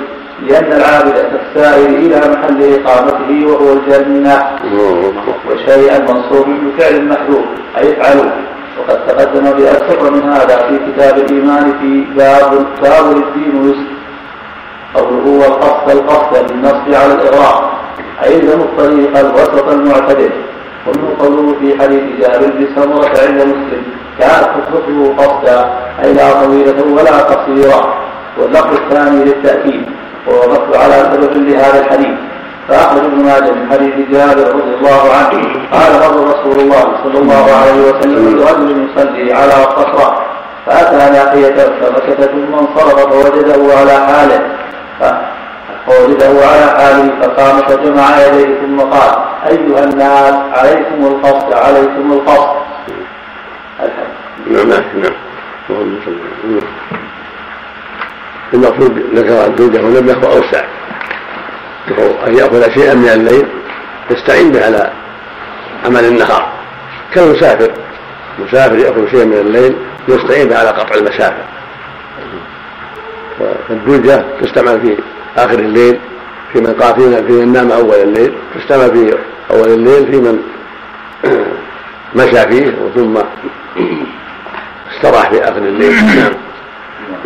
لأن 0.42 0.72
العابد 0.72 1.12
كالسائر 1.12 1.86
إلى 1.86 2.16
محل 2.16 2.74
إقامته 2.74 3.46
وهو 3.46 3.72
الجنة. 3.72 4.42
وشيئا 5.50 5.98
منصوب 5.98 6.46
بفعل 6.48 7.04
محذوف 7.08 7.44
أي 7.78 7.92
افعلوا 7.92 8.30
وقد 8.78 9.06
تقدم 9.06 9.42
بأكثر 9.42 10.10
من 10.10 10.22
هذا 10.22 10.56
في 10.68 10.78
كتاب 10.92 11.18
الإيمان 11.18 11.72
في 11.80 12.04
باب 12.16 12.66
باب 12.82 13.16
الدين 13.16 13.70
يسر 13.70 13.94
قوله 14.94 15.26
والقصد 15.40 15.90
القصد 15.90 16.46
بالنصب 16.48 16.94
على 16.94 17.12
الإغراق. 17.12 17.72
أي 18.24 18.36
الزم 18.36 18.60
الطريق 18.60 19.18
الوسط 19.18 19.68
المعتدل. 19.68 20.30
ومن 20.86 21.16
قوله 21.20 21.54
في 21.60 21.82
حديث 21.82 22.02
جابر 22.20 22.46
بن 22.46 22.66
سمرة 22.76 23.14
عند 23.26 23.40
مسلم. 23.42 23.82
كانت 24.18 24.48
خطبته 24.54 25.14
قصدا 25.18 25.70
أي 26.04 26.12
لا 26.12 26.32
طويلة 26.44 26.78
ولا 26.96 27.18
قصيرة. 27.18 27.94
واللفظ 28.38 28.72
الثاني 28.74 29.24
للتأكيد 29.24 29.86
ووقفت 30.28 30.76
على 30.76 30.94
سبب 31.12 31.32
لهذا 31.48 31.80
الحديث. 31.80 32.16
فأخرج 32.68 33.04
ابن 33.04 33.24
ماجه 33.24 33.50
من 33.52 33.72
حديث 33.72 33.94
جابر 34.10 34.46
رضي 34.48 34.74
الله 34.78 35.02
عنه. 35.16 35.42
قال 35.72 35.92
مر 36.02 36.16
رسول 36.32 36.60
الله 36.60 36.84
صلى 37.04 37.18
الله 37.22 37.44
عليه 37.60 37.78
وسلم 37.88 38.36
برجل 38.36 38.86
يصلي 38.86 39.32
على 39.32 39.52
قصرة. 39.52 40.20
فأتى 40.66 41.12
ناحية 41.12 41.56
فمكث 41.80 42.20
ثم 42.30 42.54
انصرف 42.54 42.98
فوجده 43.12 43.74
على 43.78 43.92
حاله. 44.06 44.40
فوجده 45.86 46.26
على 46.26 46.66
حاله 46.78 47.20
فقام 47.20 47.62
فجمع 47.62 48.20
يديه 48.20 48.60
ثم 48.60 48.80
قال 48.80 49.24
أيها 49.46 49.84
الناس 49.84 50.34
عليكم 50.58 51.06
القصد 51.06 51.52
عليكم 51.52 52.12
القصد 52.12 52.64
نعم 54.50 54.68
نعم. 54.68 55.14
المقصود 58.54 58.98
ذكر 59.14 59.46
الزوجة 59.46 59.84
ولم 59.84 60.08
يكن 60.08 60.24
أوسع. 60.24 60.64
أن 62.26 62.34
يأخذ 62.34 62.70
شيئا 62.70 62.94
من 62.94 63.08
الليل 63.08 63.46
يستعين 64.10 64.52
به 64.52 64.64
على 64.64 64.90
عمل 65.86 66.04
النهار. 66.04 66.48
كالمسافر 67.14 67.70
مسافر 68.38 68.78
يأخذ 68.78 69.10
شيئا 69.10 69.24
من 69.24 69.36
الليل 69.36 69.76
يستعين 70.08 70.48
به 70.48 70.58
على 70.58 70.68
قطع 70.68 70.94
المسافة 70.94 71.44
فالدجة 73.38 74.24
تستعمل 74.42 74.80
في 74.80 74.96
آخر 75.36 75.58
الليل 75.58 75.98
في 76.52 76.60
من 76.60 76.74
قاتل 76.74 77.26
في 77.26 77.32
من 77.32 77.52
نام 77.52 77.72
أول 77.72 77.94
الليل 77.94 78.34
تستعمل 78.54 78.90
في 78.90 79.18
أول 79.50 79.68
الليل 79.68 80.06
في 80.06 80.16
من 80.16 80.38
مشى 82.16 82.48
فيه 82.48 82.74
ثم 82.94 83.18
استراح 84.94 85.30
في 85.30 85.44
آخر 85.44 85.58
الليل. 85.58 85.92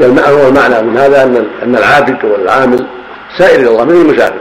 نعم. 0.01 0.19
هو 0.19 0.49
المعنى 0.49 0.83
من 0.83 0.99
هذا 0.99 1.23
أن 1.25 1.47
أن 1.63 1.77
العابد 1.77 2.25
والعامل 2.25 2.87
سائر 3.39 3.61
إلى 3.61 3.69
الله 3.69 3.85
من 3.85 3.91
المسافر؟ 3.91 4.41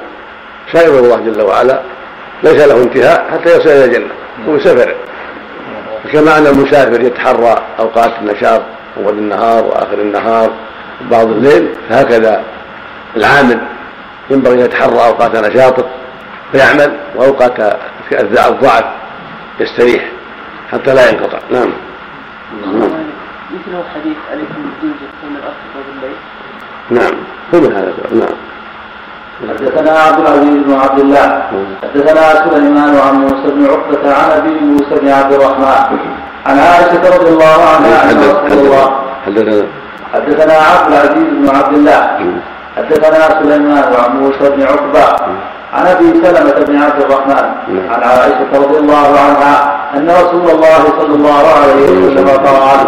سائر 0.74 0.90
إلى 0.90 1.00
الله 1.00 1.18
جل 1.18 1.42
وعلا. 1.42 1.82
ليس 2.44 2.68
له 2.68 2.84
انتهاء 2.84 3.28
حتى 3.32 3.58
يصل 3.58 3.70
إلى 3.70 3.86
الجنة. 3.86 4.14
هو 4.50 4.60
سفر 4.60 4.96
كما 6.14 6.38
أن 6.38 6.48
المسافر 6.48 7.02
يتحرى 7.02 7.64
أوقات 7.80 8.12
النشاط 8.22 8.62
اول 8.98 9.14
النهار 9.14 9.64
وآخر 9.66 9.94
النهار. 9.94 10.52
بعض 11.12 11.28
الليل 11.28 11.70
فهكذا 11.90 12.44
العامل 13.16 13.60
ينبغي 14.30 14.54
أن 14.54 14.60
يتحرى 14.60 15.08
أوقات 15.08 15.36
نشاطه 15.36 15.86
فيعمل 16.52 16.98
وأوقات 17.16 17.60
الضعف 18.12 18.86
يستريح 19.60 20.06
حتى 20.72 20.94
لا 20.94 21.10
ينقطع. 21.10 21.40
نعم. 21.52 21.72
مثله 23.52 23.84
حديث 23.96 24.18
عليكم 24.32 24.56
بالدوجة 24.56 25.08
كون 25.22 25.36
الأرض 25.36 25.56
بالليل 25.88 26.18
نعم. 26.90 27.16
هو 27.54 27.60
من 27.60 27.76
هذا. 27.76 27.94
نعم. 28.12 28.38
حدثنا 29.50 30.00
عبد 30.00 30.20
العزيز 30.20 30.64
بن 30.64 30.74
عبد 30.74 31.00
الله. 31.00 31.44
حدثنا 31.84 32.50
سليمان 32.52 32.98
عن 32.98 33.14
موسى 33.14 33.48
بن 33.48 33.66
عقبة 33.66 34.14
عن 34.14 34.32
أبي 34.32 34.50
موسى 34.50 34.96
بن 35.02 35.10
عبد 35.10 35.34
الرحمن. 35.34 36.00
عن 36.46 36.60
عائشة 36.60 37.18
رضي 37.18 37.30
الله 37.30 37.70
عنها 37.76 38.12
ان 38.12 38.18
رسول 38.18 38.66
الله. 38.66 39.02
حدثنا 39.26 39.68
حدثنا 40.14 40.54
عبد 40.54 40.94
العزيز 40.94 41.28
بن 41.32 41.50
عبد 41.56 41.74
الله 41.74 42.10
حدثنا 42.78 43.40
سليمان 43.40 43.94
عن 44.04 44.18
موسى 44.20 44.50
بن 44.50 44.64
عقبة 44.64 45.06
عن 45.74 45.88
أبي 45.88 46.06
سلمة 46.24 46.66
بن 46.68 46.78
عبد 46.78 47.02
الرحمن 47.02 47.46
عن 47.90 48.04
عائشة 48.04 48.52
رضي 48.54 48.78
الله 48.78 49.08
عنها 49.20 49.78
أن 49.96 50.10
رسول 50.10 50.50
الله 50.50 50.84
صلى 51.00 51.16
الله 51.16 51.44
عليه 51.64 51.90
وسلم 51.90 52.28
قال 52.30 52.88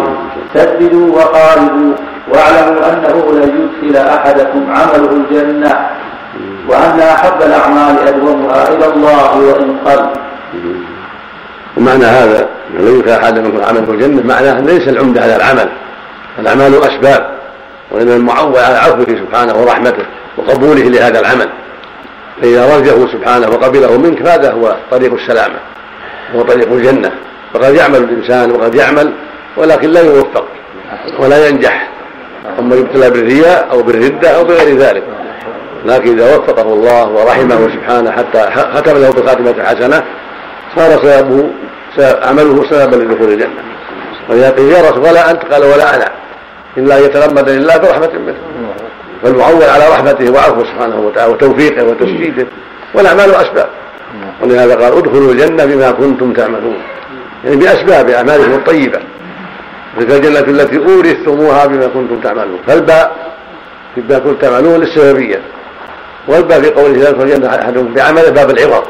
سددوا 0.54 1.16
وقاربوا 1.16 1.92
واعلموا 2.32 2.92
أنه 2.92 3.32
لن 3.32 3.68
يدخل 3.82 4.08
أحدكم 4.08 4.72
عمله 4.72 5.10
الجنة 5.12 5.88
وأن 6.68 7.00
أحب 7.00 7.42
الأعمال 7.42 8.08
أدومها 8.08 8.68
إلى 8.68 8.86
الله 8.86 9.38
وإن 9.38 9.76
قل. 9.86 10.06
ومعنى 11.76 12.04
هذا 12.04 12.46
أنه 12.70 12.84
لا 12.84 12.90
يدخل 12.90 13.10
أحد 13.10 13.38
منكم 13.38 13.64
عمله 13.64 13.90
الجنة 13.90 14.22
معناه 14.26 14.58
أن 14.58 14.66
ليس 14.66 14.88
العمدة 14.88 15.22
على 15.22 15.36
العمل. 15.36 15.68
الأعمال 16.38 16.82
أسباب 16.82 17.30
وإنما 17.90 18.16
المعول 18.16 18.56
على 18.56 18.76
عفوه 18.76 19.06
سبحانه 19.06 19.54
ورحمته 19.54 20.04
وقبوله 20.38 20.82
لهذا 20.82 21.20
العمل. 21.20 21.48
فإذا 22.42 22.76
رجه 22.76 23.12
سبحانه 23.12 23.48
وقبله 23.48 23.98
منك 23.98 24.22
فهذا 24.26 24.52
هو 24.52 24.76
طريق 24.90 25.12
السلامة 25.12 25.58
هو 26.34 26.42
طريق 26.42 26.72
الجنة. 26.72 27.12
فقد 27.54 27.74
يعمل 27.74 27.96
الإنسان 27.96 28.50
وقد 28.50 28.74
يعمل 28.74 29.12
ولكن 29.56 29.90
لا 29.90 30.00
يوفق 30.00 30.44
ولا 31.18 31.48
ينجح 31.48 31.88
ثم 32.56 32.72
يبتلى 32.74 33.10
بالرياء 33.10 33.68
أو 33.70 33.82
بالردة 33.82 34.28
أو 34.28 34.44
بغير 34.44 34.76
ذلك. 34.78 35.02
لكن 35.84 36.18
إذا 36.18 36.36
وفقه 36.36 36.62
الله 36.62 37.08
ورحمه 37.08 37.68
سبحانه 37.68 38.10
حتى 38.10 38.50
ختم 38.74 38.98
له 38.98 39.10
بخاتمة 39.10 39.64
حسنة 39.64 40.02
صار 40.76 40.90
سببه 41.02 41.50
عمله 41.98 42.64
سببا 42.70 42.96
لدخول 42.96 43.28
الجنة. 43.32 43.62
قيل 44.28 44.72
يا 44.72 44.90
رسول 44.90 44.98
ولا 44.98 45.30
أنت 45.30 45.44
قال 45.44 45.64
ولا 45.64 45.96
أنا. 45.96 46.08
إلا 46.76 46.98
يتغمد 46.98 47.48
لله 47.48 47.76
برحمة 47.76 48.12
منه. 48.12 48.36
فالمعول 49.22 49.62
على 49.62 49.88
رحمته 49.88 50.32
وعفوه 50.32 50.64
سبحانه 50.64 51.00
وتعالى 51.00 51.32
وتوفيقه 51.32 51.84
وتسديده 51.84 52.46
والأعمال 52.94 53.34
أسباب 53.34 53.68
ولهذا 54.42 54.74
قال 54.74 54.98
ادخلوا 54.98 55.32
الجنة 55.32 55.64
بما 55.64 55.90
كنتم 55.90 56.32
تعملون. 56.32 56.78
يعني 57.44 57.56
بأسباب 57.56 58.10
أعمالكم 58.10 58.52
الطيبة. 58.52 58.98
تلك 59.98 60.10
الجنة 60.10 60.62
التي 60.62 60.76
أورثتموها 60.76 61.66
بما 61.66 61.86
كنتم 61.86 62.20
تعملون. 62.20 62.58
فالباء 62.66 63.32
بما 63.96 64.18
كنتم 64.18 64.34
تعملون 64.34 64.80
للسببية. 64.80 65.40
والباب 66.28 66.62
في 66.62 66.70
قوله 66.70 66.96
لا 66.96 67.08
يدخل 67.08 67.22
الجنة 67.22 67.48
أحدهم 67.48 67.94
بعمله 67.94 68.30
باب 68.30 68.50
العوض. 68.50 68.84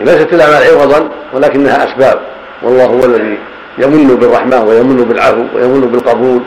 ليست 0.00 0.32
الأعمال 0.32 0.62
عوضا 0.62 1.08
ولكنها 1.32 1.84
أسباب. 1.84 2.20
والله 2.62 2.84
هو 2.84 3.04
الذي 3.04 3.38
يمن 3.78 4.16
بالرحمة 4.16 4.64
ويمن 4.64 5.04
بالعفو 5.04 5.44
ويمن 5.54 5.80
بالقبول 5.80 6.40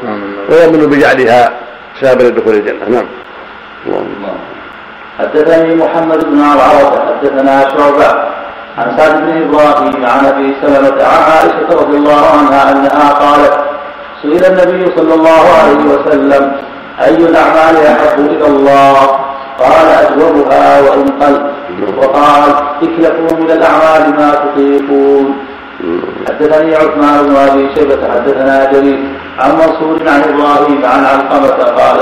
ويمن 0.50 0.90
بجعلها 0.90 1.52
سببا 2.02 2.24
لدخول 2.24 2.54
الجنة. 2.54 2.90
نعم. 2.90 3.06
الله 3.88 4.36
حدثني 5.20 5.76
محمد 5.76 6.26
بن 6.26 6.42
عرعرة 6.42 6.92
حدثنا 7.08 7.70
شعبة 7.70 8.10
عن 8.78 8.98
سعد 8.98 9.22
بن 9.22 9.30
إبراهيم 9.42 10.06
عن 10.06 10.26
أبي 10.26 10.56
سلمة 10.62 11.04
عن 11.04 11.22
عائشة 11.32 11.70
رضي 11.82 11.98
الله 11.98 12.26
عنها 12.38 12.72
أنها 12.72 13.10
قالت 13.10 13.60
سئل 14.22 14.46
النبي 14.46 14.92
صلى 14.96 15.14
الله 15.14 15.42
عليه 15.62 15.84
وسلم 15.94 16.52
أي 17.02 17.16
الأعمال 17.16 17.86
أحب 17.86 18.20
إلى 18.20 18.48
الله؟ 18.48 18.96
قال 19.60 19.88
أجوبها 19.88 20.82
وإن 20.82 21.06
قل 21.22 21.52
وقال 21.98 22.44
اكلفوا 22.84 23.38
من 23.38 23.52
الأعمال 23.52 24.16
ما 24.18 24.32
تطيقون. 24.32 25.38
حدثني 26.28 26.76
عثمان 26.76 27.26
بن 27.26 27.36
أبي 27.36 27.70
شيبة 27.76 28.14
حدثنا 28.14 28.72
جرير 28.72 29.00
عن 29.40 29.52
منصور 29.56 30.00
عن 30.08 30.22
إبراهيم 30.22 30.86
عن 30.86 31.06
علقمة 31.06 31.50
قال 31.50 32.00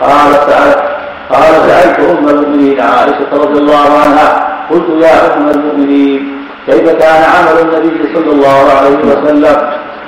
قال 0.00 0.32
سألت 0.48 0.82
قال 1.30 1.54
سألت 1.70 1.98
أم 2.00 2.28
المؤمنين 2.28 2.80
عائشة 2.80 3.30
رضي 3.32 3.58
الله 3.58 3.98
عنها. 4.04 4.28
قلت 4.70 4.88
يا 5.02 5.36
أم 5.36 5.48
المؤمنين 5.48 6.42
كيف 6.66 6.90
كان 6.90 7.22
عمل 7.22 7.60
النبي 7.60 8.14
صلى 8.14 8.32
الله 8.32 8.72
عليه 8.78 8.98
وسلم؟ 8.98 9.56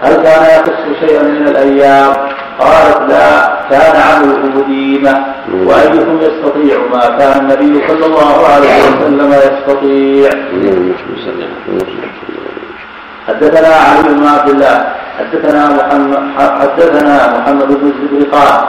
هل 0.03 0.15
كان 0.15 0.43
يخص 0.61 1.01
شيئا 1.01 1.23
من 1.23 1.49
الأيام؟ 1.49 2.13
قالت 2.61 3.01
لا 3.09 3.59
كان 3.71 3.97
عمله 3.97 4.65
ديمة 4.67 5.25
وأيكم 5.67 6.19
يستطيع 6.21 6.79
ما 6.93 7.17
كان 7.19 7.41
النبي 7.41 7.87
صلى 7.89 8.07
الله 8.07 8.47
عليه 8.47 8.77
وسلم 8.91 9.33
يستطيع؟ 9.33 10.31
حدثنا 13.29 13.69
علي 13.69 14.15
بن 14.15 14.27
عبد 14.27 14.51
الله 14.51 14.95
حدثنا 15.19 15.69
محمد 15.69 16.19
حدثنا 16.39 17.39
محمد 17.39 17.67
بن 17.67 17.93
الزبير 17.93 18.31
قال 18.33 18.65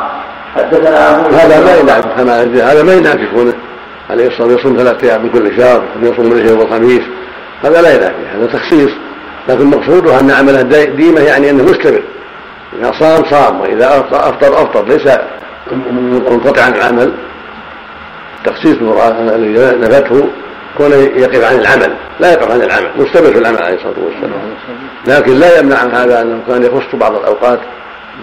حدثنا 0.56 1.20
أبو 1.20 1.36
هذا 1.36 1.66
ما 1.66 1.78
ينعكس 1.78 2.08
كما 2.18 2.42
هذا 2.72 2.84
ما 2.84 2.94
ينعكس 2.94 3.26
كونه 3.36 3.54
عليه 4.10 4.28
الصلاة 4.28 4.48
والسلام 4.48 4.60
يصوم 4.60 4.78
ثلاثة 4.78 5.08
أيام 5.08 5.24
من 5.24 5.30
كل 5.30 5.58
شهر 5.58 5.84
يصوم 6.02 6.26
من 6.26 6.32
الاثنين 6.32 6.60
والخميس 6.60 7.04
هذا 7.64 7.82
لا 7.82 7.96
ينافي 7.96 8.28
هذا 8.36 8.46
تخصيص. 8.46 8.92
لكن 9.50 9.66
مقصوده 9.66 10.20
أن 10.20 10.32
عمله 10.32 10.62
ديمة 10.86 11.22
يعني 11.22 11.50
أنه 11.50 11.64
مستمر. 11.64 12.04
إذا 12.80 12.92
صام 13.00 13.24
صام. 13.30 13.62
وإذا 13.62 13.98
افطر 14.12 14.54
افطر 14.54 14.86
ليس 14.88 15.08
منقطعا 16.32 16.66
عن 16.66 16.74
العمل. 16.74 17.14
تخصيص 18.46 18.78
الذي 19.20 19.78
نفته. 19.80 20.28
كونه 20.78 20.96
يقف 20.96 21.44
عن 21.44 21.60
العمل 21.60 21.96
لا 22.20 22.34
يقف 22.34 22.52
عن 22.52 22.62
العمل 22.62 22.90
مستمر 22.98 23.32
في 23.32 23.38
العمل 23.38 23.58
عليه 23.64 23.76
الصلاة 23.76 23.96
والسلام. 24.06 24.32
لكن 25.08 25.34
لا 25.34 25.60
يمنع 25.60 25.78
عن 25.78 25.92
هذا 25.92 26.22
أنه 26.22 26.40
كان 26.48 26.64
يخص 26.64 26.96
بعض 26.96 27.16
الأوقات 27.16 27.60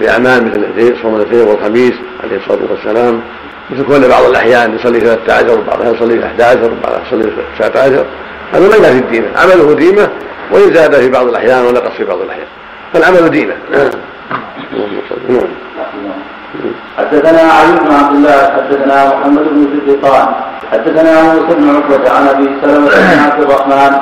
باعمال 0.01 0.45
مثل 0.45 0.97
صوم 1.03 1.17
الاثنين 1.17 1.49
والخميس 1.49 1.95
عليه 2.25 2.37
الصلاة 2.37 2.59
والسلام. 2.71 3.21
مثل 3.71 3.85
كون 3.85 4.09
بعض 4.09 4.25
الأحيان 4.25 4.75
يصلي 4.75 5.01
13 5.01 5.59
وبعضها 5.59 5.93
يصلي 5.93 6.25
11 6.27 6.65
وبعضها 6.65 7.03
يصلي 7.07 7.33
19 7.59 8.05
هذا 8.53 8.69
ما 8.69 8.89
في 8.89 8.99
الديمه 8.99 9.27
عمله 9.37 9.75
ديمة 9.75 10.09
وإن 10.53 10.75
زاد 10.75 10.95
في 10.95 11.11
بعض 11.11 11.29
الأحيان 11.29 11.65
ونقص 11.65 11.93
في 11.97 12.05
بعض 12.05 12.21
الأحيان. 12.21 12.47
فالعمل 12.93 13.31
ديمة. 13.31 13.55
نعم. 13.73 13.91
حدثنا 16.99 17.43
علي 17.59 17.73
بن 17.85 17.91
عبد 18.01 18.15
الله 18.17 18.41
حدثنا 18.57 18.97
محمد 19.15 19.45
بن 19.53 19.61
زبيطان 19.75 20.27
حدثنا 20.73 21.23
موسى 21.23 21.55
بن 21.59 21.67
عقبة 21.77 22.11
عن 22.17 22.29
أبي 22.29 22.47
سلمة 22.63 22.89
بن 22.89 23.19
عبد 23.27 23.41
الرحمن 23.43 23.93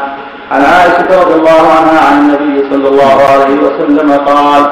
عن 0.52 0.62
عائشة 0.72 1.08
رضي 1.22 1.34
الله 1.34 1.62
عنها 1.76 1.98
عن 2.06 2.18
النبي 2.18 2.64
صلى 2.70 2.88
الله 2.88 3.16
عليه 3.32 3.58
وسلم 3.66 4.12
قال 4.12 4.62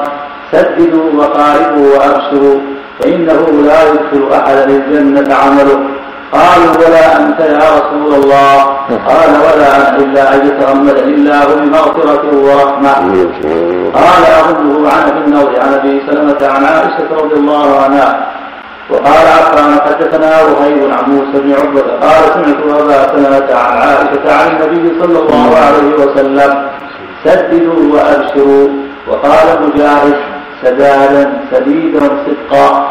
سددوا 0.51 1.07
وقاربوا 1.17 1.87
وأبشروا 1.95 2.59
فإنه 2.99 3.41
لا 3.67 3.79
يدخل 3.91 4.33
احدا 4.33 4.65
الجنة 4.65 5.35
عمله. 5.35 5.79
قالوا 6.33 6.73
ولا 6.81 7.17
أنت 7.19 7.39
يا 7.39 7.67
رسول 7.77 8.13
الله. 8.13 8.57
قال 9.09 9.31
ولا 9.45 9.75
أنا 9.75 9.97
إلا 9.97 10.35
أن 10.35 10.47
يتغمدني 10.47 11.13
الله 11.13 11.45
بمغفرة 11.55 12.23
ورحمة. 12.47 12.93
قال 13.93 14.23
أظنه 14.39 14.89
عن 14.89 15.01
أبي 15.09 15.19
النضر 15.25 15.59
عن 15.61 15.73
أبي 15.73 16.01
سلمة 16.07 16.41
عن 16.53 16.65
عائشة 16.65 17.07
رضي 17.21 17.35
الله 17.35 17.79
عنها. 17.83 18.33
وقال 18.89 19.25
عفان 19.37 19.79
حدثنا 19.85 20.41
وهيب 20.41 20.91
عن 20.91 21.11
موسى 21.11 21.35
بن 21.43 21.53
عقبة. 21.53 21.81
قال 22.01 22.23
سمعت 22.33 22.81
أبا 22.81 22.99
سلمة 23.13 23.55
عن 23.55 23.77
عائشة 23.77 24.25
عن 24.39 24.47
النبي 24.55 25.01
صلى 25.01 25.19
الله 25.19 25.57
عليه 25.57 26.05
وسلم. 26.05 26.67
سددوا 27.23 27.93
وأبشروا. 27.93 28.69
وقال 29.07 29.47
مجاهد 29.63 30.15
سدادا 30.63 31.39
سديدا 31.51 31.99
صدقا. 31.99 32.87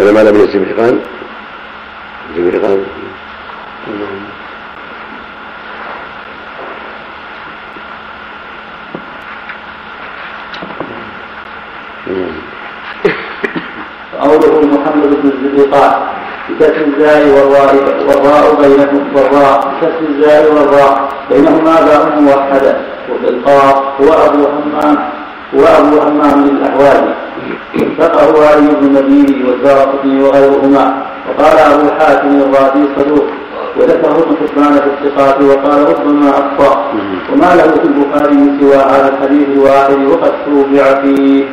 هذا 0.00 0.12
ما 0.12 0.20
لم 0.20 0.36
يجب 2.36 2.62
جميع 2.62 2.84
قوله 14.20 14.60
محمد 14.60 15.10
بن 15.22 15.30
الزبيقات 15.32 15.96
بكسر 16.48 16.84
الزاي 16.86 17.30
والراء 17.30 17.74
والراء 18.08 18.54
بينهم 18.62 19.02
والراء 19.14 19.58
بكسر 19.68 20.00
الزاي 20.08 20.46
والراء 20.46 21.08
بينهما 21.30 21.80
باء 21.80 22.20
موحدة 22.20 22.76
وبالقاف 23.10 23.76
هو 24.00 24.12
أبو 24.26 24.46
حمام 24.46 24.96
هو 25.54 25.64
أبو 25.64 26.00
حمام 26.00 26.44
الأحوالي 26.44 27.14
وثقه 27.74 28.48
علي 28.48 28.60
بن 28.60 28.86
المديني 28.86 29.44
والدارقطني 29.50 30.22
وغيرهما. 30.22 31.09
وقال 31.28 31.58
أبو 31.58 31.90
حاتم 31.98 32.28
الرازي 32.40 32.84
صدوق 32.96 33.26
وذكره 33.76 34.16
ابن 34.18 34.36
حبان 34.36 34.72
في 34.72 34.88
الثقات 35.06 35.40
وقال 35.42 35.88
ربما 35.88 36.30
أخطأ 36.30 36.92
وما 37.32 37.54
له 37.54 37.70
في 37.72 37.84
البخاري 37.84 38.58
سوى 38.60 38.76
هذا 38.76 39.08
الحديث 39.14 39.48
الواحد 39.48 39.98
وقد 40.06 40.32
توبع 40.46 41.00
فيه. 41.02 41.44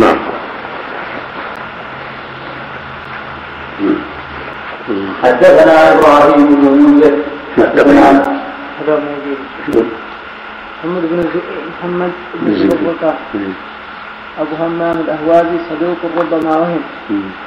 نعم. 0.00 0.18
حدثنا 5.22 5.92
إبراهيم 5.92 6.46
بن 6.46 6.66
المنذر 6.66 7.14
حدثنا. 7.56 8.10
هذا 8.80 9.02
موجود 9.04 9.86
محمد 10.84 11.02
بن 11.10 11.24
محمد 11.68 12.12
بن 12.34 13.52
أبو 14.40 14.64
همام 14.64 14.96
الأهوازي 15.00 15.58
صدوق 15.70 15.96
ربما 16.18 16.56
وهم. 16.56 16.82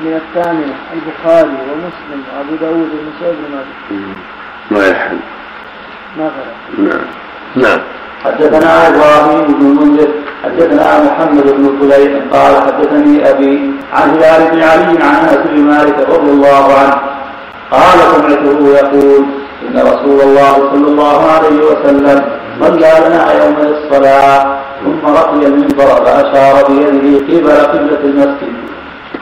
من 0.02 0.22
الثامنة 0.22 0.76
البخاري 0.94 1.58
ومسلم 1.70 2.24
وأبو 2.38 2.56
داود 2.62 2.90
والنسائي 2.96 3.36
بن 3.38 3.56
ماجه. 3.56 4.16
ما 4.72 4.88
يحل. 4.88 5.18
ما 6.18 6.24
غلط 6.24 6.78
نعم. 6.78 7.06
نعم. 7.56 7.80
حدثنا 8.26 8.88
إبراهيم 8.88 9.48
بن 9.48 9.66
المنذر 9.66 10.08
حدثنا 10.44 11.04
محمد 11.04 11.44
بن 11.44 11.78
فليح 11.80 12.12
قال 12.34 12.62
حدثني 12.62 13.30
أبي 13.30 13.74
عن 13.94 14.10
هلال 14.10 14.52
بن 14.52 14.62
علي 14.64 15.04
عن 15.04 15.16
أنس 15.16 15.38
بن 15.52 15.62
مالك 15.62 16.10
رضي 16.10 16.30
الله 16.30 16.74
عنه. 16.74 16.98
قال 17.72 18.00
سمعته 18.16 18.68
يقول 18.68 19.26
إن 19.68 19.80
رسول 19.80 20.22
الله 20.22 20.54
صلى 20.54 20.88
الله 20.88 21.32
عليه 21.32 21.60
وسلم 21.66 22.26
صلى 22.60 22.92
لنا 23.08 23.44
يوم 23.44 23.56
الصلاة 23.58 24.60
ثم 24.84 25.14
رقي 25.14 25.46
المنبر 25.48 26.06
فاشار 26.06 26.56
بيده 26.70 27.18
قبل 27.28 27.52
قبلة 27.52 28.00
المسجد. 28.04 28.54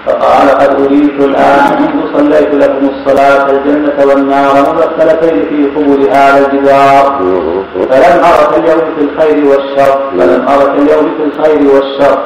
فقال 0.05 0.49
قد 0.49 0.81
أريت 0.81 1.19
الآن 1.19 1.81
منذ 1.81 2.17
صليت 2.17 2.53
لكم 2.53 2.89
الصلاة 2.89 3.51
الجنة 3.51 4.05
والنار 4.05 4.53
ممثلتين 4.55 5.45
في 5.49 5.65
قبول 5.75 6.01
هذا 6.09 6.47
الجدار. 6.47 7.19
فلم 7.89 8.23
أرك 8.23 8.57
اليوم 8.57 8.81
في 8.95 9.01
الخير 9.01 9.45
والشر 9.45 10.11
فلم 10.17 10.47
أرك 10.47 10.73
اليوم 10.75 11.11
في 11.17 11.23
الخير 11.23 11.75
والشر. 11.75 12.19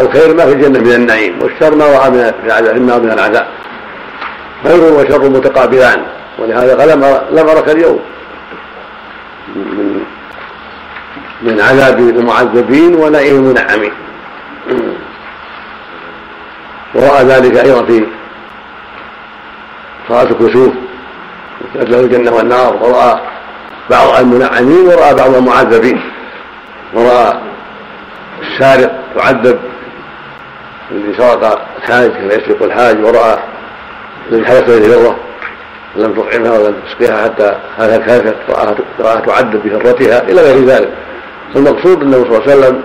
الخير 0.00 0.34
ما 0.34 0.46
في 0.46 0.52
الجنة 0.52 0.78
من 0.78 0.92
النعيم 0.92 1.38
والشر 1.42 1.74
ما 1.74 1.86
وقع 1.86 2.08
من 2.08 2.32
النار 2.76 3.00
من 3.00 3.10
العذاب. 3.10 3.46
خير 4.64 4.92
وشر 4.92 5.28
متقابلان. 5.28 6.02
ولهذا 6.38 6.76
قال 6.76 6.88
لم 7.30 7.48
أرك 7.48 7.68
اليوم. 7.68 8.00
من 9.56 10.04
من 11.42 11.60
عذاب 11.60 11.98
المعذبين 11.98 12.94
ونعيم 12.94 13.36
المنعمين 13.36 13.92
ورأى 16.94 17.24
ذلك 17.24 17.56
أيضا 17.56 17.82
في 17.82 18.06
صلاة 20.08 20.22
الكسوف. 20.22 20.72
له 21.74 22.00
الجنة 22.00 22.30
والنار. 22.32 22.76
ورأى 22.82 23.20
بعض 23.90 24.18
المنعمين 24.18 24.86
ورأى 24.86 25.14
بعض 25.14 25.34
المعذبين. 25.34 26.00
ورأى 26.94 27.34
السارق 28.42 28.92
يعذب. 29.16 29.58
الذي 30.90 31.14
سرق 31.16 31.68
الحاج 31.78 32.10
كما 32.10 32.34
يسرق 32.34 32.62
الحاج. 32.62 33.04
ورأى 33.04 33.38
الذي 34.30 34.46
حدث 34.46 34.68
له 34.68 34.86
فضة 34.98 35.16
لم 35.96 36.12
تطعمها 36.12 36.58
ولم 36.58 36.74
تسقيها 36.86 37.24
حتى 37.24 37.56
هلكت 37.78 38.36
رآها 39.00 39.20
تعذب 39.20 39.62
بهرتها 39.64 40.22
إلى 40.22 40.40
غير 40.40 40.64
ذلك. 40.64 40.88
المقصود 41.56 42.02
أنه 42.02 42.12
صلى 42.12 42.26
الله 42.26 42.42
عليه 42.42 42.58
وسلم 42.58 42.82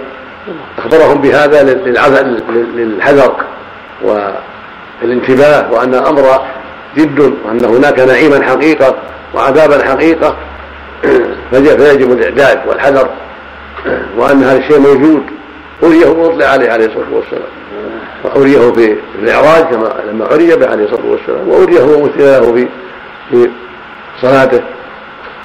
أخبرهم 0.78 1.22
بهذا 1.22 1.64
للحذر 2.76 3.36
والانتباه 5.02 5.72
وأن 5.72 5.94
الأمر 5.94 6.42
جد 6.98 7.34
وأن 7.46 7.66
هناك 7.66 8.00
نعيما 8.00 8.44
حقيقة 8.44 8.96
وعذابا 9.36 9.86
حقيقة. 9.86 10.36
فيجب 11.52 12.12
الإعداد 12.12 12.60
والحذر 12.68 13.10
وأن 14.18 14.44
هذا 14.44 14.58
الشيء 14.58 14.80
موجود. 14.80 15.24
أريه 15.84 16.08
وأطلع 16.08 16.46
عليه 16.46 16.72
عليه 16.72 16.86
الصلاة 16.86 17.14
والسلام. 17.14 17.52
وأريه 18.24 18.72
في 18.72 18.96
الإعراج 19.24 19.64
كما 19.64 19.94
لما 20.12 20.26
عري 20.26 20.56
به 20.56 20.68
عليه 20.70 20.84
الصلاة 20.84 21.06
والسلام. 21.06 21.50
وأريه 21.50 21.82
ومثل 21.82 22.20
له 22.20 22.54
في 22.54 22.68
في 23.34 23.50
صلاته 24.22 24.62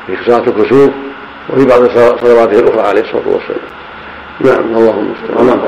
في 0.07 0.17
صلاة 0.27 0.39
الكسوف 0.39 0.91
وفي 1.51 1.65
بعض 1.67 1.89
صلواته 2.21 2.59
الأخرى 2.59 2.89
عليه 2.89 3.01
الصلاة 3.01 3.23
والسلام. 3.27 3.69
نعم 4.41 4.77
اللهم 4.77 4.99
المستعان. 4.99 5.47
نعم 5.47 5.59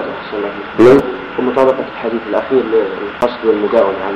نعم. 0.79 1.01
ومطابقة 1.39 1.85
الحديث 1.95 2.21
الأخير 2.31 2.63
للقصد 2.63 3.45
والمداومه 3.45 3.95
عن 4.05 4.15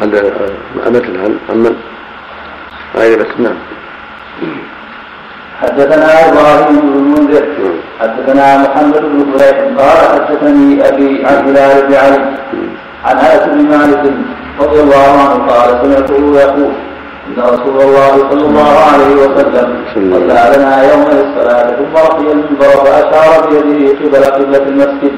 هذا 0.00 0.20
مثل 0.86 1.20
عن 1.50 1.56
من؟ 1.56 1.76
غير 2.96 3.18
بس 3.18 3.26
نعم. 3.38 3.56
حدثنا 5.62 6.28
إبراهيم 6.28 6.80
بن 6.80 6.88
المنذر 6.88 7.44
حدثنا 8.00 8.58
محمد 8.58 9.00
بن 9.02 9.32
فليح 9.32 9.58
قال 9.78 10.26
حدثني 10.26 10.88
أبي 10.88 11.26
عن 11.26 11.48
هلال 11.48 11.86
بن 11.86 11.94
علي. 11.94 12.36
عن 13.04 13.16
أنس 13.16 13.42
بن 13.48 13.78
مالك 13.78 14.12
رضي 14.60 14.80
الله 14.80 15.06
عنه 15.20 15.46
قال 15.46 15.68
سمعته 15.82 16.40
يقول 16.40 16.72
إن 17.28 17.42
رسول 17.42 17.80
الله 17.82 18.30
صلى 18.30 18.46
الله 18.46 18.72
عليه 18.92 19.14
وسلم 19.14 19.84
صلى 19.94 20.56
لنا 20.56 20.92
يوم 20.92 21.02
الصلاة 21.02 21.76
ثم 21.76 21.96
رقي 21.96 22.32
المنبر 22.32 22.84
فاشار 22.84 23.50
بيده 23.50 23.98
قبل 23.98 24.24
قبلة 24.24 24.62
المسجد. 24.68 25.12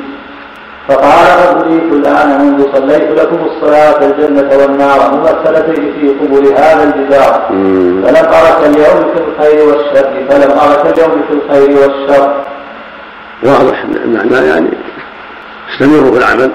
فقال 0.89 1.27
قد 1.49 1.63
اريت 1.63 1.93
الآن 1.93 2.41
منذ 2.41 2.77
صليت 2.77 3.11
لكم 3.21 3.39
الصلاة 3.45 4.05
الجنة 4.05 4.51
والنار 4.59 5.15
ممثلتين 5.15 5.93
في 6.01 6.09
قبول 6.09 6.47
هذا 6.47 6.83
الجدار. 6.85 7.43
فلم 8.03 8.27
أرك 8.27 8.61
اليوم 8.67 9.13
في 9.15 9.21
الخير 9.29 9.69
والشر 9.69 10.11
فلم 10.29 10.51
أرك 10.59 10.99
اليوم 10.99 11.23
في 11.29 11.35
الخير 11.35 11.71
والشر. 11.79 12.35
واضح. 13.43 13.85
المعنى 14.05 14.49
يعني 14.49 14.71
استمروا 15.73 16.13
في 16.13 16.19
العمل. 16.19 16.51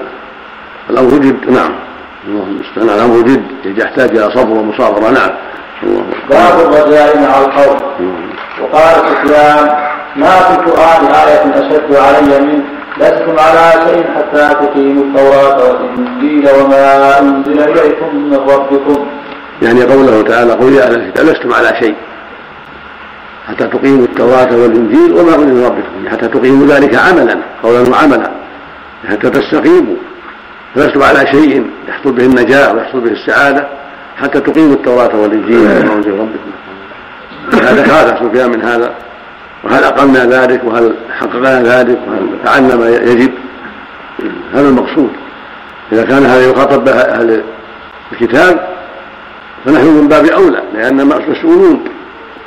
الأمر 0.90 1.10
جد. 1.10 1.50
نعم. 1.50 1.72
اللهم 2.28 2.56
المستعان 2.56 2.88
الامر 2.88 3.22
جد 3.22 3.78
يحتاج 3.78 4.16
إلى 4.16 4.30
صبر 4.30 4.50
ومصابرة. 4.50 5.10
نعم. 5.10 5.30
باب 6.30 6.60
الرجاء 6.60 7.18
مع 7.18 7.38
القول 7.40 7.76
وقال 8.62 8.94
سفيان 8.94 9.66
ما 10.16 10.30
في 10.30 10.54
القرآن 10.54 11.06
آية 11.06 11.42
أشد 11.60 11.96
علي 11.96 12.40
من 12.40 12.62
لستم 12.96 13.36
على 13.38 13.72
شيء 13.86 14.04
حتى 14.16 14.54
تقيموا 14.66 15.04
التوراة 15.04 15.68
والإنجيل 15.68 16.48
وما 16.60 17.20
أنزل 17.20 17.60
إليكم 17.60 18.16
من 18.16 18.34
ربكم. 18.34 19.06
يعني 19.62 19.82
قوله 19.82 20.22
تعالى 20.22 20.52
قل 20.52 20.72
يا 20.72 20.84
أهل 20.84 20.94
الكتاب 20.94 21.26
لستم 21.26 21.52
على 21.52 21.76
شيء 21.80 21.94
حتى 23.48 23.64
تقيموا 23.64 24.04
التوراة 24.04 24.56
والإنجيل 24.56 25.12
وما 25.12 25.34
أنزل 25.34 25.54
من 25.54 25.64
ربكم. 25.64 26.08
حتى 26.08 26.28
تقيموا 26.28 26.66
ذلك 26.66 26.94
عملا 26.94 27.38
قولا 27.62 27.90
وعملا 27.90 28.30
حتى 29.10 29.30
تستقيموا. 29.30 29.96
فلستم 30.74 31.02
على 31.02 31.26
شيء 31.26 31.66
يحصل 31.88 32.12
به 32.12 32.24
النجاة 32.24 32.72
ويحصل 32.72 33.00
به 33.00 33.10
السعادة 33.10 33.68
حتى 34.16 34.40
تقيموا 34.40 34.74
التوراة 34.74 35.16
والإنجيل. 35.16 35.58
وما 35.58 35.94
أنزل 35.94 36.10
ربكم 36.10 36.50
هذا 37.52 37.84
خاف 37.84 38.18
سفيان 38.18 38.50
من 38.50 38.62
هذا. 38.62 38.94
وهل 39.64 39.84
أقمنا 39.84 40.24
ذلك؟ 40.26 40.64
وهل 40.64 40.94
حققنا 41.18 41.62
ذلك؟ 41.62 41.98
وهل 42.08 42.28
فعلنا 42.44 42.76
ما 42.76 42.88
يجب؟ 42.88 43.32
هذا 44.54 44.68
المقصود. 44.68 45.10
إذا 45.92 46.04
كان 46.04 46.26
هذا 46.26 46.50
يخاطب 46.50 46.84
به 46.84 46.92
أهل 46.92 47.42
الكتاب 48.12 48.68
فنحن 49.64 49.86
من 49.86 50.08
باب 50.08 50.26
أولى 50.26 50.62
لأن 50.74 51.06
مسؤولون 51.06 51.84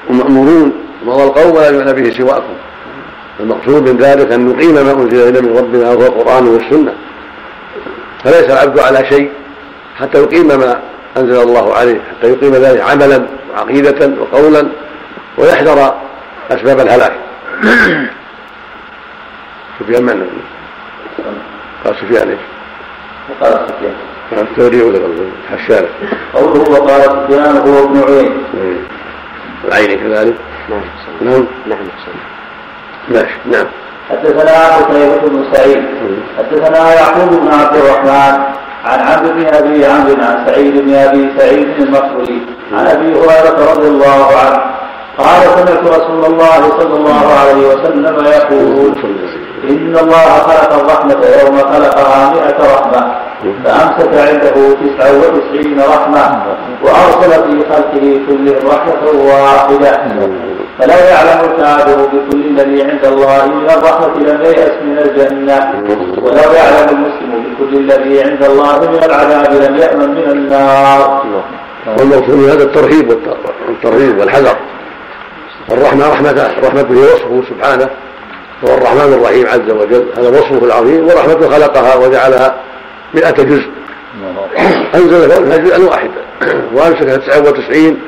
ومأمورون. 0.10 0.74
ومضى 1.06 1.24
القوم 1.24 1.56
ولا 1.56 1.70
يعنى 1.70 1.94
به 1.94 2.18
سواكم. 2.18 2.54
المقصود 3.40 3.90
من 3.90 3.98
ذلك 3.98 4.32
أن 4.32 4.46
نقيم 4.46 4.74
ما 4.74 4.92
أنزل 4.92 5.22
إلينا 5.22 5.42
من 5.42 5.58
ربنا 5.58 5.90
وهو 5.90 6.06
القرآن 6.06 6.48
والسنة. 6.48 6.94
فليس 8.24 8.50
العبد 8.50 8.80
على 8.80 9.06
شيء 9.06 9.32
حتى 10.00 10.18
يقيم 10.18 10.48
ما 10.48 10.82
أنزل 11.18 11.42
الله 11.42 11.74
عليه 11.76 12.02
حتى 12.12 12.28
يقيم 12.28 12.54
ذلك 12.54 12.82
عملا 12.82 13.28
وعقيدة 13.54 14.12
وقولا 14.22 14.68
ويحذر 15.38 15.96
أسباب 16.52 16.80
الهلاك. 16.80 17.14
سفيان 19.80 20.04
من 20.04 20.28
قال 21.86 21.96
سفيان 21.96 22.30
إيش؟ 22.30 22.40
قال 23.42 23.68
سفيان. 23.68 23.96
التوريع 24.32 24.84
ولا 24.86 25.00
الشارع 25.54 25.90
قوله 26.34 26.70
وقال 26.70 27.02
سفيان 27.02 27.58
هو 27.58 27.84
ابن 27.84 28.04
عين. 28.04 28.44
العين 29.68 30.00
كذلك؟ 30.00 30.36
نعم 30.70 30.82
نعم. 31.22 31.46
نعم. 31.68 31.80
ماشي 33.10 33.36
نعم. 33.46 33.66
حدثنا 34.10 34.76
قتيبة 34.76 35.28
بن 35.28 35.46
سعيد 35.54 35.84
حدثنا 36.38 36.94
يعقوب 36.94 37.30
بن 37.30 37.48
عبد 37.48 37.76
الرحمن 37.76 38.44
عن 38.86 39.00
عبد 39.00 39.30
بن 39.32 39.46
أبي 39.56 39.86
عمرو 39.86 40.14
عن 40.22 40.46
سعيد 40.48 40.78
بن 40.78 40.96
أبي 40.96 41.30
سعيد 41.38 41.68
المقبولي 41.80 42.42
عن 42.74 42.88
أبي 42.88 43.14
هريرة 43.14 43.72
رضي 43.72 43.88
الله 43.88 44.26
عنه 44.38 44.62
قال 45.18 45.42
سمعت 45.44 46.00
رسول 46.00 46.26
الله 46.26 46.80
صلى 46.80 46.96
الله 46.98 47.26
عليه 47.40 47.68
وسلم 47.68 48.26
يقول 48.26 48.94
إن 49.70 49.98
الله 49.98 50.30
خلق 50.48 50.74
الرحمة 50.74 51.22
يوم 51.42 51.58
خلقها 51.58 52.34
مئة 52.34 52.60
رحمة 52.74 53.16
فأمسك 53.64 54.14
عنده 54.30 54.56
تسعة 54.82 55.12
وتسعين 55.18 55.80
رحمة 55.80 56.44
وأرسل 56.84 57.32
في 57.44 57.64
خلقه 57.70 58.20
كلهم 58.28 58.68
رحمة 58.68 59.04
واحدة. 59.26 60.02
فلا 60.80 61.10
يعلم 61.10 61.40
الكافر 61.52 62.06
بكل 62.06 62.42
الذي 62.46 62.84
عند 62.84 63.06
الله 63.06 63.46
من 63.46 63.70
الرحمة 63.70 64.16
لم 64.18 64.42
ييأس 64.42 64.76
من 64.84 64.98
الجنة 64.98 65.84
ولو 66.18 66.52
يعلم 66.54 66.90
المسلم 66.90 67.44
بكل 67.46 67.78
الذي 67.78 68.24
عند 68.24 68.44
الله 68.44 68.80
من 68.80 69.04
العذاب 69.04 69.54
لم 69.54 69.76
يأمن 69.76 70.10
من 70.10 70.30
النار. 70.32 71.24
والمقصود 71.98 72.36
من 72.36 72.50
هذا 72.50 72.64
الترهيب 72.64 73.18
والترهيب 73.68 74.20
والحذر. 74.20 74.56
الرحمة 75.72 76.10
رحمة 76.10 76.52
رحمته 76.64 77.00
وصفه 77.00 77.42
سبحانه. 77.50 77.90
هو 78.64 78.74
الرحمن 78.74 79.14
الرحيم 79.14 79.48
عز 79.48 79.72
وجل. 79.72 80.06
هذا 80.18 80.30
وصفه 80.30 80.66
العظيم 80.66 81.08
ورحمته 81.08 81.50
خلقها 81.50 81.96
وجعلها 81.96 82.56
مئة 83.14 83.44
جزء. 83.44 83.70
أنزل 84.96 85.30
فوقها 85.30 85.58
جزءا 85.58 85.78
واحدا. 85.90 86.22
وأمسك 86.74 87.22
99 87.26 88.00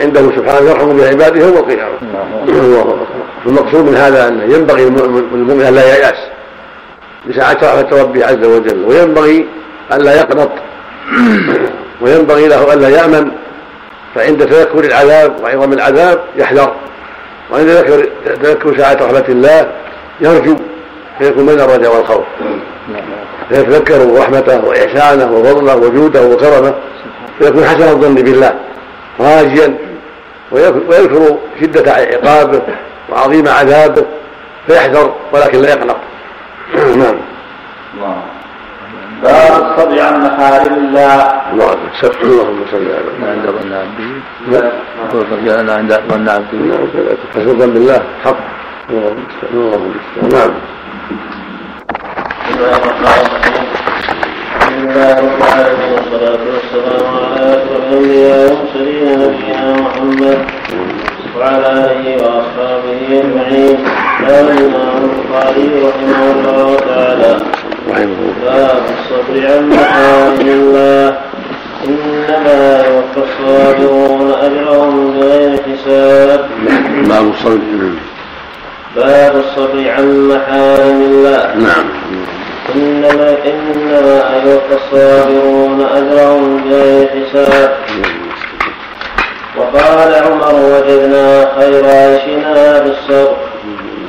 عنده 0.00 0.20
سبحانه 0.20 0.70
يرحم 0.70 0.96
بها 0.96 1.08
عباده 1.08 1.40
يوم 1.40 1.56
القيامة. 1.56 1.98
المقصود 3.46 3.84
من 3.84 3.94
هذا 3.94 4.28
أن 4.28 4.50
ينبغي 4.50 4.84
للمؤمن 4.84 5.64
أن 5.66 5.74
لا 5.74 5.96
ييأس. 5.96 6.18
لساعة 7.26 7.58
رحمة 7.62 8.02
ربه 8.02 8.26
عز 8.26 8.44
وجل 8.44 8.84
وينبغي 8.84 9.46
أن 9.92 10.00
لا 10.00 10.16
يقنط. 10.16 10.50
وينبغي 12.00 12.48
له 12.48 12.72
أن 12.72 12.80
لا 12.80 12.88
يأمن. 12.88 13.30
فعند 14.14 14.46
تذكر 14.46 14.84
العذاب 14.84 15.36
وعظم 15.42 15.72
العذاب 15.72 16.20
يحذر. 16.36 16.74
وعند 17.52 17.68
تذكر 18.42 18.78
ساعة 18.78 18.94
رحمة 18.94 19.24
الله 19.28 19.70
يرجو 20.20 20.56
فيكون 21.18 21.46
بين 21.46 21.60
الرجاء 21.60 21.96
والخوف. 21.96 22.24
فيتذكر 23.48 24.18
رحمته 24.18 24.64
وإحسانه 24.64 25.32
وفضله 25.32 25.76
وجوده 25.76 26.22
وكرمه 26.26 26.74
فيكون 27.38 27.64
حسن 27.64 27.82
الظن 27.88 28.14
بالله 28.14 28.54
راجيا 29.20 29.78
ويذكر 30.52 31.36
شدة 31.60 31.92
عقابه 31.92 32.62
وعظيم 33.12 33.48
عذابه 33.48 34.04
فيحذر 34.66 35.14
ولكن 35.32 35.58
لا 35.62 35.68
يقنط 35.68 35.96
نعم. 36.96 37.16
باب 39.22 39.62
الصبر 39.62 40.00
عن 40.00 40.20
محارم 40.24 40.74
الله 40.74 41.30
اللهم 41.52 42.64
صل 42.72 42.76
على 42.76 43.30
عند 43.30 43.46
ظن 43.46 43.72
عبدي. 43.72 44.10
عند 45.82 46.00
ظن 46.10 46.28
عبدي. 46.28 46.56
نعم. 46.56 46.86
حسن 47.34 47.48
الظن 47.50 47.70
بالله. 47.70 48.02
حق. 48.24 48.55
نعم 48.90 49.16
بسم 49.28 49.56
الله 52.54 52.76
الرحمن 52.76 53.18
الرحيم 53.26 53.66
الحمد 54.56 54.78
لله 54.78 55.14
رب 55.20 55.40
العالمين 55.42 55.92
والصلاة 55.92 56.42
والسلام 56.52 57.04
على 57.16 57.46
أشرف 57.56 57.82
الأنبياء 57.90 58.38
والمرسلين 58.48 59.18
نبينا 59.18 59.70
محمد 59.80 60.38
وعلى 61.38 61.66
آله 61.66 62.06
وأصحابه 62.22 63.00
أجمعين 63.10 63.76
قال 64.28 64.46
الإمام 64.50 65.02
البخاري 65.10 65.68
رحمه 65.86 66.20
الله 66.30 66.76
تعالى 66.76 67.38
باب 68.44 68.82
الصبر 68.98 69.34
عن 69.52 69.68
محارم 69.68 70.40
الله 70.48 71.18
إنما 71.88 72.84
يوفى 72.86 73.20
الصابرون 73.30 74.30
أجرهم 74.32 75.10
بغير 75.10 75.52
حساب 75.62 76.48
باب 77.08 77.30
الصبر 77.30 77.90
باب 78.96 79.36
الصبر 79.36 79.90
عن 79.90 80.28
محارم 80.28 81.02
الله 81.02 81.54
نعم. 81.54 81.88
إنما 82.74 83.36
إنما 83.46 84.42
يوفى 84.44 84.74
الصابرون 84.84 85.80
أجرهم 85.80 86.64
بغير 86.64 87.08
حساب 87.08 87.76
وقال 89.56 90.14
عمر 90.14 90.54
وجدنا 90.54 91.48
خير 91.58 91.84
عيشنا 91.84 92.80
بالصبر. 92.80 93.36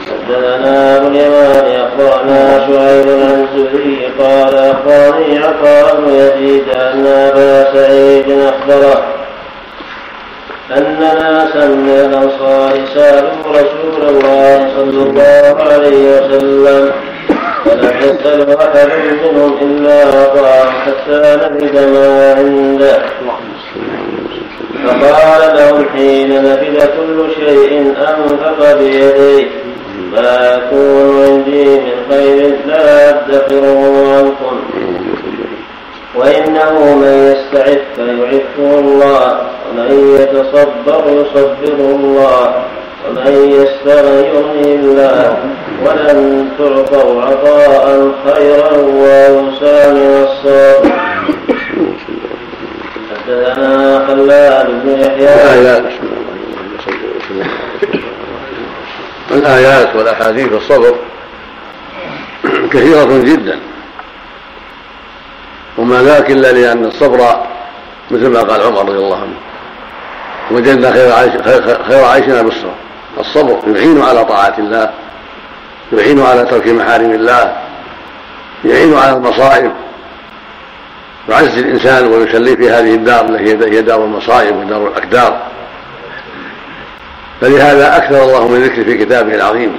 حدثنا 0.08 0.98
ابو 0.98 1.08
اليمان 1.08 1.88
أخبرنا 1.88 2.68
شعيب 2.68 3.08
عن 3.08 3.48
الزهري 3.48 4.12
قال 4.20 4.56
أخبرني 4.56 5.40
عطاء 5.40 5.96
بن 6.02 6.14
يزيد 6.14 6.70
أن 6.70 7.08
أبا 7.08 7.74
سعيد 7.74 8.26
أخبره. 8.30 9.16
ان 10.76 10.99
ناسا 10.99 11.68
من 11.68 11.89
الانصار 11.89 12.85
سالوا 12.94 13.52
رسول 13.52 14.10
الله 14.10 14.69
صلى 14.76 15.03
الله 15.03 15.64
عليه 15.64 16.18
وسلم. 16.18 16.91
فلم 17.65 17.98
يسأل 17.98 18.57
أحد 18.57 18.89
منهم 19.07 19.57
إلا 19.61 20.03
أعطاه 20.03 20.69
حتى 20.69 21.38
نفد 21.41 21.76
ما 21.94 22.34
عنده. 22.34 22.99
فقال 24.88 25.56
لهم 25.57 25.85
حين 25.95 26.44
نفد 26.44 26.89
كل 26.98 27.31
شيء 27.35 27.94
أنفق 27.98 28.60
بيديه 28.80 29.48
ما 30.14 30.56
يكون 30.56 31.23
عندي 31.23 31.65
من 31.65 31.95
خير 32.10 32.56
لا 32.68 33.10
أدخره 33.10 33.81
عنكم 34.18 34.60
وإنه 36.15 36.95
من 36.95 37.35
يستعف 37.35 37.81
فيعفه 37.95 38.80
الله. 38.80 39.57
ومن 39.69 40.18
يتصبر 40.19 41.03
يصبره 41.07 41.89
الله 41.95 42.65
ومن 43.07 43.34
يستغن 43.52 44.18
يغني 44.26 44.76
الله. 44.76 45.38
ولن 45.85 46.49
تعطوا 46.57 47.22
عطاء 47.22 48.11
خيرا 48.26 48.72
وأوسى 48.72 49.94
من 49.94 50.27
الصبر 50.27 50.91
حدثنا 53.10 53.73
خلاد 54.07 54.68
بن 54.84 54.89
يحيى. 54.99 55.34
الآيات. 59.31 59.95
والأحاديث 59.95 60.52
الصبر 60.53 60.95
كثيرة 62.72 63.23
جدا. 63.23 63.60
وما 65.77 66.03
ذاك 66.03 66.31
إلا 66.31 66.52
لأن 66.52 66.85
الصبر 66.85 67.19
مثل 68.11 68.27
ما 68.27 68.41
قال 68.41 68.61
عمر 68.61 68.81
رضي 68.81 68.98
الله 68.98 69.15
عنه. 69.22 69.38
وجدنا 70.52 70.91
خير, 70.91 71.11
عيش 71.11 71.32
خير 71.88 72.06
عيشنا 72.06 72.41
بالصبر. 72.41 72.74
الصبر 73.19 73.60
يعين 73.76 74.02
على 74.02 74.26
طاعة 74.26 74.53
الله 74.57 74.90
يعين 75.94 76.22
على 76.22 76.45
ترك 76.45 76.68
محارم 76.68 77.11
الله 77.11 77.53
يعين 78.65 78.98
على 78.98 79.14
المصائب. 79.14 79.72
يعز 81.30 81.57
الإنسان 81.57 82.07
ويسليه 82.07 82.56
في 82.56 82.69
هذه 82.69 82.95
الدار 82.95 83.26
التي 83.26 83.76
هي 83.76 83.82
دار 83.82 84.03
المصائب 84.03 84.56
ودار 84.56 84.88
الأكدار 84.88 85.41
فلهذا 87.41 87.98
أكثر 87.98 88.24
الله 88.24 88.48
من 88.48 88.64
ذكر 88.64 88.84
في 88.84 89.06
كتابه 89.06 89.36
العظيم. 89.36 89.76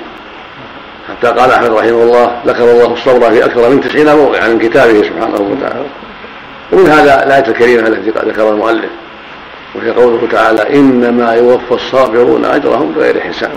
حتى 1.09 1.27
قال 1.27 1.51
أحمد 1.51 1.71
رحمه 1.71 2.03
الله 2.03 2.41
ذكر 2.47 2.65
الله 2.65 2.93
الصبر 2.93 3.31
في 3.31 3.45
أكثر 3.45 3.69
من 3.69 3.81
تسعين 3.81 4.17
موضعا 4.17 4.49
من 4.49 4.59
كتابه 4.59 5.03
سبحانه 5.03 5.41
وتعالى. 5.41 5.87
ومن 6.73 6.87
هذا 6.87 7.27
الآية 7.27 7.49
الكريمة 7.49 7.89
التي 7.89 8.11
ذكرها 8.11 8.51
المؤلف. 8.51 8.91
وهي 9.75 9.91
قوله 9.91 10.29
تعالى 10.33 10.79
إنما 10.79 11.33
يوفى 11.33 11.73
الصابرون 11.73 12.45
أجرهم 12.45 12.93
بغير 12.93 13.21
حساب. 13.21 13.51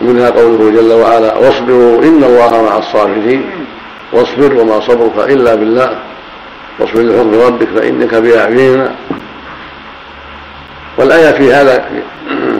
منها 0.00 0.30
قوله 0.30 0.70
جل 0.70 0.92
وعلا 0.92 1.38
واصبروا 1.38 2.02
إن 2.02 2.24
الله 2.24 2.62
مع 2.62 2.78
الصابرين. 2.78 3.44
واصبر 4.12 4.54
وما 4.54 4.80
صبرك 4.80 5.30
إلا 5.30 5.54
بالله. 5.54 5.96
واصبر 6.78 7.00
لحكم 7.00 7.40
ربك 7.46 7.68
فإنك 7.76 8.14
بأعيننا. 8.14 8.94
والآية 10.98 11.32
في 11.32 11.52
هذا 11.52 11.90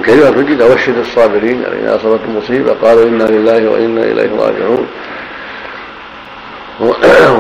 كلمة 0.07 0.43
جدا 0.43 0.75
وشد 0.75 0.99
الصابرين 0.99 1.63
يعني 1.63 1.83
إذا 1.83 1.97
أصابتهم 1.97 2.37
مصيبة. 2.37 2.73
قالوا 2.83 3.05
إنا 3.05 3.25
لله 3.25 3.71
وإنا 3.71 4.03
إليه 4.03 4.31
راجعون. 4.39 4.87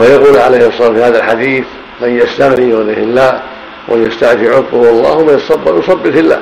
ويقول 0.00 0.36
عليه 0.36 0.66
الصلاة 0.66 0.88
والسلام 0.88 0.94
في 0.94 1.02
هذا 1.02 1.18
الحديث 1.18 1.64
من 2.00 2.16
يستغني 2.16 2.70
يغنيه 2.70 2.96
الله 2.96 3.42
ويستعفي 3.88 4.48
عفوه 4.48 4.90
الله 4.90 5.12
ومن 5.12 5.34
يصبر 5.34 5.82
في 6.12 6.20
الله 6.20 6.40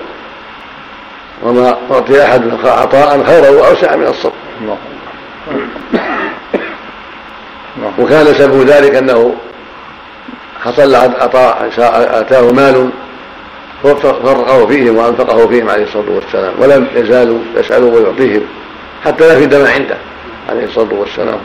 وما 1.42 1.76
أعطي 1.90 2.24
أحد 2.24 2.42
عطاء 2.64 3.24
خيرا 3.24 3.50
وأوسع 3.50 3.96
من 3.96 4.06
الصبر. 4.06 4.32
وكان 7.98 8.34
سبب 8.34 8.62
ذلك 8.62 8.94
أنه 8.94 9.34
حصل 10.64 10.94
أتاه 10.94 12.52
مال 12.52 12.90
فرقه 13.82 14.66
فيهم 14.66 14.96
وأنفقه 14.96 15.46
فيهم 15.46 15.70
عليه 15.70 15.84
الصلاة 15.84 16.10
والسلام 16.14 16.52
ولم 16.58 16.86
يزالوا 16.94 17.38
يسالوا 17.56 17.94
ويعطيهم 17.94 18.42
حتى 19.04 19.24
نفد 19.24 19.54
ما 19.54 19.70
عنده 19.70 19.96
عليه 20.48 20.64
الصلاة 20.64 20.94
والسلام. 20.94 21.38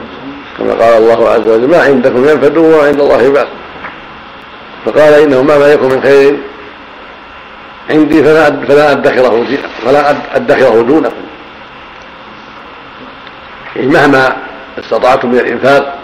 كما 0.57 0.73
قال 0.73 0.97
الله 0.97 1.29
عز 1.29 1.47
وجل 1.47 1.67
ما 1.67 1.81
عندكم 1.83 2.29
ينفد 2.29 2.57
وما 2.57 2.83
عند 2.83 3.01
الله 3.01 3.29
باق 3.29 3.47
فقال 4.85 5.13
إنه 5.13 5.41
ما 5.41 5.67
يكن 5.67 5.85
من 5.85 6.01
خير 6.01 6.37
عندي 7.89 8.23
فلا 8.23 8.65
فلا 8.65 8.91
أدخره 8.91 9.45
فلا 9.85 10.15
أدخره 10.35 10.81
دونكم 10.81 11.25
يعني 13.75 13.87
مهما 13.87 14.37
استطعتم 14.79 15.31
من 15.31 15.39
الإنفاق 15.39 15.99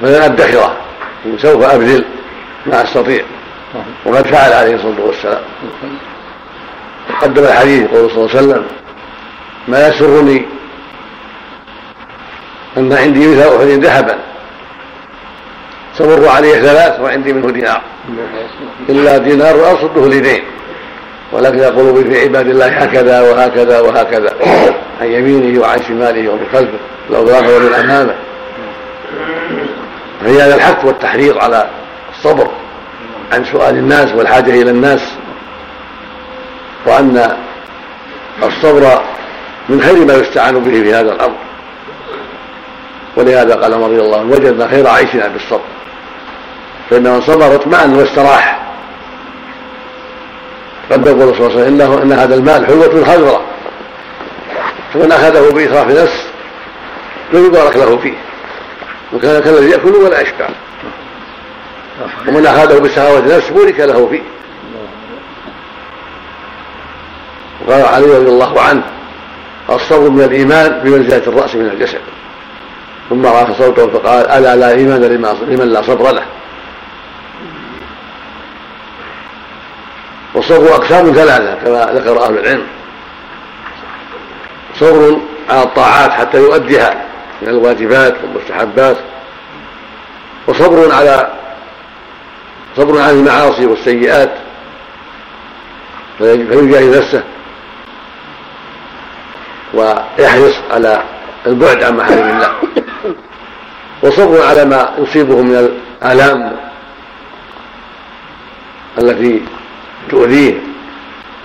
فلن 0.00 0.22
أدخره 0.22 0.76
سوف 1.38 1.64
أبذل 1.64 2.04
ما 2.66 2.84
أستطيع. 2.84 3.24
وقد 4.04 4.26
فعل 4.26 4.52
عليه 4.52 4.74
الصلاة 4.74 5.00
والسلام. 5.00 5.42
قدم 7.22 7.44
الحديث 7.44 7.92
يقول 7.92 8.10
صلى 8.10 8.24
الله 8.24 8.36
عليه 8.36 8.38
وسلم 8.38 8.66
ما 9.68 9.88
يسرني 9.88 10.46
أن 12.76 12.92
عندي 12.92 13.28
مثل 13.28 13.40
أحد 13.40 13.66
ذهبا 13.66 14.18
تمر 15.98 16.28
عليه 16.28 16.54
ثلاث 16.54 17.00
وعندي 17.00 17.32
منه 17.32 17.50
دينار. 17.50 17.82
إلا 18.88 19.18
دينار 19.18 19.72
اصده 19.72 20.06
لدين. 20.06 20.42
ولكن 21.32 21.58
يقول 21.58 22.04
في 22.04 22.20
عباد 22.20 22.48
الله 22.48 22.66
هكذا 22.66 23.20
وهكذا 23.20 23.80
وهكذا. 23.80 24.32
عن 25.00 25.06
يمينه 25.06 25.60
وعن 25.60 25.82
شماله 25.82 26.30
ومن 26.30 26.46
خلفه. 26.52 26.78
الاضلاف 27.10 27.56
ومن 27.56 27.74
امامه 27.74 28.14
فهي 30.20 30.42
هذا 30.42 30.54
الحث 30.54 30.84
والتحريض 30.84 31.38
على 31.38 31.70
الصبر 32.16 32.48
عن 33.32 33.44
سؤال 33.44 33.74
الناس 33.74 34.12
والحاجة 34.14 34.50
إلى 34.50 34.70
الناس. 34.70 35.00
وأن 36.86 37.36
الصبر 38.42 39.00
من 39.68 39.80
خير 39.80 40.04
ما 40.04 40.14
يستعان 40.14 40.58
به 40.58 40.82
في 40.82 40.94
هذا 40.94 41.12
الأمر. 41.12 41.36
ولهذا 43.16 43.54
قال 43.54 43.72
رضي 43.72 44.00
الله 44.00 44.20
عنه 44.20 44.32
وجدنا 44.32 44.68
خير 44.68 44.88
عيشنا 44.88 45.28
بالصبر. 45.28 45.60
فان 46.90 47.02
من 47.02 47.20
صبر 47.20 47.54
اطمأن 47.54 47.94
واستراح. 47.94 48.58
قد 50.92 51.06
يقول 51.06 51.36
صلى 51.36 51.46
الله 51.46 51.60
عليه 51.60 51.66
وسلم 51.66 51.92
إن 52.02 52.12
هذا 52.12 52.34
المال 52.34 52.66
حلوة 52.66 53.04
خضراء. 53.04 53.42
فمن 54.94 55.12
أخذه 55.12 55.52
باسراف 55.52 55.86
نفس 55.86 56.26
لم 57.32 57.46
يبارك 57.46 57.76
له 57.76 57.96
فيه. 57.96 58.14
وكان 59.12 59.42
كالذي 59.42 59.70
يأكل 59.70 59.94
ولا 59.94 60.20
يشبع. 60.20 60.48
ومن 62.28 62.46
أخذه 62.46 62.78
بسخاوه 62.78 63.36
نفس 63.36 63.48
بورك 63.48 63.80
له 63.80 64.08
فيه. 64.10 64.22
وقال 67.66 67.82
علي 67.82 68.06
رضي 68.06 68.28
الله 68.28 68.60
عنه 68.60 68.82
الصبر 69.70 70.10
من 70.10 70.24
الإيمان 70.24 70.80
بمنزلة 70.84 71.22
الرأس 71.26 71.54
من 71.54 71.66
الجسد. 71.66 72.00
ثم 73.10 73.26
رفع 73.26 73.52
صوته 73.52 73.86
فقال 73.86 74.28
ألا 74.28 74.56
لا 74.56 74.70
إيمان 74.70 75.00
لمن 75.48 75.68
لا 75.72 75.82
صبر 75.82 76.12
له. 76.12 76.22
والصبر 80.38 80.74
أقسام 80.74 81.12
ثلاثة 81.12 81.54
كما 81.54 82.00
ذكر 82.00 82.24
أهل 82.24 82.38
العلم. 82.38 82.66
صبر 84.80 85.20
على 85.50 85.62
الطاعات 85.62 86.10
حتى 86.10 86.38
يؤديها 86.38 87.04
من 87.42 87.48
الواجبات 87.48 88.14
والمستحبات. 88.22 88.96
وصبر 90.46 90.92
على 90.92 91.32
صبر 92.76 93.00
عن 93.00 93.10
المعاصي 93.10 93.66
والسيئات. 93.66 94.30
فيجاهد 96.18 96.96
نفسه. 96.96 97.22
ويحرص 99.74 100.54
على 100.70 101.02
البعد 101.46 101.82
عن 101.82 101.96
محارم 101.96 102.30
الله. 102.30 102.52
وصبر 104.02 104.46
على 104.46 104.64
ما 104.64 104.94
يصيبه 104.98 105.42
من 105.42 105.70
الآلام 106.02 106.56
التي 108.98 109.42
تؤذيه 110.08 110.54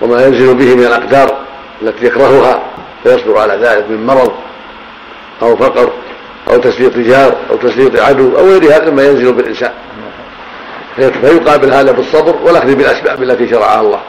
وما 0.00 0.26
ينزل 0.26 0.54
به 0.54 0.74
من 0.74 0.84
الأقدار 0.84 1.38
التي 1.82 2.06
يكرهها 2.06 2.62
فيصبر 3.02 3.38
على 3.38 3.54
ذلك 3.54 3.90
من 3.90 4.06
مرض 4.06 4.32
أو 5.42 5.56
فقر 5.56 5.92
أو 6.48 6.56
تسليط 6.56 6.98
جار 6.98 7.36
أو 7.50 7.56
تسليط 7.56 8.00
عدو 8.00 8.38
أو 8.38 8.46
غير 8.46 8.64
هذا 8.64 8.90
مما 8.90 9.02
ينزل 9.02 9.32
بالإنسان. 9.32 9.72
فيقابل 10.96 11.72
هذا 11.72 11.92
بالصبر 11.92 12.36
والأخذ 12.42 12.74
بالأسباب 12.74 13.22
التي 13.22 13.48
شرعها 13.48 13.80
الله. 13.80 14.00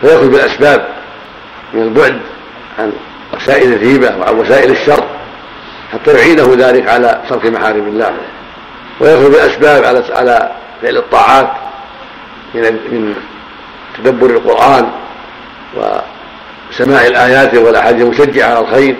فيأخذ 0.00 0.28
بالأسباب 0.28 0.88
من 1.74 1.82
البعد 1.82 2.20
عن 2.78 2.92
وسائل 3.36 3.72
الهيبة 3.72 4.16
وعن 4.16 4.38
وسائل 4.38 4.70
الشر 4.70 5.04
حتى 5.92 6.12
يعينه 6.12 6.54
ذلك 6.58 6.88
على 6.88 7.22
صرف 7.28 7.44
محارم 7.44 7.86
الله. 7.88 8.12
ويأخذ 9.00 9.30
بالأسباب 9.30 9.84
على 9.84 10.04
على 10.10 10.50
فعل 10.82 10.96
الطاعات 10.96 11.50
من 12.54 12.62
من 12.62 13.14
تدبر 13.98 14.30
القرآن 14.30 14.90
وسماع 15.74 17.06
الآيات 17.06 17.54
والأحاديث 17.54 18.02
المشجعة 18.02 18.50
على 18.50 18.60
الخير 18.60 18.96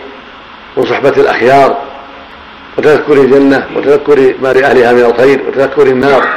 وصحبة 0.77 1.09
الأخيار 1.09 1.77
وتذكر 2.79 3.13
الجنة 3.13 3.67
وتذكر 3.77 4.35
ما 4.43 4.53
لأهلها 4.53 4.93
من 4.93 5.05
الخير 5.05 5.43
وتذكر 5.49 5.83
النار 5.83 6.29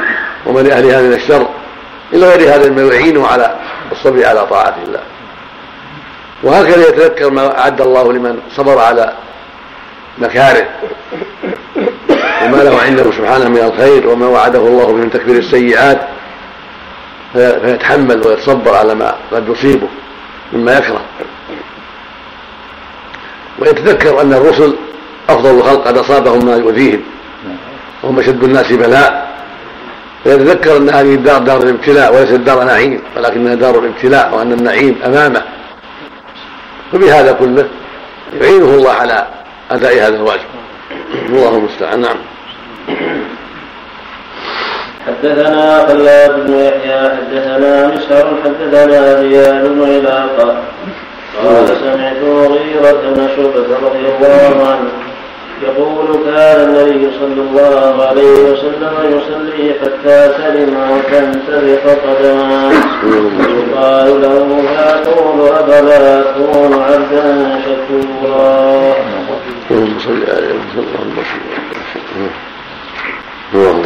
وما 0.46 0.60
لأهلها 0.60 1.02
من 1.02 1.12
الشر 1.12 1.48
إلى 2.12 2.26
غير 2.26 2.54
هذا 2.54 2.70
مما 2.70 2.94
يعينه 2.94 3.26
على 3.26 3.56
الصبر 3.92 4.26
على 4.26 4.46
طاعة 4.46 4.76
الله. 4.86 5.00
وهكذا 6.42 6.88
يتذكر 6.88 7.30
ما 7.30 7.58
أعد 7.58 7.80
الله 7.80 8.12
لمن 8.12 8.38
صبر 8.56 8.78
على 8.78 9.12
مكاره 10.18 10.68
وما 12.44 12.56
له 12.56 12.80
عنده 12.82 13.10
سبحانه 13.10 13.48
من 13.48 13.58
الخير 13.58 14.08
وما 14.08 14.26
وعده 14.26 14.58
الله 14.58 14.92
من 14.92 15.10
تكفير 15.10 15.36
السيئات 15.36 16.00
فيتحمل 17.32 18.26
ويتصبر 18.26 18.74
على 18.74 18.94
ما 18.94 19.14
قد 19.32 19.48
يصيبه 19.48 19.88
مما 20.52 20.78
يكره. 20.78 21.00
ويتذكر 23.58 24.20
أن 24.20 24.32
الرسل 24.32 24.74
أفضل 25.28 25.58
الخلق 25.58 25.88
قد 25.88 25.98
أصابهم 25.98 26.46
ما 26.46 26.56
يؤذيهم 26.56 27.00
وهم 28.02 28.18
أشد 28.18 28.44
الناس 28.44 28.72
بلاء. 28.72 29.30
فيتذكر 30.24 30.76
أن 30.76 30.90
هذه 30.90 31.14
الدار 31.14 31.38
دار 31.38 31.62
الابتلاء 31.62 32.14
وليست 32.14 32.34
دار 32.34 32.64
نعيم 32.64 33.02
ولكنها 33.16 33.54
دار 33.54 33.78
الابتلاء 33.78 34.34
وأن 34.34 34.52
النعيم 34.52 34.98
أمامه. 35.04 35.42
فبهذا 36.92 37.32
كله 37.32 37.68
يعينه 38.40 38.64
الله 38.64 38.92
على 38.92 39.26
أداء 39.70 39.94
هذا 39.94 40.16
الواجب. 40.16 40.48
الله 41.28 41.56
المستعان. 41.56 42.00
نعم. 42.00 42.16
حدثنا 45.06 45.86
خلاد 45.88 46.46
بن 46.46 46.54
يحيى 46.54 47.00
حدثنا 47.16 47.86
مسهر 47.86 48.26
حدثنا 48.44 49.20
زياد 49.20 49.68
بن 49.68 49.82
علاقة. 49.82 50.56
قال 51.44 51.68
سمعت 51.68 52.16
مغيرة 52.22 53.00
بن 53.14 53.28
شعبة 53.36 53.68
رضي 53.86 54.04
الله 54.08 54.66
عنه 54.66 54.90
يقول 55.62 56.06
كان 56.24 56.58
النبي 56.68 57.10
صلى 57.20 57.40
الله 57.40 58.06
عليه 58.06 58.38
وسلم 58.50 58.94
يصلي 59.04 59.74
حتى 59.80 60.32
سلم 60.36 60.76
وتنتبه 60.90 61.78
قدماه 61.84 62.72
يقال 63.58 64.22
له 64.22 64.62
فيقول 65.04 65.48
افلا 65.48 66.20
اكون 66.20 66.72
عبدا 66.82 67.60
شكورا. 67.64 68.94
اللهم 69.70 69.98
صل 69.98 70.22
على 70.28 70.48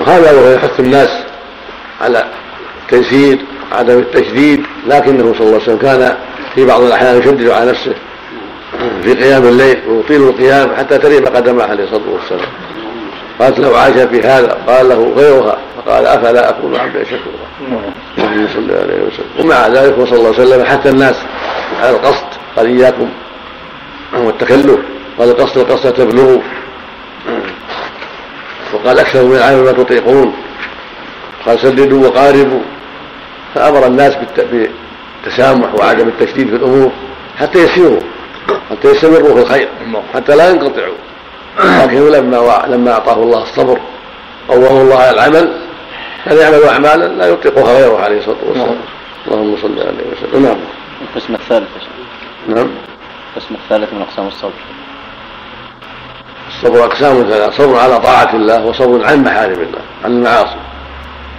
هذا 0.06 0.32
وهو 0.32 0.50
يحث 0.50 0.80
الناس 0.80 1.10
على 2.00 2.24
التيسير 2.82 3.38
عدم 3.72 3.98
التشديد 3.98 4.62
لكنه 4.86 5.34
صلى 5.38 5.46
الله 5.46 5.52
عليه 5.52 5.62
وسلم 5.62 5.78
كان 5.78 6.16
في 6.54 6.64
بعض 6.64 6.82
الأحيان 6.82 7.18
يشدد 7.18 7.48
على 7.48 7.70
نفسه 7.70 7.94
في 9.02 9.14
قيام 9.14 9.44
الليل 9.48 9.78
ويطيل 9.88 10.22
القيام 10.22 10.74
حتى 10.76 10.98
تريم 10.98 11.24
قدمه 11.24 11.64
عليه 11.64 11.84
الصلاة 11.84 12.02
والسلام. 12.12 12.48
قالت 13.40 13.58
له 13.58 13.78
عائشه 13.78 14.06
في 14.06 14.22
هذا 14.22 14.58
قال 14.66 14.88
له 14.88 15.12
غيرها. 15.16 15.58
فقال 15.76 16.06
أفلا 16.06 16.48
أكون 16.48 16.76
عبدا 16.76 17.04
شكورا 17.04 17.44
اللهم 18.18 18.48
صل 18.54 18.70
عليه 18.70 19.02
وسلم. 19.02 19.26
ومع 19.40 19.66
ذلك 19.66 19.94
صلى 19.94 20.18
الله 20.18 20.34
عليه 20.34 20.48
وسلم 20.48 20.64
حتى 20.64 20.88
الناس 20.88 21.16
على 21.80 21.90
القصد 21.90 22.26
قال 22.56 22.66
إياكم 22.66 23.08
والتكلف 24.16 24.78
قال 25.18 25.28
القصد 25.28 25.58
القصد 25.58 25.92
تبلغوا 25.92 26.40
وقال 28.74 28.98
أكثر 28.98 29.24
من 29.24 29.36
العمل 29.36 29.64
ما 29.64 29.72
تطيقون 29.72 30.34
قال 31.46 31.58
سددوا 31.60 32.06
وقاربوا 32.06 32.60
فأمر 33.54 33.86
الناس 33.86 34.16
بالتسامح 35.24 35.74
وعدم 35.74 36.08
التشديد 36.08 36.48
في 36.48 36.56
الأمور 36.56 36.90
حتى 37.38 37.58
يسيروا 37.58 38.00
حتى 38.70 38.88
يستمروا 38.88 39.34
في 39.34 39.42
الخير 39.42 39.68
حتى 40.14 40.36
لا 40.36 40.50
ينقطعوا. 40.50 40.94
لكنه 41.58 42.08
لما 42.08 42.64
لما 42.68 42.92
أعطاه 42.92 43.22
الله 43.22 43.42
الصبر 43.42 43.78
قوموا 44.48 44.82
الله 44.82 44.96
على 44.96 45.10
العمل 45.10 45.56
فليعملوا 46.24 46.70
أعمالا 46.70 47.06
لا 47.06 47.28
يطيقها 47.28 47.78
غيره 47.78 47.98
عليه 47.98 48.18
الصلاة 48.18 48.36
والسلام. 48.48 48.76
اللهم 49.26 49.56
صل 49.62 49.78
عليه 49.78 50.04
وسلم. 50.12 50.42
نعم. 50.42 50.56
القسم 51.02 51.34
الثالث 51.34 51.68
نعم. 52.48 52.68
القسم 53.36 53.54
الثالث 53.54 53.92
من 53.92 54.02
أقسام 54.02 54.26
الصبر. 54.26 54.52
الصبر 56.64 56.84
اقسام 56.84 57.22
ثلاث 57.30 57.56
صبر 57.56 57.76
على 57.76 58.00
طاعه 58.00 58.36
الله 58.36 58.66
وصبر 58.66 59.04
عن 59.04 59.22
محارم 59.22 59.52
الله 59.52 59.80
عن 60.04 60.10
المعاصي 60.10 60.56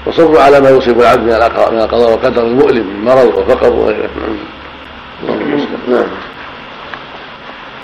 وصبر 0.05 0.39
على 0.41 0.61
ما 0.61 0.69
يصيب 0.69 1.01
العبد 1.01 1.23
من 1.73 1.79
القضاء 1.81 2.11
والقدر 2.11 2.43
المؤلم 2.43 2.87
من 2.87 3.05
مرض 3.05 3.33
وفقر 3.37 3.73
وغيره 3.73 4.09
نعم 5.27 5.65
نعم 5.87 6.07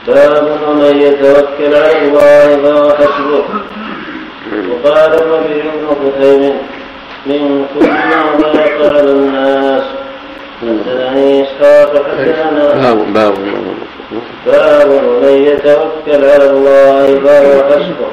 باب 0.07 0.59
ومن 0.67 1.01
يتوكل 1.01 1.75
على 1.75 2.01
الله 2.01 2.57
فهو 2.63 2.89
حسبه 2.89 3.43
وقال 4.69 5.13
الربيع 5.13 5.63
بن 5.63 5.87
خثيم 5.87 6.53
من 7.25 7.65
كل 7.73 7.87
ما 7.87 8.23
ضاق 8.41 8.93
على 8.93 9.11
الناس 9.11 9.83
حدثني 10.61 11.43
اسحاق 11.43 11.93
حدثنا 12.11 12.73
باب 12.73 13.13
باب 13.13 13.33
باب 14.45 14.89
ومن 14.89 15.45
يتوكل 15.45 16.25
على 16.25 16.49
الله 16.49 17.19
فهو 17.19 17.63
حسبه 17.69 18.07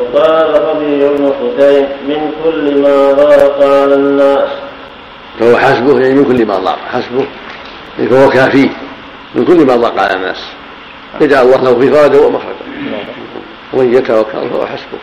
وقال 0.00 0.62
ربيع 0.62 1.12
بن 1.12 1.32
خثيم 1.40 1.86
من 2.08 2.30
كل 2.44 2.80
ما 2.82 3.12
ضاق 3.12 3.62
على 3.62 3.94
الناس. 3.94 4.48
فهو 5.40 5.56
حسبه 5.56 6.00
يعني 6.00 6.14
من 6.14 6.24
كل 6.24 6.46
ما 6.46 6.58
ضاق. 6.58 6.78
حسبه 6.92 7.26
يعني 7.98 8.10
فهو 8.10 8.30
كافيه 8.30 8.68
من 9.34 9.44
كل 9.44 9.66
ما 9.66 9.76
ضاق 9.76 10.00
على 10.00 10.16
الناس. 10.16 10.44
يجعل 11.20 11.46
الله 11.46 11.62
له 11.62 11.74
فرجا 11.74 12.20
ومخرجا 12.20 12.64
ومن 13.72 13.94
يتوكل 13.94 14.50
فهو 14.50 14.66
حسبه. 14.66 14.98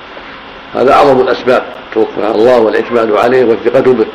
هذا 0.74 0.94
أعظم 0.94 1.22
الأسباب. 1.22 1.64
التوكل 1.90 2.22
على 2.26 2.36
الله 2.36 2.60
والاعتماد 2.60 3.12
عليه 3.12 3.46
والثقة 3.46 3.94
به. 3.94 4.06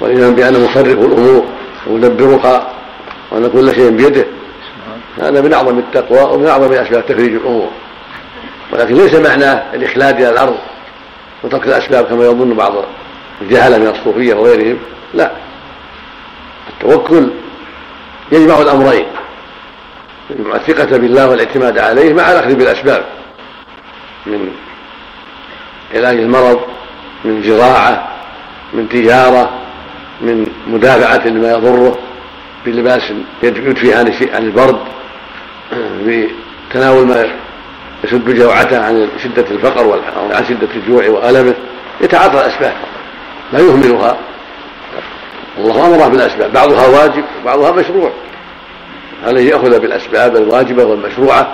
والايمان 0.00 0.34
بانه 0.34 0.58
مصرف 0.58 0.86
الأمور 0.86 1.44
ومدبرها 1.86 2.68
وان 3.32 3.50
كل 3.50 3.74
شيء 3.74 3.90
بيده. 3.90 4.24
هذا 5.20 5.40
من 5.40 5.52
أعظم 5.52 5.78
التقوى 5.78 6.34
ومن 6.34 6.46
أعظم 6.46 6.72
اسباب 6.72 7.06
تفريج 7.06 7.34
الأمور. 7.34 7.70
ولكن 8.72 8.94
ليس 8.94 9.14
معناه 9.14 9.62
الإخلاد 9.74 10.16
إلى 10.16 10.30
الأرض 10.30 10.56
وترك 11.44 11.66
الأسباب 11.66 12.04
كما 12.04 12.24
يظن 12.24 12.54
بعض 12.54 12.72
الجهلة 13.42 13.78
من 13.78 13.86
الصوفية 13.86 14.34
وغيرهم. 14.34 14.78
لا. 15.14 15.32
التوكل 16.68 17.30
يجمع 18.32 18.58
الأمرين. 18.58 19.06
يجمع 20.30 20.56
الثقة 20.56 20.96
بالله 20.96 21.28
والاعتماد 21.28 21.78
عليه 21.78 22.14
مع 22.14 22.32
الأخذ 22.32 22.54
بالأسباب. 22.54 23.04
من 24.26 24.50
علاج 25.94 26.16
المرض 26.18 26.60
من 27.24 27.42
زراعة 27.42 28.08
من 28.72 28.88
تجارة 28.88 29.50
من 30.20 30.46
مدافعة 30.66 31.28
لما 31.28 31.52
يضره 31.52 31.98
بلباس 32.66 33.12
يدفي 33.42 33.94
عن 34.34 34.42
البرد 34.42 34.78
بتناول 35.72 37.06
ما 37.06 37.26
يسد 38.04 38.30
جوعته 38.30 38.84
عن 38.84 39.08
شدة 39.22 39.44
الفقر 39.50 39.86
وعن 39.86 40.44
شدة 40.48 40.68
الجوع 40.74 41.08
وألمه 41.08 41.54
يتعاطى 42.00 42.34
الأسباب 42.34 42.74
لا 43.52 43.58
يهملها. 43.58 44.16
الله 45.58 45.86
أمره 45.86 46.08
بالأسباب 46.08 46.52
بعضها 46.52 46.86
واجب 46.86 47.24
وبعضها 47.42 47.70
مشروع. 47.70 48.10
عليه 49.26 49.50
يأخذ 49.50 49.80
بالأسباب 49.80 50.36
الواجبة 50.36 50.84
والمشروعة 50.84 51.52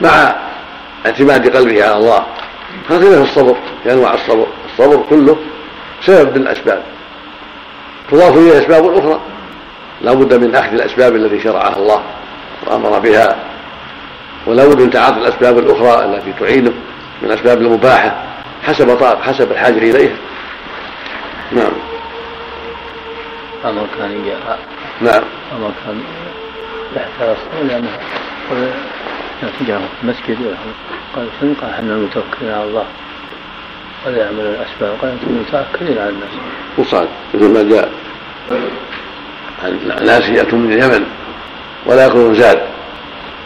مع 0.00 0.34
اعتماد 1.06 1.56
قلبه 1.56 1.84
على 1.84 1.96
الله. 1.96 2.26
هكذا 2.90 3.24
في 3.24 3.30
الصبر 3.30 3.56
في 3.82 3.92
أنواع 3.92 4.14
الصبر. 4.14 4.46
الصبر 4.72 5.04
كله 5.10 5.36
سبب 6.06 6.36
من 6.36 6.42
الأسباب 6.42 6.82
تضاف 8.10 8.36
إليه 8.36 8.58
أسباب 8.58 8.98
أخرى. 8.98 9.20
لا 10.02 10.12
بد 10.12 10.34
من 10.34 10.54
أخذ 10.54 10.72
الأسباب 10.72 11.16
التي 11.16 11.40
شرعها 11.40 11.76
الله. 11.76 12.02
وأمر 12.66 12.98
بها. 12.98 13.36
ولا 14.46 14.66
بد 14.66 14.80
من 14.80 14.90
تعاطي 14.90 15.18
الأسباب 15.18 15.58
الأخرى 15.58 16.04
التي 16.04 16.32
تعينه 16.40 16.72
من 17.22 17.28
الأسباب 17.28 17.62
المباحة 17.62 18.24
حسب 18.62 18.96
طاق 18.96 19.22
حسب 19.22 19.52
الحاجة 19.52 19.78
إليها. 19.78 20.16
نعم. 21.52 21.72
أمر 23.64 23.86
كان 23.98 24.24
نعم. 25.00 25.22
أمر 25.56 25.70
كان 25.84 26.02
يحترس 26.96 27.38
لأنه 27.68 27.88
جاء 29.66 29.82
المسجد. 30.02 30.56
قال 31.16 31.28
شنو؟ 31.40 31.54
قال 31.60 31.70
إحنا 31.70 31.92
المتوكلين 31.92 32.52
على 32.52 32.64
الله؟ 32.64 32.84
ولا 34.06 34.18
يعمل 34.18 34.40
الأسباب. 34.40 34.96
قال 35.02 35.10
أنتم 35.10 35.40
متوكلين 35.40 35.98
على 35.98 36.10
الناس. 36.10 36.30
وصال 36.78 37.08
مثل 37.34 37.48
ما 37.48 37.62
جاء. 37.62 37.90
عن 39.64 40.04
ناس 40.06 40.28
ياتون 40.28 40.60
من 40.60 40.72
اليمن. 40.72 41.06
ولا 41.86 42.04
ياكلون 42.04 42.34
زاد. 42.34 42.58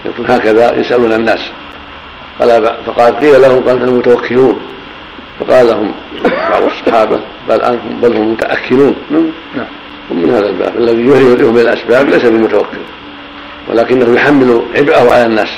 يقول 0.04 0.30
هكذا 0.30 0.76
يسألون 0.76 1.12
الناس. 1.12 1.40
قال 2.40 2.76
فقال 2.86 3.16
قيل 3.16 3.42
لهم 3.42 3.68
قال 3.68 3.82
أنتم 3.82 3.98
متوكلون. 3.98 4.60
فقال 5.40 5.66
لهم 5.66 5.94
بعض 6.50 6.62
الصحابة 6.62 7.20
بل 7.48 7.60
أنتم 7.60 8.00
بل 8.02 8.16
هم 8.16 8.32
متأكلون. 8.32 8.96
نعم. 9.10 9.66
ومن 10.10 10.30
هذا 10.30 10.46
الباب. 10.46 10.76
الذي 10.76 11.06
يهرب 11.06 11.54
من 11.54 11.60
الأسباب 11.60 12.08
ليس 12.08 12.24
بمتوكل 12.24 12.78
ولكنه 13.68 14.14
يحمل 14.14 14.62
عبئه 14.76 15.12
على 15.12 15.26
الناس 15.26 15.48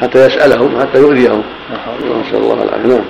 حتى 0.00 0.26
يسألهم 0.26 0.80
حتى 0.80 0.98
يؤذيهم. 0.98 1.42
نسأل 2.00 2.36
الله 2.36 2.62
العافية. 2.62 2.88
نعم. 2.88 3.04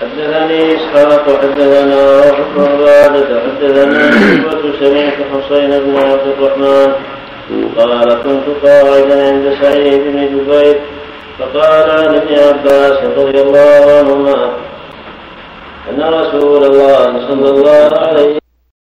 حدثني 0.00 0.76
إسحاق 0.76 1.40
حدثنا 1.42 2.22
عبادة 2.58 3.40
حدثنا 3.40 4.10
سمعت 4.80 5.14
حسين 5.32 5.70
بن 5.70 5.96
عبد 5.96 6.26
الرحمن. 6.38 6.92
قال 7.78 8.08
كنت 8.22 8.66
قاعدا 8.66 9.26
عند 9.28 9.54
سعيد 9.62 10.00
بن 10.04 10.26
جبير 10.26 10.80
فقال 11.38 11.90
عن 11.90 12.14
ابن 12.14 12.34
عباس 12.38 12.98
رضي 13.18 13.40
الله 13.40 13.98
عنهما 13.98 14.52
أن 15.90 16.02
رسول 16.02 16.64
الله 16.64 17.28
صلى 17.28 17.50
الله 17.50 17.98
عليه 17.98 18.43